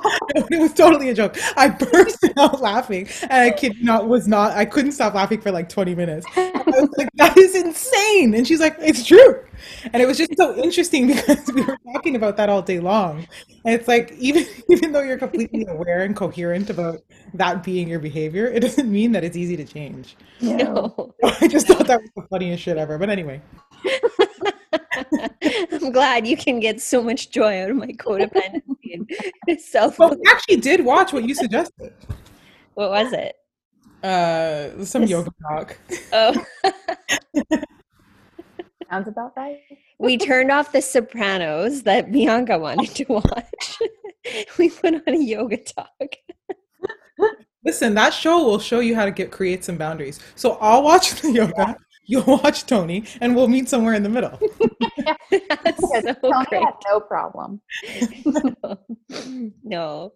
it 0.34 0.60
was 0.60 0.72
totally 0.74 1.08
a 1.10 1.14
joke. 1.14 1.36
I 1.56 1.68
burst 1.68 2.24
out 2.36 2.60
laughing, 2.60 3.08
and 3.22 3.32
I 3.32 3.50
kid 3.50 3.82
not 3.82 4.08
was 4.08 4.28
not. 4.28 4.52
I 4.52 4.64
couldn't 4.64 4.92
stop 4.92 5.14
laughing 5.14 5.40
for 5.40 5.50
like 5.50 5.68
twenty 5.68 5.94
minutes. 5.94 6.26
I 6.36 6.62
was 6.66 6.90
like, 6.96 7.08
that 7.14 7.36
is 7.36 7.54
insane. 7.54 8.34
And 8.34 8.46
she's 8.46 8.60
like, 8.60 8.76
it's 8.78 9.04
true. 9.04 9.44
And 9.92 10.02
it 10.02 10.06
was 10.06 10.18
just 10.18 10.36
so 10.36 10.56
interesting 10.56 11.06
because 11.14 11.50
we 11.52 11.62
were 11.62 11.76
talking 11.92 12.16
about 12.16 12.36
that 12.36 12.48
all 12.48 12.62
day 12.62 12.80
long. 12.80 13.26
And 13.64 13.74
it's 13.74 13.88
like 13.88 14.12
even 14.18 14.46
even 14.70 14.92
though 14.92 15.02
you're 15.02 15.18
completely 15.18 15.66
aware 15.68 16.02
and 16.02 16.16
coherent 16.16 16.70
about 16.70 17.00
that 17.34 17.62
being 17.62 17.88
your 17.88 18.00
behavior, 18.00 18.46
it 18.46 18.60
doesn't 18.60 18.90
mean 18.90 19.12
that 19.12 19.24
it's 19.24 19.36
easy 19.36 19.56
to 19.56 19.64
change. 19.64 20.16
No 20.40 21.14
I 21.24 21.48
just 21.48 21.66
thought 21.66 21.86
that 21.86 22.00
was 22.00 22.10
the 22.16 22.22
funniest 22.28 22.62
shit 22.62 22.76
ever. 22.76 22.98
But 22.98 23.10
anyway, 23.10 23.40
i'm 25.72 25.90
glad 25.92 26.26
you 26.26 26.36
can 26.36 26.60
get 26.60 26.80
so 26.80 27.02
much 27.02 27.30
joy 27.30 27.62
out 27.62 27.70
of 27.70 27.76
my 27.76 27.86
codependency 27.88 28.94
and 29.48 29.60
self 29.60 29.96
but 29.96 30.10
we 30.18 30.24
actually 30.30 30.56
did 30.56 30.84
watch 30.84 31.12
what 31.12 31.24
you 31.24 31.34
suggested. 31.34 31.92
what 32.74 32.90
was 32.90 33.12
it 33.12 33.34
Uh, 34.02 34.84
some 34.84 35.02
Yes. 35.02 35.10
yoga 35.10 35.30
talk. 35.48 35.78
oh 36.12 36.44
Sounds 38.90 39.08
about 39.08 39.32
right. 39.36 39.58
we 39.98 40.18
turned 40.18 40.50
off 40.50 40.72
the 40.72 40.82
sopranos 40.82 41.82
that 41.84 42.10
bianca 42.12 42.58
wanted 42.58 42.90
to 42.94 43.04
watch 43.08 43.78
we 44.58 44.68
put 44.70 44.94
on 44.94 45.02
a 45.14 45.16
yoga 45.18 45.56
talk 45.56 45.88
Listen, 47.64 47.94
that 47.94 48.12
show 48.12 48.42
will 48.42 48.58
show 48.58 48.80
you 48.80 48.96
how 48.96 49.04
to 49.04 49.12
get 49.12 49.30
create 49.30 49.62
some 49.62 49.76
boundaries. 49.76 50.18
So 50.34 50.58
I'll 50.60 50.82
watch 50.82 51.12
the 51.20 51.30
yoga, 51.30 51.76
you'll 52.12 52.38
watch 52.44 52.66
Tony, 52.66 53.04
and 53.20 53.34
we'll 53.34 53.48
meet 53.48 53.68
somewhere 53.68 53.94
in 53.94 54.02
the 54.02 54.08
middle. 54.08 54.38
That's 55.30 55.80
Because 55.80 56.04
so 56.04 56.14
Tony 56.14 56.46
great. 56.50 56.62
had 56.62 56.74
no 56.90 57.00
problem. 57.00 57.60
no 59.64 60.12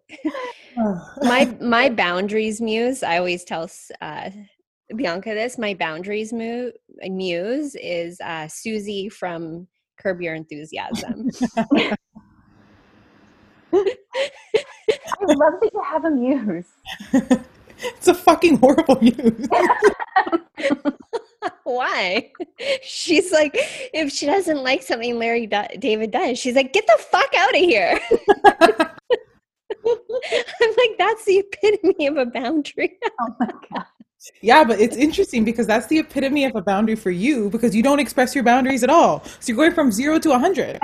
my 1.22 1.44
my 1.61 1.88
boundaries 1.88 2.61
muse 2.61 3.03
i 3.03 3.16
always 3.18 3.44
tell 3.44 3.70
uh 4.01 4.30
bianca 4.94 5.30
this 5.34 5.59
my 5.59 5.74
boundaries 5.74 6.32
mu- 6.32 6.70
muse 7.09 7.74
is 7.76 8.20
uh 8.20 8.47
susie 8.49 9.09
from 9.09 9.66
curb 9.99 10.20
your 10.20 10.34
enthusiasm 10.34 11.28
I 13.72 15.24
love 15.24 15.55
that 15.61 15.70
you 15.72 15.82
have 15.82 16.05
a 16.05 16.11
muse. 16.11 16.66
it's 17.78 18.09
a 18.09 18.14
fucking 18.14 18.59
horrible 18.59 18.99
news. 19.03 19.49
why 21.64 22.30
she's 22.82 23.32
like 23.32 23.53
if 23.92 24.12
she 24.12 24.26
doesn't 24.26 24.62
like 24.62 24.82
something 24.82 25.18
larry 25.18 25.47
Do- 25.47 25.62
david 25.78 26.11
does 26.11 26.38
she's 26.38 26.55
like 26.55 26.72
get 26.72 26.86
the 26.86 26.99
fuck 27.11 27.32
out 27.36 27.51
of 27.51 27.57
here 27.61 27.99
i'm 28.55 28.70
like 30.76 30.90
that's 30.99 31.24
the 31.24 31.38
epitome 31.38 32.07
of 32.07 32.16
a 32.16 32.26
boundary 32.26 32.99
Oh 33.20 33.28
my 33.40 33.49
god. 33.72 33.84
Yeah, 34.42 34.64
but 34.64 34.80
it's 34.80 34.97
interesting 34.97 35.44
because 35.44 35.68
that's 35.68 35.86
the 35.86 36.01
epitome 36.01 36.44
of 36.47 36.57
a 36.57 36.62
boundary 36.62 36.97
for 36.97 37.12
you 37.12 37.49
because 37.51 37.76
you 37.76 37.82
don't 37.82 38.01
express 38.01 38.34
your 38.34 38.42
boundaries 38.42 38.82
at 38.82 38.90
all. 38.90 39.22
So 39.24 39.38
you're 39.53 39.57
going 39.57 39.72
from 39.72 39.92
zero 39.92 40.18
to 40.18 40.32
a 40.32 40.38
hundred. 40.38 40.80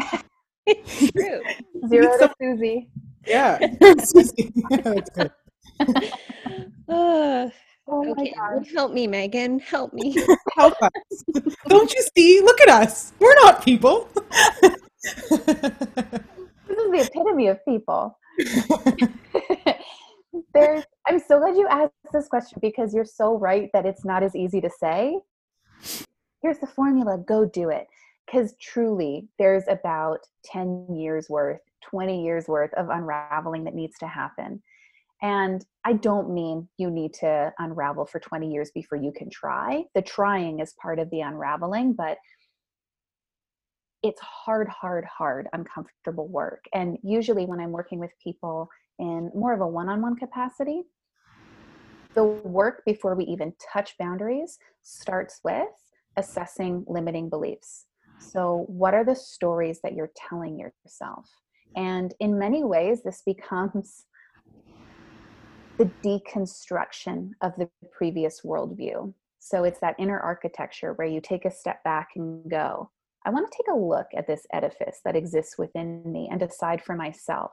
true 0.68 1.42
Zero 1.88 2.06
to 2.06 2.18
some- 2.20 2.32
Susie. 2.40 2.88
Yeah. 3.26 3.58
that's 3.80 4.12
good. 5.10 5.32
Uh, 6.88 7.48
Oh 7.92 8.14
my 8.16 8.32
god. 8.34 8.66
help 8.74 8.92
me 8.92 9.06
megan 9.06 9.58
help 9.58 9.92
me 9.92 10.16
Help 10.56 10.74
us. 10.82 11.24
Don't 11.68 11.92
you 11.92 12.02
see? 12.16 12.40
Look 12.40 12.60
at 12.62 12.68
us. 12.68 13.12
We're 13.18 13.34
not 13.34 13.64
people. 13.64 14.08
This 16.68 16.86
is 16.86 16.90
the 16.90 17.10
epitome 17.10 17.48
of 17.48 17.62
people. 17.66 18.16
There's 20.54 20.84
I'm 21.06 21.18
so 21.18 21.38
glad 21.38 21.56
you 21.56 21.66
asked 21.68 21.92
this 22.12 22.28
question 22.28 22.58
because 22.62 22.94
you're 22.94 23.04
so 23.04 23.36
right 23.36 23.68
that 23.74 23.84
it's 23.84 24.04
not 24.04 24.22
as 24.22 24.34
easy 24.34 24.60
to 24.60 24.70
say. 24.80 25.18
Here's 26.40 26.58
the 26.58 26.66
formula, 26.66 27.18
go 27.18 27.44
do 27.44 27.68
it. 27.68 27.88
Because 28.24 28.54
truly, 28.60 29.28
there's 29.38 29.64
about 29.68 30.20
10 30.44 30.86
years 30.94 31.28
worth, 31.28 31.60
20 31.82 32.24
years 32.24 32.48
worth 32.48 32.72
of 32.74 32.88
unraveling 32.88 33.64
that 33.64 33.74
needs 33.74 33.98
to 33.98 34.06
happen. 34.06 34.62
And 35.22 35.64
I 35.84 35.92
don't 35.92 36.34
mean 36.34 36.68
you 36.78 36.90
need 36.90 37.14
to 37.14 37.52
unravel 37.58 38.06
for 38.06 38.18
20 38.18 38.50
years 38.50 38.72
before 38.74 38.98
you 38.98 39.12
can 39.16 39.30
try. 39.30 39.84
The 39.94 40.02
trying 40.02 40.58
is 40.58 40.74
part 40.82 40.98
of 40.98 41.08
the 41.10 41.20
unraveling, 41.20 41.94
but 41.94 42.18
it's 44.02 44.20
hard, 44.20 44.68
hard, 44.68 45.04
hard, 45.04 45.48
uncomfortable 45.52 46.26
work. 46.26 46.64
And 46.74 46.98
usually, 47.04 47.46
when 47.46 47.60
I'm 47.60 47.70
working 47.70 48.00
with 48.00 48.10
people 48.22 48.68
in 48.98 49.30
more 49.32 49.52
of 49.52 49.60
a 49.60 49.66
one 49.66 49.88
on 49.88 50.02
one 50.02 50.16
capacity, 50.16 50.82
the 52.14 52.24
work 52.24 52.82
before 52.84 53.14
we 53.14 53.24
even 53.24 53.54
touch 53.72 53.96
boundaries 53.98 54.58
starts 54.82 55.40
with 55.44 55.68
assessing 56.16 56.84
limiting 56.88 57.30
beliefs. 57.30 57.86
So, 58.18 58.64
what 58.66 58.92
are 58.92 59.04
the 59.04 59.14
stories 59.14 59.80
that 59.82 59.94
you're 59.94 60.10
telling 60.28 60.58
yourself? 60.58 61.28
And 61.76 62.12
in 62.18 62.38
many 62.38 62.64
ways, 62.64 63.02
this 63.04 63.22
becomes 63.26 64.04
the 65.78 65.90
deconstruction 66.04 67.30
of 67.40 67.52
the 67.56 67.68
previous 67.90 68.42
worldview. 68.42 69.12
So, 69.38 69.64
it's 69.64 69.80
that 69.80 69.96
inner 69.98 70.20
architecture 70.20 70.92
where 70.94 71.08
you 71.08 71.20
take 71.20 71.44
a 71.44 71.50
step 71.50 71.82
back 71.84 72.10
and 72.16 72.48
go, 72.50 72.90
I 73.24 73.30
want 73.30 73.50
to 73.50 73.56
take 73.56 73.72
a 73.72 73.78
look 73.78 74.06
at 74.16 74.26
this 74.26 74.46
edifice 74.52 75.00
that 75.04 75.16
exists 75.16 75.56
within 75.58 76.02
me 76.10 76.28
and 76.30 76.40
decide 76.40 76.82
for 76.82 76.94
myself 76.94 77.52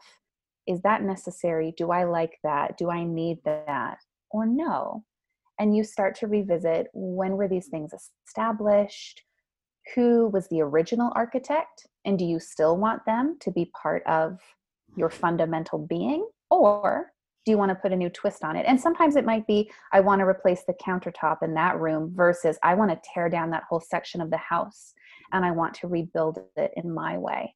is 0.70 0.82
that 0.82 1.02
necessary? 1.02 1.74
Do 1.76 1.90
I 1.90 2.04
like 2.04 2.38
that? 2.44 2.78
Do 2.78 2.92
I 2.92 3.04
need 3.04 3.40
that? 3.44 3.98
Or 4.30 4.46
no? 4.46 5.04
And 5.60 5.76
you 5.76 5.84
start 5.84 6.16
to 6.18 6.28
revisit 6.28 6.88
when 6.94 7.32
were 7.32 7.48
these 7.48 7.68
things 7.68 7.92
established? 8.28 9.24
Who 9.96 10.28
was 10.28 10.48
the 10.48 10.62
original 10.62 11.12
architect? 11.16 11.88
And 12.06 12.20
do 12.20 12.24
you 12.24 12.40
still 12.40 12.78
want 12.78 13.04
them 13.06 13.38
to 13.42 13.52
be 13.52 13.72
part 13.82 14.04
of 14.06 14.38
your 14.96 15.10
fundamental 15.10 15.80
being? 15.80 16.28
Or 16.52 17.14
do 17.50 17.54
you 17.54 17.58
want 17.58 17.70
to 17.70 17.76
put 17.76 17.92
a 17.92 17.96
new 17.96 18.12
twist 18.12 18.44
on 18.44 18.56
it? 18.56 18.66
And 18.68 18.80
sometimes 18.80 19.16
it 19.16 19.26
might 19.26 19.48
be 19.48 19.72
I 19.92 20.02
want 20.02 20.20
to 20.20 20.28
replace 20.28 20.66
the 20.68 20.76
countertop 20.76 21.38
in 21.42 21.56
that 21.56 21.80
room 21.80 22.12
versus 22.14 22.60
I 22.62 22.76
want 22.76 22.92
to 22.92 23.10
tear 23.12 23.28
down 23.28 23.50
that 23.50 23.64
whole 23.68 23.80
section 23.80 24.22
of 24.22 24.30
the 24.30 24.38
house 24.38 24.94
and 25.34 25.44
I 25.44 25.50
want 25.50 25.74
to 25.76 25.88
rebuild 25.88 26.38
it 26.58 26.72
in 26.76 26.94
my 26.94 27.18
way. 27.18 27.56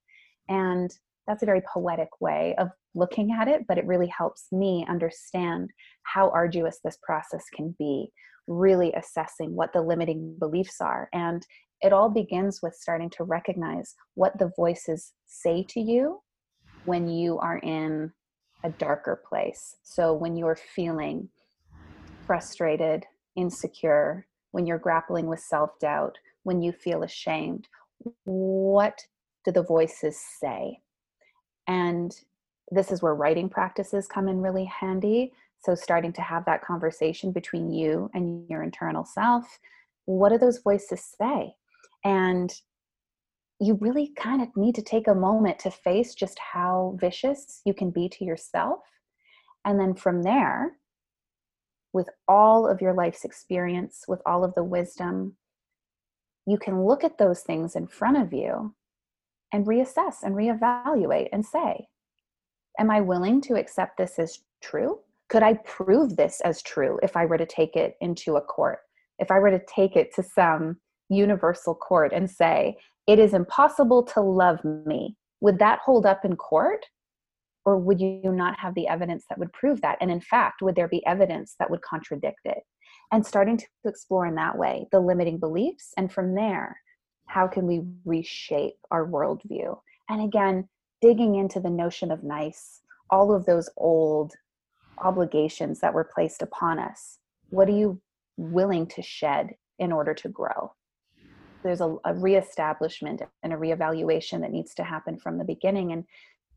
And 0.50 0.92
that's 1.28 1.44
a 1.44 1.46
very 1.46 1.62
poetic 1.72 2.10
way 2.20 2.56
of 2.58 2.70
looking 2.96 3.38
at 3.40 3.48
it, 3.48 3.68
but 3.68 3.78
it 3.78 3.86
really 3.86 4.08
helps 4.08 4.48
me 4.52 4.84
understand 4.90 5.70
how 6.02 6.32
arduous 6.32 6.80
this 6.84 6.98
process 7.04 7.44
can 7.56 7.76
be, 7.78 8.08
really 8.48 8.94
assessing 8.94 9.56
what 9.56 9.74
the 9.74 9.82
limiting 9.84 10.36
beliefs 10.40 10.78
are. 10.82 11.08
And 11.14 11.46
it 11.82 11.94
all 11.94 12.10
begins 12.10 12.62
with 12.64 12.74
starting 12.74 13.12
to 13.12 13.26
recognize 13.26 13.94
what 14.16 14.40
the 14.40 14.50
voices 14.56 15.14
say 15.28 15.64
to 15.70 15.80
you 15.80 16.20
when 16.86 17.08
you 17.08 17.38
are 17.38 17.60
in 17.60 18.12
a 18.64 18.70
darker 18.70 19.22
place. 19.28 19.76
So 19.84 20.14
when 20.14 20.36
you're 20.36 20.58
feeling 20.76 21.30
frustrated, 22.26 23.06
insecure, 23.36 24.28
when 24.52 24.66
you're 24.66 24.78
grappling 24.78 25.28
with 25.28 25.40
self 25.40 25.78
doubt, 25.80 26.18
when 26.44 26.62
you 26.62 26.72
feel 26.72 27.04
ashamed, 27.04 27.68
what 28.26 29.00
do 29.46 29.52
the 29.52 29.64
voices 29.64 30.20
say? 30.40 30.80
And 31.68 32.14
this 32.72 32.92
is 32.92 33.02
where 33.02 33.16
writing 33.16 33.50
practices 33.50 34.08
come 34.08 34.28
in 34.28 34.42
really 34.42 34.66
handy. 34.66 35.34
So, 35.60 35.76
starting 35.76 36.14
to 36.14 36.22
have 36.22 36.46
that 36.46 36.64
conversation 36.64 37.32
between 37.32 37.72
you 37.72 38.10
and 38.14 38.50
your 38.50 38.64
internal 38.64 39.06
self. 39.06 39.60
What 40.06 40.30
do 40.30 40.38
those 40.38 40.60
voices 40.60 41.02
say? 41.18 41.56
And 42.04 42.54
you 43.64 43.78
really 43.80 44.12
kind 44.18 44.42
of 44.42 44.50
need 44.58 44.76
to 44.76 44.82
take 44.82 45.08
a 45.08 45.16
moment 45.16 45.58
to 45.60 45.72
face 45.72 46.14
just 46.14 46.38
how 46.38 46.98
vicious 47.00 47.62
you 47.66 47.74
can 47.74 47.92
be 47.92 48.10
to 48.10 48.26
yourself. 48.26 48.82
And 49.64 49.80
then 49.80 49.94
from 49.96 50.24
there, 50.24 50.74
with 51.94 52.10
all 52.28 52.68
of 52.68 52.82
your 52.82 52.94
life's 52.94 53.24
experience, 53.24 54.04
with 54.06 54.22
all 54.26 54.44
of 54.44 54.54
the 54.56 54.64
wisdom, 54.64 55.38
you 56.46 56.58
can 56.58 56.84
look 56.84 57.06
at 57.06 57.18
those 57.18 57.42
things 57.42 57.76
in 57.76 57.88
front 57.88 58.18
of 58.18 58.34
you 58.34 58.76
and 59.54 59.66
reassess 59.66 60.16
and 60.24 60.36
reevaluate 60.36 61.30
and 61.32 61.46
say, 61.46 61.88
Am 62.80 62.92
I 62.92 63.00
willing 63.00 63.40
to 63.42 63.54
accept 63.54 63.98
this 63.98 64.20
as 64.20 64.40
true? 64.62 65.00
Could 65.30 65.44
I 65.44 65.54
prove 65.64 66.18
this 66.18 66.42
as 66.42 66.62
true 66.64 67.00
if 67.02 67.16
I 67.16 67.26
were 67.26 67.38
to 67.38 67.46
take 67.46 67.78
it 67.78 67.96
into 68.02 68.36
a 68.36 68.42
court? 68.42 68.80
If 69.20 69.32
I 69.32 69.40
were 69.40 69.52
to 69.52 69.62
take 69.74 69.96
it 69.96 70.14
to 70.16 70.24
some 70.24 70.78
universal 71.08 71.76
court 71.76 72.12
and 72.14 72.30
say, 72.30 72.76
It 73.08 73.20
is 73.20 73.34
impossible 73.34 74.04
to 74.04 74.22
love 74.22 74.64
me, 74.64 75.16
would 75.42 75.60
that 75.60 75.80
hold 75.84 76.06
up 76.06 76.24
in 76.24 76.36
court? 76.36 76.86
Or 77.66 77.78
would 77.78 78.02
you 78.02 78.22
not 78.26 78.60
have 78.60 78.76
the 78.76 78.88
evidence 78.88 79.26
that 79.30 79.38
would 79.38 79.54
prove 79.54 79.82
that? 79.82 79.98
And 80.02 80.12
in 80.12 80.20
fact, 80.20 80.62
would 80.62 80.76
there 80.76 80.88
be 80.88 81.06
evidence 81.06 81.56
that 81.60 81.70
would 81.70 81.82
contradict 81.82 82.42
it? 82.46 82.64
And 83.12 83.26
starting 83.26 83.58
to 83.58 83.66
explore 83.86 84.26
in 84.26 84.36
that 84.36 84.58
way 84.58 84.88
the 84.92 85.00
limiting 85.00 85.38
beliefs. 85.38 85.94
And 85.96 86.12
from 86.12 86.36
there, 86.36 86.78
how 87.28 87.48
can 87.48 87.66
we 87.66 87.84
reshape 88.06 88.76
our 88.92 89.08
worldview? 89.08 89.78
And 90.10 90.22
again, 90.22 90.68
digging 91.02 91.36
into 91.36 91.60
the 91.60 91.70
notion 91.70 92.12
of 92.12 92.24
nice, 92.24 92.82
all 93.10 93.34
of 93.34 93.46
those 93.46 93.70
old 93.78 94.34
obligations 94.98 95.80
that 95.80 95.94
were 95.94 96.10
placed 96.14 96.42
upon 96.42 96.80
us. 96.80 97.20
What 97.50 97.68
are 97.70 97.78
you 97.78 98.02
willing 98.38 98.88
to 98.88 99.02
shed 99.02 99.56
in 99.80 99.92
order 99.92 100.14
to 100.14 100.30
grow? 100.30 100.74
There's 101.64 101.82
a, 101.82 101.96
a 102.06 102.14
reestablishment 102.14 103.22
and 103.42 103.54
a 103.54 103.58
reevaluation 103.58 104.42
that 104.42 104.52
needs 104.52 104.74
to 104.76 104.84
happen 104.84 105.18
from 105.18 105.38
the 105.38 105.46
beginning. 105.46 105.92
And 105.92 106.06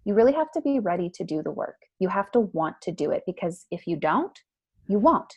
you 0.05 0.15
really 0.15 0.33
have 0.33 0.51
to 0.53 0.61
be 0.61 0.79
ready 0.79 1.11
to 1.11 1.25
do 1.25 1.43
the 1.43 1.51
work. 1.51 1.77
You 1.99 2.09
have 2.09 2.31
to 2.33 2.41
want 2.41 2.81
to 2.83 2.93
do 2.93 3.11
it 3.11 3.23
because 3.27 3.67
if 3.71 3.87
you 3.87 3.97
don't, 3.97 4.39
you 4.87 4.99
won't. 4.99 5.33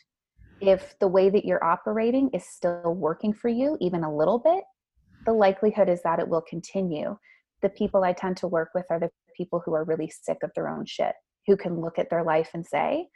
If 0.60 0.98
the 0.98 1.08
way 1.08 1.30
that 1.30 1.44
you're 1.44 1.64
operating 1.64 2.30
is 2.34 2.44
still 2.44 2.94
working 2.94 3.32
for 3.32 3.48
you, 3.48 3.76
even 3.80 4.04
a 4.04 4.14
little 4.14 4.38
bit, 4.38 4.62
the 5.26 5.32
likelihood 5.32 5.88
is 5.88 6.02
that 6.02 6.18
it 6.18 6.28
will 6.28 6.42
continue. 6.42 7.16
The 7.62 7.68
people 7.68 8.04
I 8.04 8.12
tend 8.12 8.36
to 8.38 8.48
work 8.48 8.70
with 8.74 8.86
are 8.90 9.00
the 9.00 9.10
people 9.36 9.62
who 9.64 9.74
are 9.74 9.84
really 9.84 10.10
sick 10.10 10.38
of 10.42 10.50
their 10.54 10.68
own 10.68 10.84
shit, 10.86 11.14
who 11.46 11.56
can 11.56 11.80
look 11.80 11.98
at 11.98 12.10
their 12.10 12.22
life 12.22 12.50
and 12.54 12.66
say, 12.66 13.08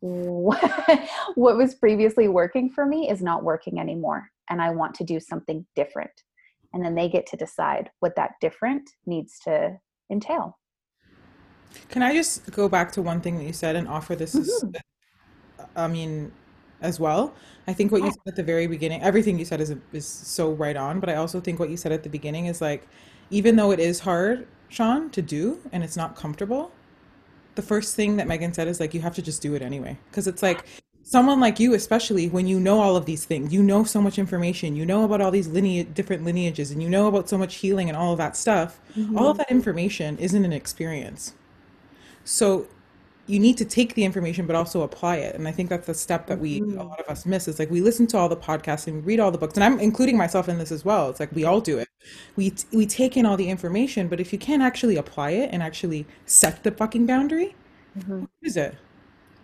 what, 0.00 0.62
what 1.34 1.56
was 1.56 1.74
previously 1.74 2.28
working 2.28 2.70
for 2.70 2.86
me 2.86 3.10
is 3.10 3.22
not 3.22 3.44
working 3.44 3.78
anymore, 3.78 4.30
and 4.48 4.60
I 4.60 4.70
want 4.70 4.94
to 4.96 5.04
do 5.04 5.20
something 5.20 5.64
different. 5.76 6.10
And 6.72 6.84
then 6.84 6.94
they 6.94 7.08
get 7.08 7.26
to 7.26 7.36
decide 7.36 7.90
what 8.00 8.16
that 8.16 8.32
different 8.40 8.90
needs 9.06 9.38
to 9.40 9.78
entail. 10.10 10.58
Can 11.88 12.02
I 12.02 12.14
just 12.14 12.50
go 12.52 12.68
back 12.68 12.92
to 12.92 13.02
one 13.02 13.20
thing 13.20 13.38
that 13.38 13.44
you 13.44 13.52
said 13.52 13.76
and 13.76 13.88
offer 13.88 14.14
this? 14.16 14.34
Mhm. 14.34 14.74
As, 14.74 15.64
I 15.76 15.88
mean, 15.88 16.32
as 16.80 16.98
well. 16.98 17.34
I 17.66 17.72
think 17.72 17.92
what 17.92 18.02
you 18.02 18.10
said 18.10 18.22
at 18.26 18.36
the 18.36 18.42
very 18.42 18.66
beginning, 18.66 19.02
everything 19.02 19.38
you 19.38 19.44
said 19.44 19.60
is 19.60 19.74
is 19.92 20.06
so 20.06 20.52
right 20.52 20.76
on. 20.76 21.00
But 21.00 21.10
I 21.10 21.16
also 21.16 21.40
think 21.40 21.58
what 21.58 21.70
you 21.70 21.76
said 21.76 21.92
at 21.92 22.02
the 22.02 22.08
beginning 22.08 22.46
is 22.46 22.60
like, 22.60 22.86
even 23.30 23.56
though 23.56 23.70
it 23.70 23.80
is 23.80 24.00
hard, 24.00 24.46
Sean, 24.68 25.10
to 25.10 25.22
do 25.22 25.60
and 25.72 25.84
it's 25.84 25.96
not 25.96 26.16
comfortable, 26.16 26.72
the 27.60 27.66
first 27.66 27.94
thing 27.94 28.16
that 28.16 28.26
Megan 28.26 28.54
said 28.54 28.68
is 28.68 28.80
like, 28.80 28.94
you 28.94 29.02
have 29.02 29.14
to 29.16 29.22
just 29.22 29.42
do 29.42 29.54
it 29.54 29.60
anyway. 29.60 29.98
Because 30.10 30.26
it's 30.26 30.42
like 30.42 30.64
someone 31.02 31.40
like 31.40 31.60
you, 31.60 31.74
especially 31.74 32.30
when 32.30 32.46
you 32.46 32.58
know 32.58 32.80
all 32.80 32.96
of 32.96 33.04
these 33.04 33.26
things, 33.26 33.52
you 33.52 33.62
know 33.62 33.84
so 33.84 34.00
much 34.00 34.18
information, 34.18 34.76
you 34.76 34.86
know 34.86 35.04
about 35.04 35.20
all 35.20 35.30
these 35.30 35.46
lineage, 35.48 35.92
different 35.92 36.24
lineages, 36.24 36.70
and 36.70 36.82
you 36.82 36.88
know 36.88 37.06
about 37.06 37.28
so 37.28 37.36
much 37.36 37.56
healing 37.56 37.90
and 37.90 37.98
all 37.98 38.12
of 38.12 38.18
that 38.18 38.34
stuff. 38.34 38.80
Mm-hmm. 38.96 39.18
All 39.18 39.28
of 39.28 39.36
that 39.36 39.50
information 39.50 40.16
isn't 40.16 40.42
an 40.42 40.54
experience. 40.54 41.34
So 42.24 42.66
you 43.30 43.38
need 43.38 43.56
to 43.56 43.64
take 43.64 43.94
the 43.94 44.04
information 44.04 44.46
but 44.46 44.56
also 44.56 44.82
apply 44.82 45.16
it. 45.16 45.36
And 45.36 45.46
I 45.46 45.52
think 45.52 45.70
that's 45.70 45.86
the 45.86 45.94
step 45.94 46.26
that 46.26 46.38
we 46.38 46.58
a 46.58 46.60
mm-hmm. 46.60 46.78
lot 46.78 47.00
of 47.00 47.06
us 47.08 47.24
miss 47.24 47.46
is 47.46 47.58
like 47.58 47.70
we 47.70 47.80
listen 47.80 48.06
to 48.08 48.18
all 48.18 48.28
the 48.28 48.36
podcasts 48.36 48.86
and 48.86 48.96
we 48.96 49.02
read 49.02 49.20
all 49.20 49.30
the 49.30 49.38
books 49.38 49.54
and 49.54 49.62
I'm 49.62 49.78
including 49.78 50.16
myself 50.16 50.48
in 50.48 50.58
this 50.58 50.72
as 50.72 50.84
well. 50.84 51.08
It's 51.08 51.20
like 51.20 51.32
we 51.32 51.44
all 51.44 51.60
do 51.60 51.78
it. 51.78 51.88
We 52.36 52.52
we 52.72 52.86
take 52.86 53.16
in 53.16 53.24
all 53.24 53.36
the 53.36 53.48
information, 53.48 54.08
but 54.08 54.20
if 54.20 54.32
you 54.32 54.38
can't 54.38 54.62
actually 54.62 54.96
apply 54.96 55.30
it 55.30 55.50
and 55.52 55.62
actually 55.62 56.06
set 56.26 56.64
the 56.64 56.72
fucking 56.72 57.06
boundary, 57.06 57.54
mm-hmm. 57.96 58.24
is 58.42 58.56
it? 58.56 58.76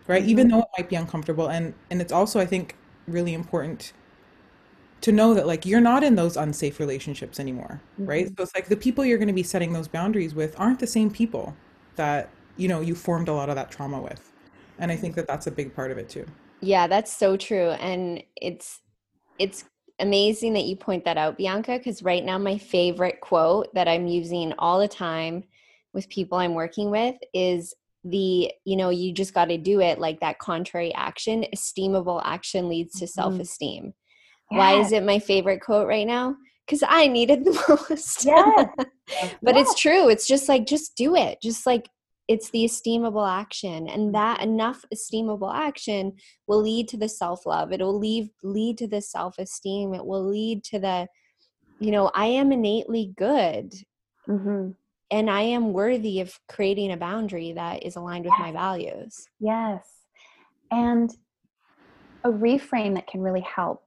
Right? 0.08 0.22
Mm-hmm. 0.22 0.30
Even 0.30 0.48
though 0.48 0.60
it 0.60 0.68
might 0.76 0.88
be 0.88 0.96
uncomfortable 0.96 1.48
and 1.48 1.72
and 1.90 2.00
it's 2.00 2.12
also 2.12 2.40
I 2.40 2.46
think 2.46 2.74
really 3.06 3.34
important 3.34 3.92
to 5.02 5.12
know 5.12 5.34
that 5.34 5.46
like 5.46 5.64
you're 5.64 5.80
not 5.80 6.02
in 6.02 6.16
those 6.16 6.36
unsafe 6.36 6.80
relationships 6.80 7.38
anymore, 7.38 7.80
right? 7.98 8.26
So 8.26 8.42
it's 8.42 8.54
like 8.54 8.66
the 8.66 8.76
people 8.76 9.04
you're 9.04 9.18
going 9.18 9.28
to 9.28 9.34
be 9.34 9.44
setting 9.44 9.72
those 9.72 9.86
boundaries 9.86 10.34
with 10.34 10.58
aren't 10.58 10.80
the 10.80 10.86
same 10.86 11.10
people 11.10 11.54
that 11.96 12.30
you 12.56 12.68
know 12.68 12.80
you 12.80 12.94
formed 12.94 13.28
a 13.28 13.32
lot 13.32 13.48
of 13.48 13.56
that 13.56 13.70
trauma 13.70 14.00
with, 14.00 14.32
and 14.78 14.90
I 14.90 14.96
think 14.96 15.14
that 15.16 15.26
that's 15.26 15.46
a 15.46 15.50
big 15.50 15.74
part 15.74 15.90
of 15.90 15.98
it 15.98 16.08
too. 16.08 16.26
Yeah, 16.60 16.86
that's 16.86 17.14
so 17.14 17.36
true. 17.36 17.70
And 17.70 18.22
it's 18.36 18.80
it's 19.38 19.64
amazing 19.98 20.54
that 20.54 20.64
you 20.64 20.76
point 20.76 21.04
that 21.04 21.18
out, 21.18 21.36
Bianca, 21.36 21.78
because 21.78 22.02
right 22.02 22.24
now 22.24 22.38
my 22.38 22.58
favorite 22.58 23.20
quote 23.20 23.72
that 23.74 23.88
I'm 23.88 24.06
using 24.06 24.52
all 24.58 24.78
the 24.78 24.88
time 24.88 25.44
with 25.92 26.08
people 26.08 26.38
I'm 26.38 26.54
working 26.54 26.90
with 26.90 27.16
is 27.32 27.74
the, 28.04 28.52
you 28.64 28.76
know, 28.76 28.90
you 28.90 29.12
just 29.12 29.34
got 29.34 29.46
to 29.46 29.58
do 29.58 29.80
it 29.80 29.98
like 29.98 30.20
that 30.20 30.38
contrary 30.38 30.94
action, 30.94 31.44
esteemable 31.54 32.20
action 32.24 32.68
leads 32.68 32.98
to 32.98 33.04
mm-hmm. 33.04 33.20
self-esteem. 33.20 33.94
Why 34.48 34.78
is 34.78 34.92
it 34.92 35.02
my 35.02 35.18
favorite 35.18 35.60
quote 35.60 35.88
right 35.88 36.06
now? 36.06 36.36
Because 36.64 36.82
I 36.86 37.08
need 37.08 37.30
it 37.30 37.44
the 37.44 37.86
most. 37.90 38.24
yeah. 38.24 38.66
but 39.42 39.54
Yes. 39.54 39.70
it's 39.70 39.80
true. 39.80 40.08
It's 40.08 40.26
just 40.26 40.48
like, 40.48 40.66
just 40.66 40.96
do 40.96 41.16
it. 41.16 41.38
Just 41.42 41.66
like, 41.66 41.88
it's 42.28 42.50
the 42.50 42.64
esteemable 42.64 43.28
action. 43.28 43.88
And 43.88 44.14
that 44.14 44.42
enough 44.42 44.84
esteemable 44.94 45.54
action 45.54 46.14
will 46.46 46.60
lead 46.62 46.88
to 46.88 46.96
the 46.96 47.08
self 47.08 47.46
love. 47.46 47.72
It'll 47.72 47.98
lead, 47.98 48.30
lead 48.42 48.78
to 48.78 48.88
the 48.88 49.00
self 49.00 49.38
esteem. 49.38 49.94
It 49.94 50.04
will 50.04 50.28
lead 50.28 50.64
to 50.64 50.78
the, 50.78 51.08
you 51.80 51.90
know, 51.90 52.10
I 52.14 52.26
am 52.26 52.52
innately 52.52 53.12
good 53.16 53.74
Mhm. 54.28 54.74
and 55.10 55.30
I 55.30 55.42
am 55.42 55.72
worthy 55.72 56.20
of 56.20 56.38
creating 56.48 56.90
a 56.92 56.96
boundary 56.96 57.52
that 57.52 57.84
is 57.84 57.96
aligned 57.96 58.24
with 58.24 58.34
my 58.38 58.50
values. 58.52 59.28
Yes. 59.38 59.86
And 60.70 61.10
a 62.24 62.28
reframe 62.30 62.94
that 62.94 63.06
can 63.06 63.20
really 63.20 63.42
help. 63.42 63.84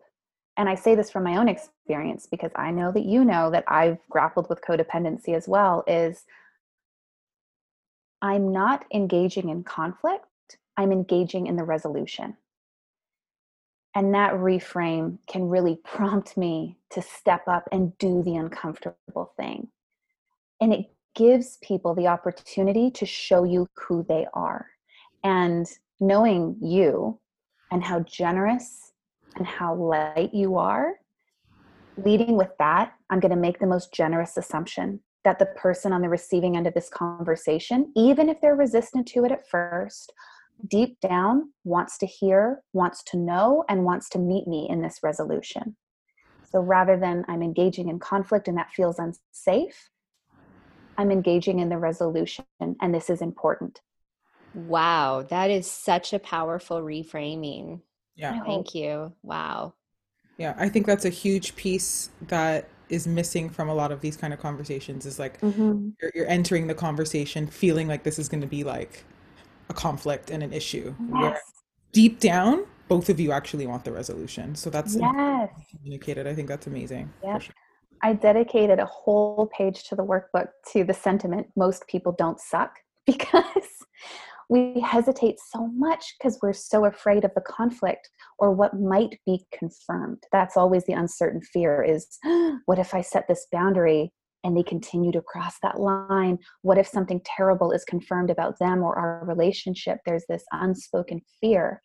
And 0.55 0.69
I 0.69 0.75
say 0.75 0.95
this 0.95 1.11
from 1.11 1.23
my 1.23 1.37
own 1.37 1.49
experience 1.49 2.25
because 2.25 2.51
I 2.55 2.71
know 2.71 2.91
that 2.91 3.03
you 3.05 3.25
know 3.25 3.49
that 3.51 3.65
I've 3.67 3.97
grappled 4.09 4.47
with 4.49 4.61
codependency 4.61 5.35
as 5.35 5.47
well 5.47 5.83
is 5.87 6.25
I'm 8.21 8.51
not 8.51 8.85
engaging 8.93 9.49
in 9.49 9.63
conflict, 9.63 10.25
I'm 10.77 10.91
engaging 10.91 11.47
in 11.47 11.55
the 11.55 11.63
resolution. 11.63 12.35
And 13.95 14.13
that 14.13 14.33
reframe 14.33 15.17
can 15.27 15.49
really 15.49 15.79
prompt 15.83 16.37
me 16.37 16.77
to 16.91 17.01
step 17.01 17.47
up 17.47 17.67
and 17.71 17.97
do 17.97 18.21
the 18.23 18.35
uncomfortable 18.35 19.33
thing. 19.35 19.69
And 20.61 20.73
it 20.73 20.85
gives 21.15 21.57
people 21.61 21.95
the 21.95 22.07
opportunity 22.07 22.91
to 22.91 23.05
show 23.05 23.43
you 23.43 23.67
who 23.75 24.05
they 24.07 24.27
are. 24.33 24.67
And 25.23 25.67
knowing 25.99 26.57
you 26.61 27.19
and 27.71 27.83
how 27.83 28.01
generous 28.01 28.91
and 29.35 29.45
how 29.45 29.75
light 29.75 30.33
you 30.33 30.57
are, 30.57 30.93
leading 31.97 32.37
with 32.37 32.51
that, 32.59 32.93
I'm 33.09 33.19
going 33.19 33.31
to 33.31 33.37
make 33.37 33.59
the 33.59 33.67
most 33.67 33.93
generous 33.93 34.37
assumption 34.37 35.01
that 35.23 35.39
the 35.39 35.45
person 35.45 35.91
on 35.91 36.01
the 36.01 36.09
receiving 36.09 36.55
end 36.55 36.67
of 36.67 36.73
this 36.73 36.89
conversation, 36.89 37.91
even 37.95 38.29
if 38.29 38.39
they're 38.41 38.55
resistant 38.55 39.07
to 39.07 39.25
it 39.25 39.31
at 39.31 39.47
first, 39.49 40.13
deep 40.67 40.99
down 40.99 41.51
wants 41.63 41.97
to 41.97 42.05
hear, 42.05 42.61
wants 42.73 43.03
to 43.03 43.17
know, 43.17 43.63
and 43.69 43.83
wants 43.83 44.09
to 44.09 44.19
meet 44.19 44.47
me 44.47 44.67
in 44.69 44.81
this 44.81 44.99
resolution. 45.03 45.75
So 46.43 46.61
rather 46.61 46.97
than 46.97 47.25
I'm 47.27 47.43
engaging 47.43 47.89
in 47.89 47.99
conflict 47.99 48.47
and 48.47 48.57
that 48.57 48.71
feels 48.71 48.99
unsafe, 48.99 49.89
I'm 50.97 51.11
engaging 51.11 51.59
in 51.59 51.69
the 51.69 51.77
resolution, 51.77 52.45
and 52.59 52.93
this 52.93 53.09
is 53.09 53.21
important. 53.21 53.79
Wow. 54.53 55.25
That 55.29 55.49
is 55.49 55.69
such 55.69 56.11
a 56.11 56.19
powerful 56.19 56.81
reframing. 56.81 57.81
Yeah. 58.15 58.43
Thank 58.43 58.75
you. 58.75 59.13
Wow. 59.21 59.75
Yeah, 60.37 60.55
I 60.57 60.69
think 60.69 60.85
that's 60.85 61.05
a 61.05 61.09
huge 61.09 61.55
piece 61.55 62.09
that 62.27 62.67
is 62.89 63.07
missing 63.07 63.49
from 63.49 63.69
a 63.69 63.73
lot 63.73 63.91
of 63.91 64.01
these 64.01 64.17
kind 64.17 64.33
of 64.33 64.39
conversations 64.39 65.05
is 65.05 65.19
like 65.19 65.39
Mhm. 65.41 65.93
you're, 66.01 66.11
you're 66.15 66.27
entering 66.27 66.67
the 66.67 66.73
conversation 66.73 67.47
feeling 67.47 67.87
like 67.87 68.03
this 68.03 68.17
is 68.19 68.27
going 68.29 68.41
to 68.41 68.47
be 68.47 68.63
like 68.63 69.03
a 69.69 69.73
conflict 69.73 70.31
and 70.31 70.41
an 70.43 70.51
issue 70.53 70.95
Yes. 71.19 71.39
deep 71.91 72.19
down 72.19 72.65
both 72.87 73.09
of 73.09 73.19
you 73.19 73.31
actually 73.31 73.67
want 73.67 73.83
the 73.85 73.91
resolution 73.91 74.55
so 74.55 74.69
that's 74.69 74.95
Yes. 74.95 75.49
communicated 75.71 76.25
i 76.27 76.33
think 76.33 76.47
that's 76.47 76.67
amazing 76.67 77.11
Yep. 77.23 77.41
sure. 77.43 77.53
I 78.01 78.13
dedicated 78.13 78.79
a 78.79 78.85
whole 78.85 79.47
page 79.55 79.83
to 79.89 79.95
the 79.95 80.03
workbook 80.05 80.47
to 80.71 80.83
the 80.83 80.93
sentiment 80.93 81.47
most 81.55 81.85
people 81.87 82.11
don't 82.13 82.39
suck 82.39 82.79
because 83.05 83.67
we 84.49 84.79
hesitate 84.81 85.35
so 85.39 85.67
much 85.67 86.15
because 86.17 86.39
we're 86.41 86.53
so 86.53 86.85
afraid 86.85 87.23
of 87.23 87.31
the 87.35 87.41
conflict 87.41 88.09
or 88.39 88.51
what 88.51 88.79
might 88.79 89.19
be 89.25 89.45
confirmed. 89.53 90.23
That's 90.31 90.57
always 90.57 90.83
the 90.85 90.93
uncertain 90.93 91.41
fear 91.41 91.83
is 91.83 92.17
what 92.65 92.79
if 92.79 92.93
I 92.93 93.01
set 93.01 93.27
this 93.27 93.45
boundary 93.51 94.11
and 94.43 94.57
they 94.57 94.63
continue 94.63 95.11
to 95.11 95.21
cross 95.21 95.55
that 95.61 95.79
line? 95.79 96.39
What 96.63 96.79
if 96.79 96.87
something 96.87 97.21
terrible 97.23 97.71
is 97.71 97.85
confirmed 97.85 98.31
about 98.31 98.57
them 98.59 98.81
or 98.81 98.97
our 98.97 99.23
relationship? 99.25 99.99
There's 100.05 100.25
this 100.27 100.43
unspoken 100.51 101.21
fear. 101.39 101.83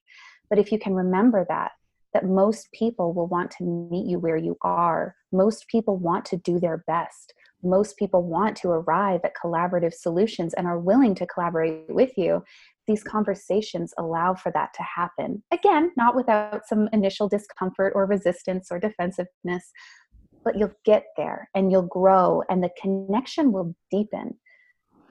But 0.49 0.59
if 0.59 0.73
you 0.73 0.79
can 0.79 0.95
remember 0.95 1.45
that, 1.49 1.73
that 2.15 2.25
most 2.25 2.69
people 2.73 3.13
will 3.13 3.27
want 3.27 3.51
to 3.51 3.65
meet 3.65 4.07
you 4.07 4.19
where 4.19 4.37
you 4.37 4.57
are. 4.63 5.15
Most 5.33 5.67
people 5.69 5.99
want 5.99 6.25
to 6.27 6.37
do 6.37 6.61
their 6.61 6.85
best. 6.87 7.35
Most 7.65 7.97
people 7.97 8.23
want 8.23 8.57
to 8.59 8.69
arrive 8.69 9.21
at 9.25 9.33
collaborative 9.43 9.95
solutions 9.95 10.55
and 10.55 10.67
are 10.67 10.79
willing 10.79 11.15
to 11.17 11.27
collaborate 11.27 11.85
with 11.89 12.17
you, 12.17 12.43
these 12.87 13.03
conversations 13.03 13.95
allow 13.99 14.35
for 14.35 14.53
that 14.53 14.75
to 14.75 14.83
happen. 14.83 15.43
Again, 15.53 15.93
not 15.97 16.15
without 16.15 16.67
some 16.67 16.89
initial 16.93 17.29
discomfort 17.29 17.93
or 17.95 18.07
resistance 18.07 18.69
or 18.71 18.79
defensiveness, 18.79 19.73
but 20.45 20.59
you'll 20.59 20.75
get 20.85 21.07
there 21.17 21.49
and 21.55 21.73
you'll 21.73 21.83
grow 21.83 22.43
and 22.51 22.63
the 22.63 22.71
connection 22.81 23.53
will 23.53 23.75
deepen. 23.91 24.35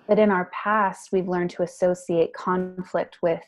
But 0.08 0.20
in 0.20 0.30
our 0.30 0.51
past, 0.54 1.10
we've 1.12 1.28
learned 1.28 1.49
to 1.51 1.64
associate 1.64 2.34
conflict 2.34 3.18
with 3.24 3.43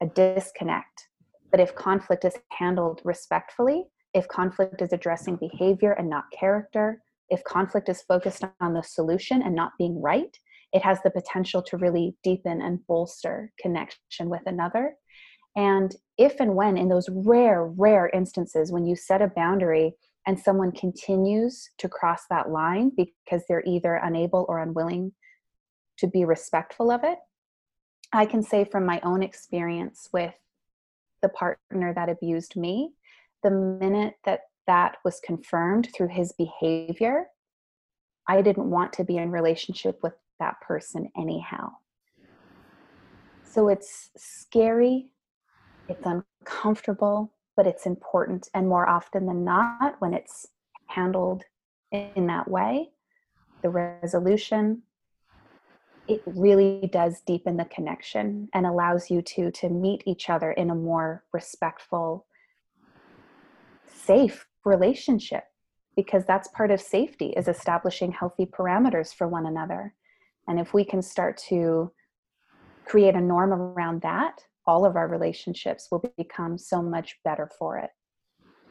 a 0.00 0.06
disconnect. 0.06 1.08
But 1.50 1.60
if 1.60 1.74
conflict 1.74 2.24
is 2.24 2.34
handled 2.52 3.00
respectfully, 3.04 3.84
if 4.12 4.28
conflict 4.28 4.80
is 4.80 4.92
addressing 4.92 5.36
behavior 5.36 5.92
and 5.92 6.08
not 6.08 6.24
character, 6.38 7.02
if 7.30 7.42
conflict 7.44 7.88
is 7.88 8.02
focused 8.02 8.44
on 8.60 8.74
the 8.74 8.82
solution 8.82 9.42
and 9.42 9.54
not 9.54 9.72
being 9.78 10.00
right, 10.00 10.36
it 10.72 10.82
has 10.82 10.98
the 11.02 11.10
potential 11.10 11.62
to 11.62 11.76
really 11.76 12.16
deepen 12.22 12.60
and 12.60 12.84
bolster 12.86 13.52
connection 13.60 14.28
with 14.28 14.42
another. 14.46 14.96
And 15.56 15.94
if 16.18 16.40
and 16.40 16.54
when, 16.54 16.76
in 16.76 16.88
those 16.88 17.08
rare, 17.10 17.64
rare 17.64 18.10
instances, 18.12 18.72
when 18.72 18.84
you 18.84 18.96
set 18.96 19.22
a 19.22 19.28
boundary 19.28 19.94
and 20.26 20.38
someone 20.38 20.72
continues 20.72 21.70
to 21.78 21.88
cross 21.88 22.22
that 22.28 22.50
line 22.50 22.90
because 22.96 23.44
they're 23.48 23.62
either 23.66 23.94
unable 23.94 24.46
or 24.48 24.58
unwilling 24.58 25.12
to 25.98 26.08
be 26.08 26.24
respectful 26.24 26.90
of 26.90 27.04
it, 27.04 27.18
I 28.12 28.26
can 28.26 28.42
say 28.42 28.64
from 28.64 28.84
my 28.84 29.00
own 29.04 29.22
experience 29.22 30.08
with 30.12 30.34
the 31.22 31.28
partner 31.28 31.94
that 31.94 32.08
abused 32.08 32.56
me, 32.56 32.90
the 33.42 33.50
minute 33.50 34.14
that 34.24 34.40
that 34.66 34.96
was 35.04 35.20
confirmed 35.20 35.88
through 35.94 36.08
his 36.08 36.32
behavior, 36.32 37.26
I 38.28 38.42
didn't 38.42 38.70
want 38.70 38.92
to 38.94 39.04
be 39.04 39.16
in 39.16 39.30
relationship 39.30 39.98
with 40.02 40.14
that 40.40 40.60
person 40.60 41.10
anyhow. 41.16 41.72
So 43.44 43.68
it's 43.68 44.10
scary, 44.16 45.10
it's 45.88 46.04
uncomfortable, 46.04 47.32
but 47.56 47.66
it's 47.66 47.86
important. 47.86 48.48
And 48.54 48.68
more 48.68 48.88
often 48.88 49.26
than 49.26 49.44
not, 49.44 49.96
when 50.00 50.14
it's 50.14 50.48
handled 50.86 51.44
in 51.92 52.26
that 52.26 52.48
way, 52.48 52.90
the 53.62 53.70
resolution, 53.70 54.82
it 56.08 56.22
really 56.26 56.88
does 56.92 57.22
deepen 57.26 57.56
the 57.56 57.64
connection 57.66 58.48
and 58.52 58.66
allows 58.66 59.10
you 59.10 59.22
to 59.22 59.50
to 59.52 59.68
meet 59.68 60.02
each 60.06 60.28
other 60.28 60.50
in 60.52 60.70
a 60.70 60.74
more 60.74 61.24
respectful 61.32 62.26
safe 63.86 64.46
relationship 64.64 65.44
because 65.96 66.24
that's 66.24 66.48
part 66.48 66.70
of 66.70 66.80
safety 66.80 67.32
is 67.36 67.48
establishing 67.48 68.10
healthy 68.12 68.46
parameters 68.46 69.14
for 69.14 69.28
one 69.28 69.46
another 69.46 69.94
and 70.48 70.58
if 70.58 70.74
we 70.74 70.84
can 70.84 71.00
start 71.00 71.36
to 71.36 71.90
create 72.84 73.14
a 73.14 73.20
norm 73.20 73.52
around 73.52 74.02
that 74.02 74.40
all 74.66 74.84
of 74.84 74.96
our 74.96 75.08
relationships 75.08 75.88
will 75.90 76.02
become 76.16 76.58
so 76.58 76.82
much 76.82 77.18
better 77.24 77.48
for 77.58 77.78
it 77.78 77.90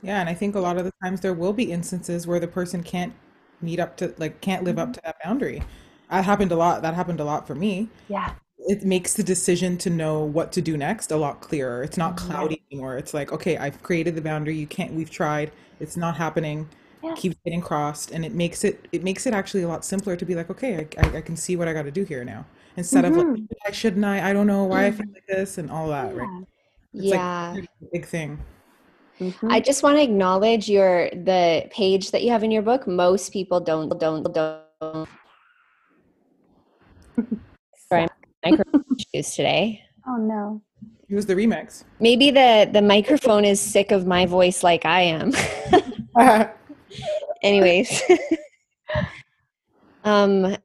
Yeah, 0.01 0.19
and 0.19 0.29
I 0.29 0.33
think 0.33 0.55
a 0.55 0.59
lot 0.59 0.77
of 0.77 0.83
the 0.83 0.91
times 1.01 1.21
there 1.21 1.33
will 1.33 1.53
be 1.53 1.71
instances 1.71 2.27
where 2.27 2.39
the 2.39 2.47
person 2.47 2.83
can't 2.83 3.13
meet 3.61 3.79
up 3.79 3.95
to 3.97 4.13
like 4.17 4.41
can't 4.41 4.63
live 4.63 4.77
up 4.77 4.89
mm-hmm. 4.89 4.93
to 4.93 5.01
that 5.05 5.15
boundary. 5.23 5.63
That 6.09 6.25
happened 6.25 6.51
a 6.51 6.55
lot. 6.55 6.81
That 6.81 6.93
happened 6.93 7.19
a 7.21 7.23
lot 7.23 7.47
for 7.47 7.55
me. 7.55 7.89
yeah 8.09 8.35
It 8.65 8.83
makes 8.83 9.13
the 9.13 9.23
decision 9.23 9.77
to 9.79 9.89
know 9.89 10.23
what 10.23 10.51
to 10.53 10.61
do 10.61 10.77
next 10.77 11.11
a 11.11 11.17
lot 11.17 11.41
clearer. 11.41 11.83
It's 11.83 11.97
not 11.97 12.15
Mhm. 12.15 12.17
cloudy 12.17 12.63
anymore. 12.71 12.97
It's 12.97 13.13
like, 13.13 13.31
okay, 13.33 13.57
I've 13.57 13.81
created 13.83 14.15
the 14.15 14.21
boundary. 14.21 14.55
You 14.55 14.67
can't. 14.67 14.93
We've 14.93 15.09
tried. 15.09 15.51
It's 15.79 15.97
not 15.97 16.15
happening. 16.15 16.69
Yeah. 17.01 17.13
Keeps 17.15 17.35
getting 17.43 17.59
crossed, 17.59 18.11
and 18.11 18.23
it 18.23 18.33
makes 18.33 18.63
it 18.63 18.87
it 18.93 19.03
makes 19.03 19.27
it 19.27 19.33
actually 19.33 19.63
a 19.63 19.67
lot 19.67 19.83
simpler 19.83 20.15
to 20.15 20.25
be 20.25 20.35
like, 20.35 20.49
okay, 20.49 20.87
I, 20.97 21.05
I, 21.05 21.17
I 21.17 21.21
can 21.21 21.35
see 21.35 21.57
what 21.57 21.67
I 21.67 21.73
got 21.73 21.83
to 21.83 21.91
do 21.91 22.05
here 22.05 22.23
now, 22.23 22.45
instead 22.77 23.03
of 23.03 23.17
like. 23.17 23.41
I 23.67 23.71
shouldn't 23.71 24.05
I? 24.05 24.29
I 24.29 24.31
don't 24.31 24.47
know 24.47 24.63
why 24.63 24.85
I 24.85 24.91
feel 24.91 25.07
like 25.13 25.27
this 25.27 25.57
and 25.57 25.69
all 25.69 25.89
that. 25.89 26.15
Right? 26.15 26.45
It's 26.93 27.03
yeah. 27.05 27.51
like 27.55 27.65
a 27.65 27.85
big 27.91 28.05
thing. 28.05 28.39
Mhm. 29.19 29.51
I 29.51 29.59
just 29.59 29.83
want 29.83 29.97
to 29.97 30.01
acknowledge 30.03 30.69
your 30.69 31.09
the 31.09 31.67
page 31.71 32.11
that 32.11 32.23
you 32.23 32.31
have 32.31 32.43
in 32.43 32.51
your 32.51 32.61
book. 32.61 32.87
Most 32.87 33.33
people 33.33 33.59
don't 33.59 33.89
don't 33.99 34.23
don't. 34.33 35.09
Sorry, 37.89 38.07
micro 38.43 38.63
issues 39.13 39.35
today. 39.35 39.81
oh 40.07 40.17
no 40.17 40.61
It 41.09 41.15
was 41.15 41.25
the 41.25 41.33
remix. 41.35 41.83
Maybe 41.99 42.31
the 42.31 42.69
the 42.71 42.81
microphone 42.81 43.45
is 43.45 43.59
sick 43.59 43.91
of 43.91 44.05
my 44.07 44.25
voice 44.25 44.63
like 44.63 44.85
I 44.85 45.01
am. 45.01 45.31
Anyways, 47.43 48.01
um, 50.03 50.55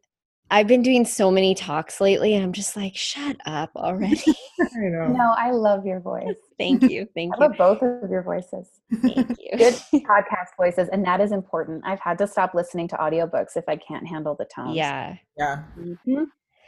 I've 0.51 0.67
been 0.67 0.83
doing 0.83 1.05
so 1.05 1.31
many 1.31 1.55
talks 1.55 2.01
lately, 2.01 2.35
and 2.35 2.45
I'm 2.45 2.53
just 2.53 2.77
like, 2.77 2.97
shut 2.97 3.37
up 3.47 3.71
already. 3.77 4.23
I 4.61 4.89
know. 4.91 5.07
no 5.09 5.35
i 5.39 5.51
love 5.53 5.87
your 5.87 6.01
voice 6.01 6.35
thank 6.59 6.83
you, 6.83 7.07
thank 7.15 7.33
i 7.35 7.37
you, 7.37 7.49
love 7.49 7.57
both 7.57 7.81
of 7.81 8.11
your 8.11 8.23
voices 8.25 8.69
thank 9.03 9.31
you. 9.39 9.57
good 9.57 9.75
podcast 9.95 10.51
voices 10.57 10.89
and 10.93 11.05
that 11.05 11.21
is 11.21 11.31
important 11.31 11.81
i've 11.87 12.01
had 12.01 12.19
to 12.19 12.27
stop 12.27 12.55
listening 12.55 12.89
to 12.89 12.97
audiobooks 12.97 13.57
if 13.57 13.65
i 13.69 13.77
can't 13.77 14.07
handle 14.07 14.35
the 14.37 14.45
tones 14.53 14.75
Yeah. 14.77 15.15
Yeah. 15.39 15.63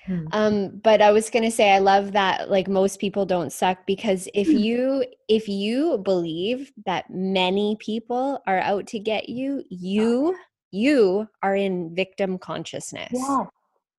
Mhm. 0.08 0.28
Um, 0.32 0.78
but 0.82 1.02
I 1.02 1.12
was 1.12 1.30
gonna 1.30 1.50
say 1.50 1.72
I 1.72 1.78
love 1.78 2.12
that 2.12 2.50
like 2.50 2.68
most 2.68 3.00
people 3.00 3.26
don't 3.26 3.52
suck 3.52 3.86
because 3.86 4.28
if 4.34 4.48
Mm. 4.48 4.60
you 4.60 5.04
if 5.28 5.48
you 5.48 5.98
believe 5.98 6.72
that 6.86 7.10
many 7.10 7.76
people 7.80 8.40
are 8.46 8.60
out 8.60 8.86
to 8.88 8.98
get 9.00 9.28
you, 9.28 9.64
you 9.70 10.36
you 10.70 11.28
are 11.42 11.56
in 11.56 11.94
victim 11.94 12.38
consciousness. 12.38 13.10
yeah 13.12 13.44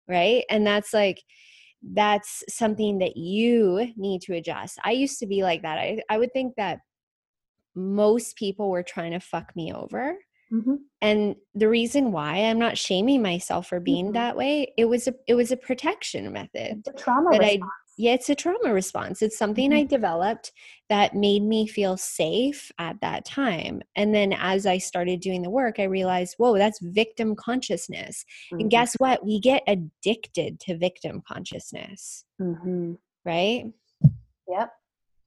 Right. 0.07 0.45
And 0.49 0.65
that's 0.67 0.93
like 0.93 1.23
that's 1.83 2.43
something 2.49 2.99
that 2.99 3.17
you 3.17 3.93
need 3.97 4.21
to 4.23 4.33
adjust. 4.35 4.79
I 4.83 4.91
used 4.91 5.19
to 5.19 5.27
be 5.27 5.43
like 5.43 5.63
that. 5.63 5.77
I, 5.79 6.01
I 6.09 6.17
would 6.19 6.33
think 6.33 6.55
that 6.57 6.79
most 7.75 8.35
people 8.35 8.69
were 8.69 8.83
trying 8.83 9.11
to 9.11 9.19
fuck 9.19 9.55
me 9.55 9.73
over. 9.73 10.17
Mhm. 10.51 10.79
And 11.01 11.35
the 11.55 11.69
reason 11.69 12.11
why 12.11 12.35
I'm 12.37 12.59
not 12.59 12.77
shaming 12.77 13.21
myself 13.21 13.67
for 13.67 13.79
being 13.79 14.07
Mhm. 14.09 14.13
that 14.13 14.35
way, 14.35 14.73
it 14.77 14.85
was 14.85 15.07
a 15.07 15.15
it 15.27 15.35
was 15.35 15.51
a 15.51 15.57
protection 15.57 16.31
method. 16.31 16.79
it's 16.79 16.87
a 16.89 16.93
trauma 16.93 17.29
That 17.31 17.43
I 17.43 17.59
yeah, 17.97 18.13
it's 18.13 18.29
a 18.29 18.35
trauma 18.35 18.73
response. 18.73 19.21
It's 19.21 19.37
something 19.37 19.71
I 19.73 19.83
developed 19.83 20.53
that 20.89 21.13
made 21.13 21.43
me 21.43 21.67
feel 21.67 21.97
safe 21.97 22.71
at 22.79 22.99
that 23.01 23.25
time. 23.25 23.81
And 23.95 24.15
then 24.15 24.33
as 24.33 24.65
I 24.65 24.79
started 24.79 25.19
doing 25.19 25.41
the 25.43 25.49
work, 25.51 25.77
I 25.77 25.83
realized, 25.83 26.35
whoa, 26.37 26.57
that's 26.57 26.79
victim 26.79 27.35
consciousness. 27.35 28.25
And 28.51 28.63
Mhm. 28.63 28.69
guess 28.69 28.93
what? 28.95 29.23
We 29.25 29.39
get 29.39 29.61
addicted 29.67 30.59
to 30.61 30.77
victim 30.77 31.21
consciousness, 31.27 32.25
Mhm. 32.41 32.97
right? 33.23 33.71
Yep. 34.47 34.73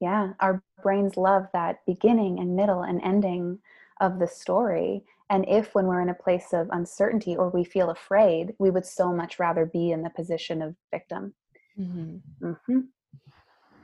Yeah. 0.01 0.33
Our 0.41 0.63
brains 0.83 1.17
love 1.17 1.47
that 1.53 1.85
beginning 1.87 2.41
and 2.41 2.57
middle 2.57 2.83
and 2.83 3.01
ending 3.03 3.61
of 4.01 4.19
the 4.19 4.27
story. 4.29 5.05
And 5.31 5.45
if, 5.49 5.75
when 5.75 5.87
we're 5.87 6.03
in 6.03 6.11
a 6.11 6.15
place 6.15 6.53
of 6.53 6.69
uncertainty 6.71 7.37
or 7.37 7.49
we 7.49 7.65
feel 7.65 7.91
afraid, 7.91 8.55
we 8.59 8.71
would 8.71 8.85
so 8.87 9.13
much 9.13 9.39
rather 9.39 9.65
be 9.67 9.91
in 9.91 10.03
the 10.03 10.11
position 10.11 10.63
of 10.63 10.77
victim. 10.91 11.35
Mhm. 11.79 12.21
hmm 12.67 12.81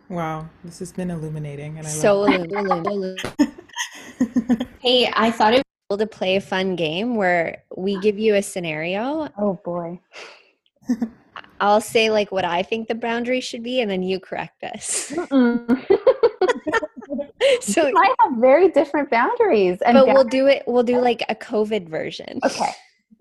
Wow, 0.08 0.48
this 0.64 0.80
has 0.80 0.92
been 0.92 1.10
illuminating, 1.10 1.78
and 1.78 1.86
I 1.86 1.90
So 1.90 2.20
love 2.20 2.34
illuminating, 2.34 2.84
illuminating. 2.84 3.32
Hey, 4.80 5.12
I 5.14 5.30
thought 5.30 5.52
it 5.52 5.58
would 5.58 5.64
be 5.64 5.90
cool 5.90 5.98
to 5.98 6.06
play 6.06 6.36
a 6.36 6.40
fun 6.40 6.74
game 6.74 7.14
where 7.14 7.64
we 7.76 7.98
give 7.98 8.18
you 8.18 8.34
a 8.34 8.42
scenario. 8.42 9.28
Oh 9.38 9.60
boy. 9.62 10.00
I'll 11.60 11.82
say 11.82 12.10
like 12.10 12.32
what 12.32 12.46
I 12.46 12.62
think 12.62 12.88
the 12.88 12.94
boundary 12.94 13.40
should 13.40 13.62
be, 13.62 13.80
and 13.82 13.90
then 13.90 14.02
you 14.02 14.18
correct 14.18 14.64
us. 14.64 15.12
So, 17.60 17.86
we 17.86 17.92
might 17.92 18.14
have 18.20 18.32
very 18.36 18.68
different 18.68 19.10
boundaries. 19.10 19.80
And 19.82 19.94
but 19.94 20.06
ga- 20.06 20.12
we'll 20.12 20.24
do 20.24 20.46
it. 20.46 20.62
We'll 20.66 20.82
do 20.82 21.00
like 21.00 21.22
a 21.28 21.34
COVID 21.34 21.88
version. 21.88 22.38
okay. 22.44 22.70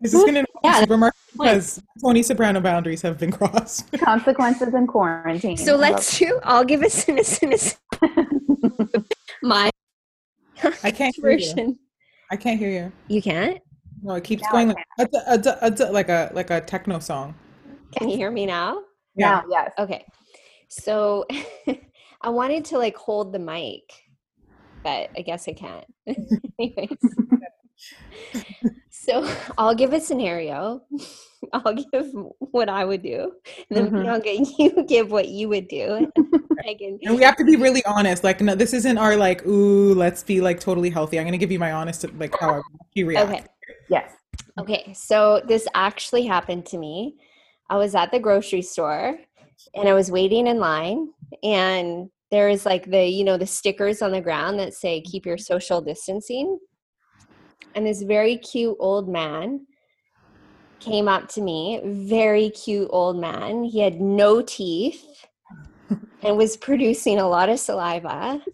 this 0.00 0.14
Is 0.14 0.20
going 0.24 0.34
to 0.34 0.44
Yeah, 0.62 0.80
supermarket 0.80 1.18
because 1.32 1.82
Tony 2.02 2.22
Soprano 2.22 2.60
boundaries 2.60 3.02
have 3.02 3.18
been 3.18 3.30
crossed? 3.30 3.90
Consequences 3.98 4.74
in 4.74 4.86
quarantine. 4.86 5.56
So 5.56 5.74
I 5.74 5.78
let's 5.78 6.18
do. 6.18 6.38
I'll 6.42 6.64
give 6.64 6.82
us 6.82 7.08
an, 7.08 7.18
an, 7.18 7.54
an 8.02 9.04
my 9.42 9.70
I 10.82 10.90
can't 10.90 11.14
hear 11.14 11.30
you. 11.30 11.78
I 12.30 12.36
can't 12.36 12.58
hear 12.58 12.70
you. 12.70 12.92
You 13.08 13.22
can't. 13.22 13.58
No, 14.02 14.14
it 14.14 14.24
keeps 14.24 14.42
Now 14.44 14.50
going 14.52 14.68
like 14.68 15.08
a, 15.14 15.18
a, 15.26 15.56
a, 15.62 15.74
a, 15.78 15.92
like 15.92 16.08
a 16.08 16.30
like 16.34 16.50
a 16.50 16.60
techno 16.60 16.98
song. 16.98 17.34
Can 17.96 18.08
you 18.08 18.16
hear 18.16 18.30
me 18.30 18.46
now? 18.46 18.82
Yeah. 19.16 19.30
Now, 19.30 19.44
yes. 19.50 19.72
Okay. 19.78 20.04
So 20.68 21.26
I 22.20 22.30
wanted 22.30 22.64
to 22.66 22.78
like 22.78 22.96
hold 22.96 23.32
the 23.32 23.38
mic, 23.38 23.82
but 24.82 25.10
I 25.16 25.22
guess 25.24 25.48
I 25.48 25.52
can't. 25.52 25.86
Anyways. 26.58 26.88
so 28.90 29.30
I'll 29.58 29.74
give 29.74 29.92
a 29.92 30.00
scenario. 30.00 30.82
I'll 31.52 31.74
give 31.74 32.10
what 32.38 32.68
I 32.68 32.84
would 32.84 33.02
do. 33.02 33.32
And 33.70 33.78
then 33.78 33.90
Mhm. 33.90 34.02
Bianca, 34.02 34.52
you 34.58 34.84
give 34.84 35.10
what 35.10 35.28
you 35.28 35.48
would 35.48 35.68
do. 35.68 36.10
Megan, 36.64 36.98
And 37.04 37.16
we 37.16 37.22
have 37.22 37.36
to 37.36 37.44
be 37.44 37.54
really 37.56 37.84
honest. 37.84 38.24
Like, 38.24 38.40
no, 38.40 38.56
this 38.56 38.74
isn't 38.74 38.98
our 38.98 39.16
like, 39.16 39.46
ooh, 39.46 39.94
let's 39.94 40.24
be 40.24 40.40
like 40.40 40.58
totally 40.58 40.90
healthy. 40.90 41.18
I'm 41.18 41.24
gonna 41.24 41.38
give 41.38 41.52
you 41.52 41.58
my 41.58 41.72
honest 41.72 42.04
like 42.14 42.36
how 42.40 42.50
I 42.50 42.60
you 42.94 43.06
react. 43.06 43.30
Okay. 43.30 43.44
Yes. 43.88 44.12
Okay, 44.58 44.92
so 44.92 45.40
this 45.46 45.68
actually 45.74 46.26
happened 46.26 46.66
to 46.66 46.78
me. 46.78 47.16
I 47.70 47.76
was 47.76 47.94
at 47.94 48.10
the 48.10 48.18
grocery 48.18 48.62
store 48.62 49.18
and 49.74 49.88
I 49.88 49.94
was 49.94 50.10
waiting 50.10 50.48
in 50.48 50.58
line 50.58 51.10
and 51.42 52.10
there 52.30 52.48
is 52.48 52.66
like 52.66 52.90
the 52.90 53.06
you 53.06 53.24
know 53.24 53.36
the 53.36 53.46
stickers 53.46 54.02
on 54.02 54.12
the 54.12 54.20
ground 54.20 54.58
that 54.58 54.74
say 54.74 55.00
keep 55.00 55.26
your 55.26 55.36
mm-hmm. 55.36 55.54
social 55.54 55.80
distancing. 55.80 56.58
And 57.74 57.86
this 57.86 58.02
very 58.02 58.38
cute 58.38 58.76
old 58.80 59.08
man 59.08 59.66
came 60.80 61.08
up 61.08 61.28
to 61.28 61.40
me 61.40 61.80
very 61.84 62.50
cute 62.50 62.88
old 62.90 63.18
man. 63.18 63.64
He 63.64 63.80
had 63.80 64.00
no 64.00 64.42
teeth 64.42 65.04
and 66.22 66.36
was 66.36 66.56
producing 66.56 67.18
a 67.18 67.28
lot 67.28 67.48
of 67.48 67.58
saliva. 67.58 68.42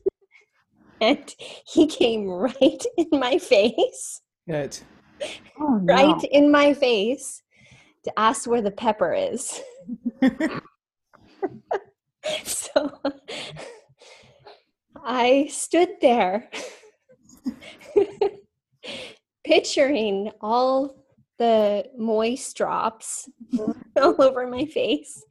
And 1.00 1.34
he 1.66 1.86
came 1.86 2.26
right 2.26 2.82
in 2.96 3.08
my 3.12 3.36
face. 3.36 4.22
Good. 4.48 4.78
Oh, 5.60 5.80
no. 5.82 5.92
right 5.92 6.24
in 6.30 6.50
my 6.50 6.72
face 6.72 7.42
to 8.04 8.12
ask 8.18 8.48
where 8.48 8.62
the 8.62 8.70
pepper 8.70 9.12
is 9.12 9.60
so 12.44 12.90
I 14.96 15.48
stood 15.50 15.88
there 16.00 16.50
picturing 19.44 20.30
all 20.40 20.96
the 21.38 21.84
moist 21.98 22.56
drops 22.56 23.28
all 23.96 24.22
over 24.22 24.46
my 24.46 24.64
face. 24.64 25.22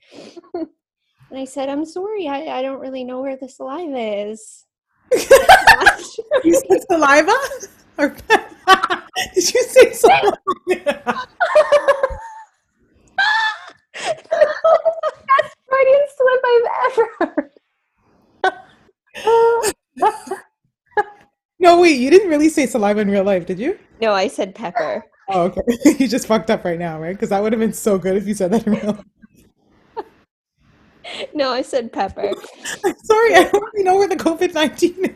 And 0.54 1.40
I 1.40 1.46
said, 1.46 1.70
I'm 1.70 1.86
sorry, 1.86 2.28
I, 2.28 2.60
I 2.60 2.62
don't 2.62 2.80
really 2.80 3.04
know 3.04 3.22
where 3.22 3.38
the 3.38 3.50
saliva 3.50 4.30
is. 4.30 4.66
you 5.12 5.20
said 6.54 6.82
saliva? 6.90 7.36
Or 7.98 8.16
did 9.34 9.54
you 9.54 9.64
say 9.64 9.94
saliva? 9.94 10.38
I've 16.82 17.00
ever 17.22 17.54
no, 21.60 21.80
wait, 21.80 22.00
you 22.00 22.10
didn't 22.10 22.30
really 22.30 22.50
say 22.50 22.66
saliva 22.66 23.00
in 23.02 23.10
real 23.10 23.24
life, 23.24 23.46
did 23.46 23.60
you? 23.60 23.80
no, 24.02 24.12
I 24.12 24.28
said 24.28 24.54
pepper. 24.54 25.06
Oh, 25.30 25.44
okay. 25.44 25.62
you 26.00 26.08
just 26.08 26.28
fucked 26.28 26.50
up 26.50 26.66
right 26.66 26.80
now, 26.80 27.00
right? 27.00 27.14
Because 27.14 27.30
that 27.30 27.42
would 27.42 27.54
have 27.54 27.60
been 27.60 27.74
so 27.74 27.98
good 27.98 28.18
if 28.18 28.28
you 28.28 28.34
said 28.34 28.52
that 28.52 28.68
in 28.68 28.74
real 28.74 28.86
life. 28.88 29.06
No, 31.36 31.52
I 31.52 31.62
said 31.62 31.92
pepper. 31.92 32.32
Sorry, 33.04 33.36
I 33.36 33.50
don't 33.52 33.64
really 33.74 33.84
know 33.84 33.98
where 33.98 34.08
the 34.08 34.16
COVID 34.16 34.54
19 34.54 35.06
is. 35.06 35.12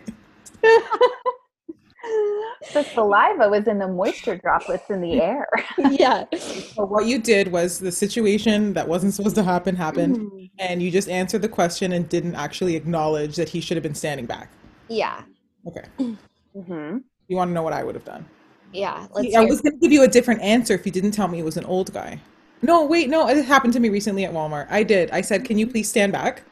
the 2.73 2.83
saliva 2.93 3.49
was 3.49 3.67
in 3.67 3.79
the 3.79 3.87
moisture 3.87 4.37
droplets 4.37 4.89
in 4.89 5.01
the 5.01 5.13
air. 5.21 5.47
yeah. 5.77 6.25
So 6.35 6.85
what 6.85 7.05
you 7.05 7.19
did 7.19 7.51
was 7.51 7.79
the 7.79 7.91
situation 7.91 8.73
that 8.73 8.87
wasn't 8.87 9.13
supposed 9.13 9.35
to 9.35 9.43
happen 9.43 9.75
happened, 9.75 10.49
and 10.59 10.81
you 10.81 10.91
just 10.91 11.09
answered 11.09 11.41
the 11.41 11.49
question 11.49 11.93
and 11.93 12.07
didn't 12.09 12.35
actually 12.35 12.75
acknowledge 12.75 13.35
that 13.35 13.49
he 13.49 13.61
should 13.61 13.77
have 13.77 13.83
been 13.83 13.95
standing 13.95 14.25
back. 14.25 14.49
Yeah. 14.87 15.23
Okay. 15.67 15.85
hmm 15.97 16.97
You 17.27 17.35
want 17.35 17.49
to 17.49 17.53
know 17.53 17.63
what 17.63 17.73
I 17.73 17.83
would 17.83 17.95
have 17.95 18.05
done? 18.05 18.25
Yeah. 18.73 19.07
Let's 19.11 19.35
I 19.35 19.45
was 19.45 19.61
going 19.61 19.73
to 19.73 19.79
give 19.79 19.91
you 19.91 20.03
a 20.03 20.07
different 20.07 20.41
answer 20.41 20.73
if 20.73 20.85
you 20.85 20.91
didn't 20.91 21.11
tell 21.11 21.27
me 21.27 21.39
it 21.39 21.45
was 21.45 21.57
an 21.57 21.65
old 21.65 21.93
guy. 21.93 22.19
No, 22.61 22.85
wait, 22.85 23.09
no, 23.09 23.27
it 23.27 23.45
happened 23.45 23.73
to 23.73 23.79
me 23.79 23.89
recently 23.89 24.25
at 24.25 24.33
Walmart. 24.33 24.67
I 24.69 24.83
did. 24.83 25.11
I 25.11 25.21
said, 25.21 25.45
"Can 25.45 25.57
you 25.57 25.67
please 25.67 25.87
stand 25.89 26.11
back?" 26.11 26.43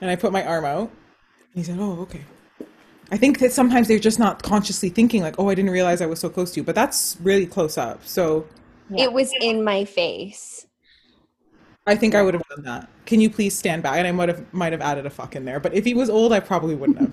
And 0.00 0.10
I 0.10 0.16
put 0.16 0.32
my 0.32 0.44
arm 0.44 0.64
out. 0.64 0.90
He 1.54 1.62
said, 1.62 1.78
"Oh, 1.78 2.00
okay." 2.00 2.22
I 3.12 3.18
think 3.18 3.38
that 3.40 3.52
sometimes 3.52 3.88
they're 3.88 3.98
just 3.98 4.18
not 4.18 4.42
consciously 4.42 4.88
thinking 4.88 5.22
like, 5.22 5.34
"Oh, 5.38 5.50
I 5.50 5.54
didn't 5.54 5.70
realize 5.70 6.00
I 6.00 6.06
was 6.06 6.18
so 6.18 6.30
close 6.30 6.52
to 6.52 6.60
you," 6.60 6.64
but 6.64 6.74
that's 6.74 7.18
really 7.20 7.46
close 7.46 7.76
up. 7.76 8.00
So 8.04 8.46
Yeah. 8.88 9.04
It 9.04 9.12
was 9.12 9.30
in 9.40 9.62
my 9.62 9.84
face. 9.84 10.66
I 11.86 11.94
think 11.94 12.14
I 12.14 12.22
would 12.22 12.34
have 12.34 12.42
done 12.48 12.64
that. 12.64 12.88
Can 13.06 13.20
you 13.20 13.30
please 13.30 13.56
stand 13.56 13.82
back? 13.82 13.96
And 13.96 14.06
I 14.06 14.12
might 14.12 14.28
have 14.28 14.52
might 14.52 14.72
have 14.72 14.80
added 14.80 15.06
a 15.06 15.10
fuck 15.10 15.36
in 15.36 15.44
there. 15.44 15.60
But 15.60 15.74
if 15.74 15.84
he 15.84 15.94
was 15.94 16.10
old, 16.10 16.32
I 16.32 16.40
probably 16.40 16.74
wouldn't 16.74 16.98
have. 16.98 17.12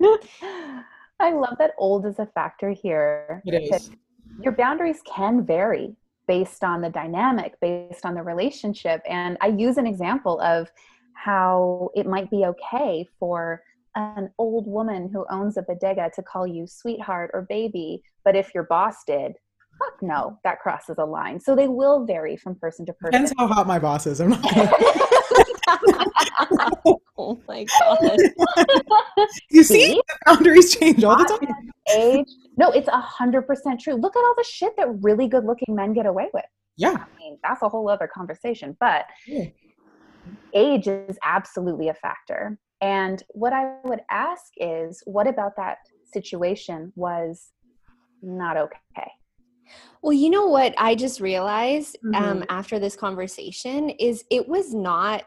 I 1.20 1.32
love 1.32 1.56
that 1.58 1.72
old 1.78 2.06
is 2.06 2.18
a 2.18 2.26
factor 2.26 2.70
here. 2.70 3.42
It 3.44 3.62
because 3.62 3.88
is. 3.88 3.96
Your 4.42 4.52
boundaries 4.52 5.00
can 5.04 5.44
vary 5.44 5.96
based 6.26 6.62
on 6.62 6.80
the 6.80 6.90
dynamic, 6.90 7.58
based 7.60 8.04
on 8.04 8.14
the 8.14 8.22
relationship. 8.22 9.02
And 9.08 9.36
I 9.40 9.48
use 9.48 9.78
an 9.78 9.86
example 9.86 10.40
of 10.40 10.70
how 11.14 11.90
it 11.94 12.06
might 12.06 12.30
be 12.30 12.44
okay 12.44 13.08
for 13.18 13.62
an 13.98 14.30
old 14.38 14.66
woman 14.66 15.10
who 15.12 15.26
owns 15.30 15.56
a 15.56 15.62
bodega 15.62 16.10
to 16.14 16.22
call 16.22 16.46
you 16.46 16.66
sweetheart 16.66 17.30
or 17.34 17.42
baby. 17.48 18.02
But 18.24 18.36
if 18.36 18.54
your 18.54 18.64
boss 18.64 18.96
did, 19.06 19.32
fuck 19.78 19.94
no, 20.02 20.38
that 20.44 20.60
crosses 20.60 20.96
a 20.98 21.04
line. 21.04 21.40
So 21.40 21.54
they 21.56 21.68
will 21.68 22.06
vary 22.06 22.36
from 22.36 22.54
person 22.54 22.86
to 22.86 22.92
person. 22.94 23.22
Depends 23.22 23.34
how 23.38 23.48
hot 23.48 23.66
my 23.66 23.78
boss 23.78 24.06
is. 24.06 24.20
I'm 24.20 24.30
not 24.30 24.42
gonna 24.42 24.70
oh 27.18 27.40
my 27.46 27.66
god. 27.80 28.18
You 29.50 29.62
see, 29.64 29.86
See? 29.86 29.94
the 30.08 30.16
boundaries 30.26 30.74
change 30.76 31.02
all 31.04 31.16
the 31.16 31.24
time. 31.24 31.70
age. 31.92 32.26
No, 32.56 32.70
it's 32.70 32.88
a 32.88 33.00
hundred 33.00 33.42
percent 33.42 33.80
true. 33.80 33.94
Look 33.94 34.14
at 34.16 34.20
all 34.20 34.34
the 34.36 34.44
shit 34.44 34.74
that 34.76 34.88
really 35.02 35.26
good 35.28 35.44
looking 35.44 35.74
men 35.74 35.92
get 35.92 36.06
away 36.06 36.28
with. 36.32 36.44
Yeah. 36.76 36.90
I 36.90 37.04
mean, 37.18 37.38
that's 37.42 37.62
a 37.62 37.68
whole 37.68 37.88
other 37.88 38.08
conversation. 38.12 38.76
But 38.78 39.04
Yeah. 39.26 39.46
age 40.54 40.86
is 40.86 41.18
absolutely 41.24 41.88
a 41.88 41.94
factor. 41.94 42.58
And 42.80 43.22
what 43.30 43.52
I 43.52 43.76
would 43.84 44.00
ask 44.10 44.52
is, 44.56 45.02
what 45.04 45.26
about 45.26 45.56
that 45.56 45.78
situation 46.04 46.92
was 46.94 47.52
not 48.22 48.56
okay? 48.56 49.12
Well, 50.02 50.12
you 50.12 50.30
know 50.30 50.46
what 50.46 50.74
I 50.78 50.94
just 50.94 51.20
realized 51.20 51.98
um, 52.14 52.40
Mhm. 52.40 52.46
after 52.48 52.78
this 52.78 52.96
conversation 52.96 53.90
is 53.90 54.24
it 54.30 54.48
was 54.48 54.72
not 54.72 55.24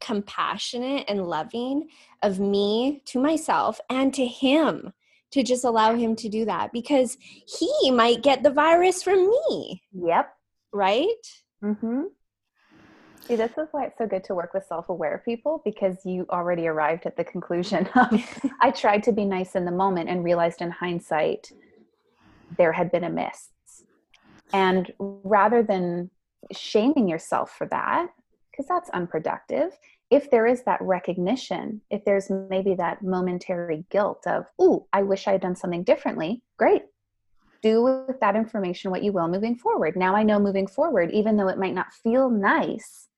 compassionate 0.00 1.06
and 1.08 1.26
loving 1.26 1.88
of 2.22 2.38
me 2.38 3.02
to 3.06 3.18
myself 3.18 3.80
and 3.88 4.12
to 4.14 4.26
him 4.26 4.92
to 5.30 5.42
just 5.42 5.64
allow 5.64 5.94
him 5.96 6.14
to 6.16 6.28
do 6.28 6.44
that 6.44 6.72
because 6.72 7.16
he 7.20 7.90
might 7.90 8.22
get 8.22 8.42
the 8.42 8.50
virus 8.50 9.02
from 9.02 9.28
me, 9.28 9.82
Yep. 9.92 10.32
right? 10.72 11.08
Mm-hmm. 11.62 12.02
See, 13.26 13.36
this 13.36 13.52
is 13.52 13.68
why 13.70 13.86
it's 13.86 13.96
so 13.96 14.06
good 14.06 14.22
to 14.24 14.34
work 14.34 14.52
with 14.52 14.66
self-aware 14.66 15.22
people 15.24 15.62
because 15.64 16.04
you 16.04 16.26
already 16.28 16.66
arrived 16.66 17.06
at 17.06 17.16
the 17.16 17.24
conclusion 17.24 17.86
of 17.94 18.50
I 18.60 18.70
tried 18.70 19.02
to 19.04 19.12
be 19.12 19.24
nice 19.24 19.54
in 19.54 19.64
the 19.64 19.70
moment 19.70 20.10
and 20.10 20.22
realized 20.22 20.60
in 20.60 20.70
hindsight 20.70 21.50
there 22.58 22.72
had 22.72 22.92
been 22.92 23.04
a 23.04 23.10
miss. 23.10 23.48
And 24.52 24.92
rather 24.98 25.62
than 25.62 26.10
shaming 26.52 27.08
yourself 27.08 27.50
for 27.56 27.66
that, 27.68 28.08
because 28.50 28.66
that's 28.66 28.90
unproductive, 28.90 29.72
if 30.10 30.30
there 30.30 30.46
is 30.46 30.62
that 30.64 30.82
recognition, 30.82 31.80
if 31.90 32.04
there's 32.04 32.30
maybe 32.30 32.74
that 32.74 33.02
momentary 33.02 33.86
guilt 33.90 34.26
of, 34.26 34.44
ooh, 34.60 34.84
I 34.92 35.02
wish 35.02 35.26
I 35.26 35.32
had 35.32 35.40
done 35.40 35.56
something 35.56 35.82
differently, 35.82 36.42
great. 36.58 36.82
Do 37.62 38.04
with 38.06 38.20
that 38.20 38.36
information 38.36 38.90
what 38.90 39.02
you 39.02 39.12
will 39.12 39.28
moving 39.28 39.56
forward. 39.56 39.96
Now 39.96 40.14
I 40.14 40.22
know 40.22 40.38
moving 40.38 40.66
forward, 40.66 41.10
even 41.10 41.38
though 41.38 41.48
it 41.48 41.58
might 41.58 41.74
not 41.74 41.94
feel 41.94 42.28
nice, 42.28 43.08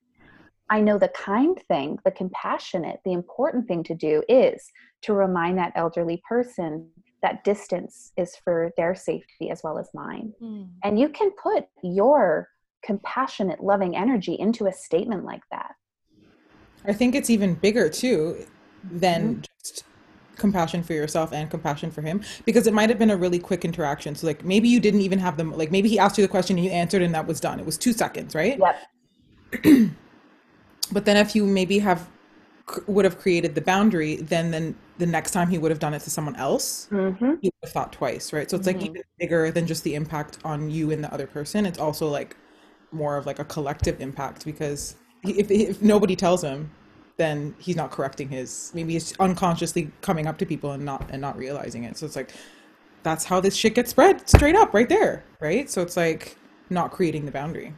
I 0.68 0.80
know 0.80 0.98
the 0.98 1.08
kind 1.08 1.58
thing, 1.68 1.98
the 2.04 2.10
compassionate, 2.10 3.00
the 3.04 3.12
important 3.12 3.68
thing 3.68 3.84
to 3.84 3.94
do 3.94 4.22
is 4.28 4.70
to 5.02 5.12
remind 5.12 5.58
that 5.58 5.72
elderly 5.76 6.22
person 6.28 6.88
that 7.22 7.44
distance 7.44 8.12
is 8.16 8.36
for 8.36 8.72
their 8.76 8.94
safety 8.94 9.50
as 9.50 9.62
well 9.62 9.78
as 9.78 9.88
mine. 9.94 10.32
Hmm. 10.40 10.64
And 10.82 10.98
you 10.98 11.08
can 11.08 11.30
put 11.42 11.66
your 11.82 12.48
compassionate, 12.84 13.62
loving 13.62 13.96
energy 13.96 14.34
into 14.34 14.66
a 14.66 14.72
statement 14.72 15.24
like 15.24 15.42
that. 15.50 15.72
I 16.84 16.92
think 16.92 17.14
it's 17.14 17.30
even 17.30 17.54
bigger 17.54 17.88
too 17.88 18.46
than 18.84 19.36
mm-hmm. 19.36 19.40
just 19.60 19.84
compassion 20.36 20.82
for 20.82 20.92
yourself 20.92 21.32
and 21.32 21.50
compassion 21.50 21.90
for 21.90 22.02
him 22.02 22.22
because 22.44 22.66
it 22.66 22.74
might 22.74 22.90
have 22.90 22.98
been 22.98 23.10
a 23.10 23.16
really 23.16 23.38
quick 23.38 23.64
interaction. 23.64 24.14
So 24.14 24.26
like 24.26 24.44
maybe 24.44 24.68
you 24.68 24.78
didn't 24.78 25.00
even 25.00 25.18
have 25.18 25.36
them 25.36 25.56
like 25.56 25.70
maybe 25.70 25.88
he 25.88 25.98
asked 25.98 26.18
you 26.18 26.22
the 26.22 26.28
question 26.28 26.56
and 26.56 26.64
you 26.64 26.70
answered 26.70 27.02
and 27.02 27.14
that 27.14 27.26
was 27.26 27.40
done. 27.40 27.58
It 27.58 27.66
was 27.66 27.78
2 27.78 27.92
seconds, 27.92 28.34
right? 28.34 28.60
Yep. 29.64 29.90
But 30.92 31.04
then 31.04 31.16
if 31.16 31.34
you 31.34 31.46
maybe 31.46 31.78
have 31.80 32.08
would 32.88 33.04
have 33.04 33.18
created 33.18 33.54
the 33.54 33.60
boundary, 33.60 34.16
then 34.16 34.50
then 34.50 34.74
the 34.98 35.06
next 35.06 35.30
time 35.32 35.48
he 35.48 35.58
would 35.58 35.70
have 35.70 35.78
done 35.78 35.94
it 35.94 36.00
to 36.00 36.10
someone 36.10 36.36
else, 36.36 36.88
Mm-hmm. 36.90 37.24
you 37.40 37.50
would 37.54 37.64
have 37.64 37.72
thought 37.72 37.92
twice, 37.92 38.32
right? 38.32 38.50
So 38.50 38.56
it's 38.56 38.66
like 38.66 38.82
even 38.82 39.02
bigger 39.18 39.50
than 39.50 39.66
just 39.66 39.84
the 39.84 39.94
impact 39.94 40.38
on 40.44 40.70
you 40.70 40.90
and 40.90 41.04
the 41.04 41.12
other 41.12 41.26
person. 41.26 41.66
It's 41.66 41.78
also 41.78 42.08
like 42.08 42.36
more 42.92 43.16
of 43.16 43.26
like 43.26 43.38
a 43.38 43.44
collective 43.44 44.00
impact 44.00 44.44
because 44.44 44.96
if 45.22 45.50
if 45.50 45.82
nobody 45.82 46.16
tells 46.16 46.42
him, 46.42 46.70
then 47.16 47.54
he's 47.58 47.76
not 47.76 47.90
correcting 47.90 48.28
his. 48.28 48.70
Maybe 48.74 48.94
he's 48.94 49.16
unconsciously 49.20 49.90
coming 50.00 50.26
up 50.26 50.38
to 50.38 50.46
people 50.46 50.72
and 50.72 50.84
not 50.84 51.08
and 51.10 51.20
not 51.20 51.36
realizing 51.36 51.84
it. 51.84 51.96
So 51.96 52.06
it's 52.06 52.16
like 52.16 52.32
that's 53.02 53.24
how 53.24 53.40
this 53.40 53.54
shit 53.54 53.74
gets 53.74 53.90
spread 53.90 54.28
straight 54.28 54.56
up 54.56 54.74
right 54.74 54.88
there, 54.88 55.24
right? 55.40 55.70
So 55.70 55.82
it's 55.82 55.96
like 55.96 56.36
not 56.70 56.90
creating 56.90 57.26
the 57.26 57.32
boundary. 57.32 57.72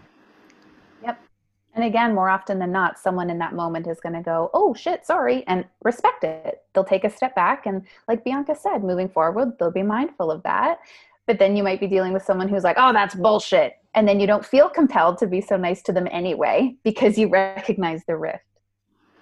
Yep. 1.79 1.85
And 1.85 1.95
again, 1.95 2.15
more 2.15 2.29
often 2.29 2.59
than 2.59 2.73
not, 2.73 2.99
someone 2.99 3.31
in 3.31 3.39
that 3.39 3.55
moment 3.55 3.87
is 3.87 4.01
going 4.01 4.15
to 4.15 4.23
go, 4.23 4.51
oh 4.53 4.75
shit, 4.75 5.07
sorry, 5.07 5.45
and 5.47 5.65
respect 5.85 6.25
it. 6.25 6.63
They'll 6.75 6.85
take 6.85 7.05
a 7.05 7.11
step 7.11 7.35
back. 7.35 7.67
And 7.67 7.83
like 8.09 8.25
Bianca 8.25 8.57
said, 8.57 8.83
moving 8.83 9.09
forward, 9.09 9.53
they'll 9.59 9.71
be 9.71 9.83
mindful 9.83 10.31
of 10.31 10.43
that. 10.43 10.79
but 11.27 11.39
then 11.39 11.57
you 11.57 11.63
might 11.63 11.79
be 11.79 11.87
dealing 11.87 12.15
with 12.15 12.25
someone 12.25 12.49
who's 12.49 12.65
like, 12.65 12.77
oh, 12.79 12.93
that's 12.93 13.15
bullshit. 13.15 13.75
And 13.95 14.09
then 14.09 14.19
you 14.19 14.27
don't 14.27 14.45
feel 14.45 14.69
compelled 14.69 15.19
to 15.19 15.27
be 15.27 15.43
so 15.43 15.57
nice 15.57 15.83
to 15.83 15.93
them 15.93 16.09
anyway 16.11 16.75
because 16.85 17.19
you 17.19 17.29
recognize 17.29 18.03
the 18.07 18.17
rift. 18.17 18.45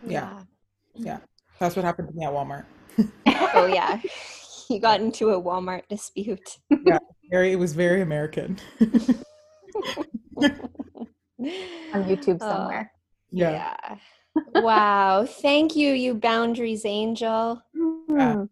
Yeah. 0.07 0.40
Yeah. 0.94 1.18
That's 1.59 1.74
what 1.74 1.84
happened 1.84 2.09
to 2.09 2.14
me 2.14 2.24
at 2.24 2.32
Walmart. 2.32 2.64
oh 3.54 3.66
yeah. 3.66 4.00
You 4.68 4.80
got 4.80 5.00
into 5.00 5.30
a 5.30 5.40
Walmart 5.40 5.82
dispute. 5.88 6.59
yeah. 6.84 6.98
Very 7.30 7.52
it 7.52 7.57
was 7.57 7.72
very 7.72 8.00
American. 8.00 8.59
On 11.39 12.05
YouTube 12.05 12.39
Oh, 12.41 12.49
somewhere. 12.49 12.93
yeah. 13.30 13.76
yeah. 13.87 13.97
wow. 14.61 15.24
Thank 15.26 15.76
you, 15.76 15.93
you 15.93 16.14
boundaries 16.14 16.84
angel. 16.84 17.62
Yeah. 18.09 18.34
Hmm. 18.34 18.45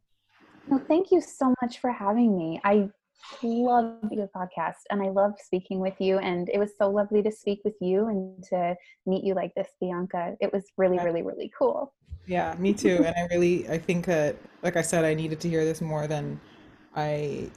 Well, 0.69 0.85
thank 0.89 1.11
you 1.11 1.21
so 1.21 1.55
much 1.63 1.79
for 1.81 1.91
having 1.91 2.37
me. 2.37 2.61
I 2.65 2.89
love 3.43 3.99
your 4.11 4.29
podcast 4.37 4.81
and 4.91 5.03
I 5.03 5.09
love 5.11 5.33
speaking 5.43 5.79
with 5.81 5.95
you. 5.99 6.19
And 6.19 6.49
it 6.49 6.59
was 6.59 6.71
so 6.79 6.91
lovely 6.91 7.23
to 7.23 7.31
speak 7.31 7.61
with 7.65 7.75
you 7.81 8.09
and 8.09 8.43
to 8.51 8.75
meet 9.07 9.25
you 9.25 9.35
like 9.35 9.55
this, 9.55 9.69
Bianca. 9.81 10.37
It 10.41 10.53
was 10.53 10.65
really, 10.77 10.97
Yeah. 10.97 11.05
really, 11.05 11.23
really 11.23 11.53
cool. 11.59 11.93
Yeah, 12.27 12.55
me 12.59 12.73
too. 12.73 13.03
And 13.05 13.15
I 13.17 13.27
really, 13.31 13.69
I 13.69 13.77
think 13.79 14.07
that, 14.07 14.37
like 14.63 14.77
I 14.77 14.83
said, 14.83 15.05
I 15.05 15.13
needed 15.15 15.41
to 15.41 15.49
hear 15.49 15.65
this 15.65 15.81
more 15.83 16.07
than 16.07 16.41
I 16.97 17.51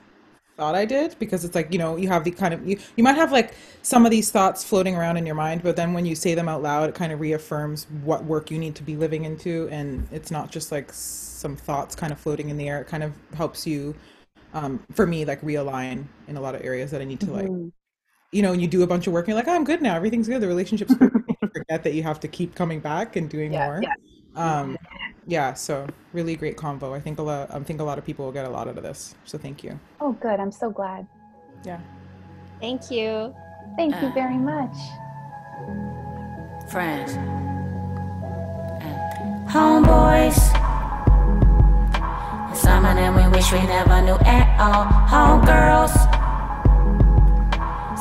thought 0.58 0.76
I 0.76 0.86
did 0.86 1.16
because 1.20 1.46
it's 1.46 1.56
like, 1.56 1.72
you 1.72 1.78
know, 1.80 1.98
you 1.98 2.08
have 2.08 2.24
the 2.24 2.32
kind 2.32 2.54
of, 2.54 2.68
you, 2.68 2.80
you 2.96 3.04
might 3.04 3.16
have 3.16 3.32
like 3.32 3.54
some 3.84 4.06
of 4.06 4.12
these 4.12 4.32
thoughts 4.32 4.64
floating 4.64 4.96
around 4.96 5.18
in 5.18 5.26
your 5.26 5.36
mind, 5.36 5.62
but 5.64 5.76
then 5.76 5.94
when 5.94 6.06
you 6.06 6.16
say 6.16 6.34
them 6.36 6.50
out 6.50 6.62
loud, 6.64 6.90
it 6.90 6.96
kind 6.96 7.12
of 7.12 7.20
reaffirms 7.20 7.86
what 8.04 8.24
work 8.26 8.50
you 8.50 8.58
need 8.58 8.76
to 8.76 8.84
be 8.84 8.96
living 8.96 9.26
into. 9.26 9.68
And 9.72 10.08
it's 10.12 10.32
not 10.32 10.52
just 10.52 10.72
like 10.72 10.92
some 10.92 11.56
thoughts 11.56 11.96
kind 11.96 12.12
of 12.12 12.20
floating 12.20 12.50
in 12.50 12.58
the 12.58 12.68
air. 12.68 12.82
It 12.82 12.88
kind 12.88 13.04
of 13.04 13.14
helps 13.36 13.68
you, 13.68 13.96
um, 14.54 14.84
for 14.94 15.06
me, 15.06 15.26
like 15.26 15.42
realign 15.42 16.06
in 16.28 16.38
a 16.38 16.42
lot 16.42 16.56
of 16.56 16.64
areas 16.64 16.92
that 16.92 17.02
I 17.02 17.06
need 17.06 17.22
to 17.22 17.32
like 17.32 17.52
Mhm. 17.52 17.72
you 18.32 18.42
know, 18.42 18.54
and 18.54 18.62
you 18.62 18.68
do 18.68 18.84
a 18.84 18.88
bunch 18.88 19.08
of 19.08 19.14
work 19.14 19.26
and 19.26 19.30
you're 19.30 19.38
like, 19.38 19.48
oh, 19.48 19.56
I'm 19.56 19.64
good 19.64 19.82
now. 19.82 19.96
Everything's 19.96 20.28
good. 20.28 20.42
The 20.42 20.48
relationship's 20.48 20.96
good. 20.96 21.12
forget 21.54 21.84
that 21.84 21.94
you 21.94 22.04
have 22.04 22.20
to 22.22 22.28
keep 22.28 22.56
coming 22.56 22.80
back 22.80 23.16
and 23.16 23.30
doing 23.30 23.52
Yeah, 23.52 23.68
more. 23.68 23.82
yeah. 23.82 23.94
Um, 24.36 24.78
yeah. 25.28 25.54
So 25.54 25.86
really 26.14 26.36
great 26.36 26.58
convo. 26.58 26.96
I 26.96 27.00
think 27.00 27.20
a 27.20 27.22
lot, 27.24 27.54
I 27.54 27.60
think 27.60 27.80
a 27.80 27.84
lot 27.84 27.98
of 28.00 28.06
people 28.06 28.26
will 28.26 28.32
get 28.32 28.46
a 28.46 28.50
lot 28.50 28.68
out 28.68 28.78
of 28.78 28.84
this. 28.84 29.14
So 29.26 29.38
thank 29.38 29.64
you. 29.64 29.80
Oh, 30.02 30.14
good. 30.14 30.40
I'm 30.40 30.52
so 30.52 30.70
glad. 30.72 31.06
Yeah. 31.64 31.80
Thank 32.60 32.90
you. 32.90 33.36
Thank 33.76 33.94
you 34.02 34.08
Uh, 34.08 34.14
very 34.14 34.38
much. 34.38 34.76
friends, 36.72 37.14
and 38.84 39.50
homeboys. 39.50 40.38
And 42.50 42.58
some 42.58 42.84
of 42.86 42.96
them 42.96 43.16
we 43.16 43.28
wish 43.36 43.52
we 43.52 43.62
never 43.64 44.02
knew 44.02 44.18
at 44.26 44.48
all. 44.60 44.86
Homegirls. 45.08 45.94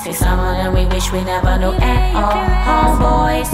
See, 0.03 0.13
some 0.13 0.39
of 0.41 0.57
them 0.57 0.75
we 0.75 0.85
wish 0.87 1.13
we 1.13 1.23
never 1.25 1.59
knew 1.59 1.73
at 1.79 2.15
all. 2.15 2.33
Homeboys. 2.69 3.51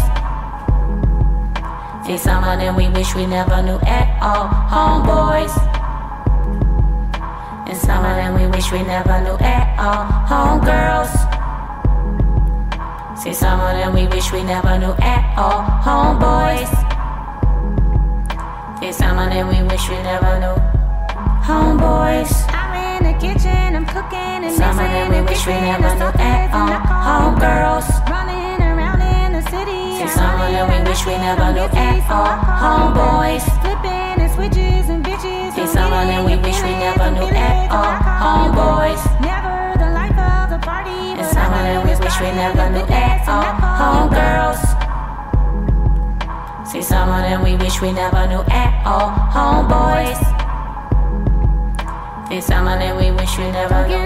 See, 2.07 2.19
some 2.19 2.43
of 2.43 2.59
them 2.59 2.75
we 2.75 2.89
wish 2.89 3.15
we 3.15 3.27
never 3.27 3.63
knew 3.63 3.79
at 3.87 4.19
all. 4.21 4.49
Homeboys. 4.67 5.55
And 7.69 7.79
some 7.79 8.05
of 8.05 8.17
them 8.17 8.35
we 8.35 8.47
wish 8.49 8.73
we 8.73 8.83
never 8.83 9.21
knew 9.23 9.39
at 9.39 9.79
all. 9.79 10.05
Homegirls. 10.27 11.13
See, 13.23 13.33
some 13.33 13.61
of 13.61 13.77
them 13.77 13.95
we 13.95 14.09
wish 14.09 14.33
we 14.33 14.43
never 14.43 14.77
knew 14.81 14.95
at 14.99 15.39
all. 15.39 15.63
Homeboys. 15.87 16.73
See, 18.81 18.93
some 18.93 19.17
of 19.17 19.31
them 19.31 19.47
we 19.47 19.63
wish 19.63 19.89
we 19.89 19.95
never 20.03 20.41
knew. 20.41 20.59
Homeboys. 21.47 22.33
I'm 22.51 22.99
in 22.99 23.13
the 23.13 23.19
kitchen, 23.21 23.77
I'm 23.77 23.87
cooking 23.87 24.43
and 24.43 24.53
Some 24.53 24.71
of 24.71 24.91
them 24.91 25.09
we 25.13 25.21
wish 25.23 25.47
we 25.47 25.53
never 25.53 25.95
knew 25.95 26.11
at 26.19 26.51
all. 26.53 27.39
Homegirls. 27.39 28.02
Running 30.03 30.11
around 30.11 30.11
in 30.11 30.11
the 30.11 30.11
city. 30.11 30.11
See, 30.11 30.19
some 30.19 30.41
of 30.41 30.67
we 30.69 30.91
wish 30.91 31.07
we 31.07 31.15
never 31.15 31.53
knew 31.53 31.69
at 31.79 32.11
all. 32.11 32.35
Homeboys. 32.59 33.45
Flipping 33.63 34.19
and 34.19 34.31
switches 34.35 34.89
and 34.91 35.05
bitches. 35.05 35.55
See, 35.55 35.67
some 35.67 35.93
of 35.93 36.25
we 36.27 36.37
wish 36.37 36.59
we 36.63 36.75
never 36.75 37.11
knew 37.13 37.31
at 37.31 37.71
all. 37.71 37.95
Homeboys. 38.19 38.99
Never 39.21 39.79
the 39.79 39.91
life 39.95 40.19
of 40.19 40.51
the 40.51 40.59
party. 40.59 40.91
And 40.91 41.19
but 41.19 41.31
some 41.31 41.53
of 41.55 41.85
we 41.87 41.95
wish 42.03 42.19
we 42.21 42.31
never 42.35 42.71
knew 42.71 42.87
at 42.91 43.29
all. 43.29 43.55
Homegirls. 43.79 44.63
See, 46.67 46.83
some 46.83 47.09
of 47.09 47.23
them 47.23 47.43
we 47.45 47.55
wish 47.57 47.81
we 47.81 47.93
never 47.93 48.27
knew 48.27 48.43
at 48.51 48.83
all. 48.85 49.11
Homeboys. 49.31 50.19
See, 52.29 52.41
some 52.41 52.67
of 52.67 52.79
we 52.99 53.11
wish 53.13 53.39
we 53.39 53.51
never 53.53 53.87
knew. 53.87 54.03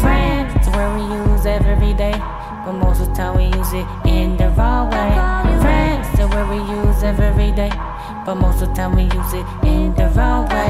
Friends, 0.00 0.54
it's 0.54 0.68
where 0.68 0.94
we 0.94 1.02
use 1.02 1.46
every 1.46 1.94
day. 1.94 2.14
But 2.68 2.74
most 2.74 3.00
of 3.00 3.08
the 3.08 3.14
time 3.14 3.34
we 3.38 3.44
use 3.44 3.72
it 3.72 3.86
in 4.04 4.36
the 4.36 4.50
wrong 4.50 4.90
way. 4.90 5.14
Friends, 5.62 6.06
it's 6.12 6.28
where 6.34 6.44
we 6.44 6.58
use 6.58 7.02
every 7.02 7.50
day. 7.50 7.70
But 8.26 8.34
most 8.34 8.60
of 8.60 8.68
the 8.68 8.74
time 8.74 8.94
we 8.94 9.04
use 9.04 9.32
it 9.32 9.46
in 9.64 9.94
the 9.94 10.10
wrong 10.14 10.44
way. 10.50 10.68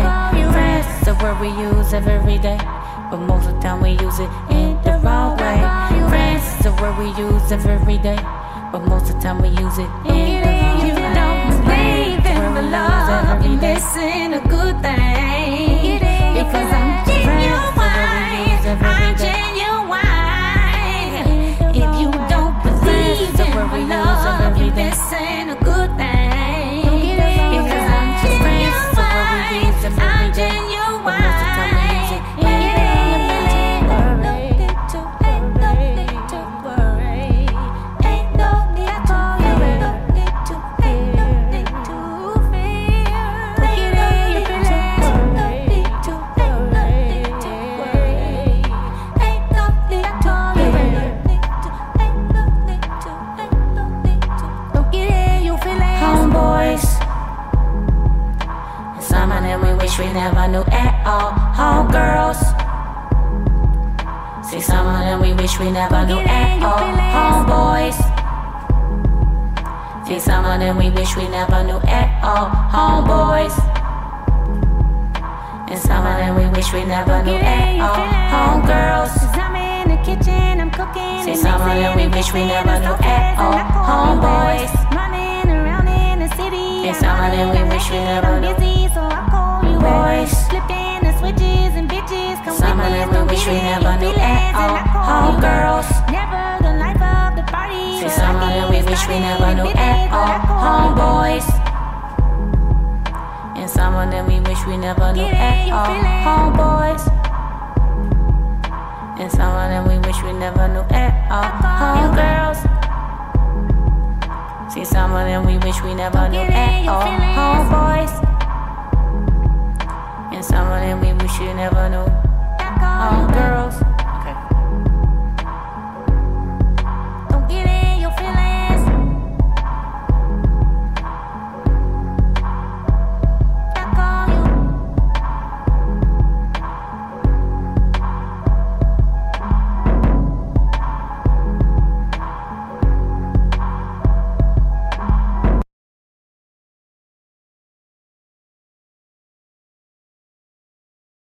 Friends, 0.53 0.87
it's 1.09 1.21
where 1.21 1.35
we 1.43 1.49
use 1.49 1.93
every 1.93 2.39
day. 2.39 2.57
But 3.11 3.17
most 3.17 3.49
of 3.49 3.55
the 3.57 3.61
time 3.61 3.83
we 3.83 3.99
use 3.99 4.21
it 4.21 4.31
in 4.49 4.81
the 4.85 5.01
wrong 5.03 5.37
way. 5.39 5.59
Friends, 6.09 6.45
it's 6.65 6.81
where 6.81 6.93
we 6.93 7.09
use 7.19 7.51
every 7.51 7.99
day. 7.99 8.21
But 8.71 8.87
most 8.87 9.11
of 9.11 9.17
the 9.17 9.21
time 9.21 9.43
we 9.43 9.49
use 9.49 9.79
it 9.79 9.91
in 10.07 10.43
the 10.47 10.55
wrong 10.55 10.79
way. 10.79 10.87
You 10.87 10.95
don't 11.19 11.51
believe 11.67 12.25
in 12.25 12.55
the 12.55 12.63
love, 12.63 13.45
you're 13.45 13.61
missing 13.61 14.35
a 14.35 14.41
good 14.47 14.81
thing. 14.83 15.99
Because 15.99 16.71
I'm 16.79 17.05
genuine, 17.07 18.48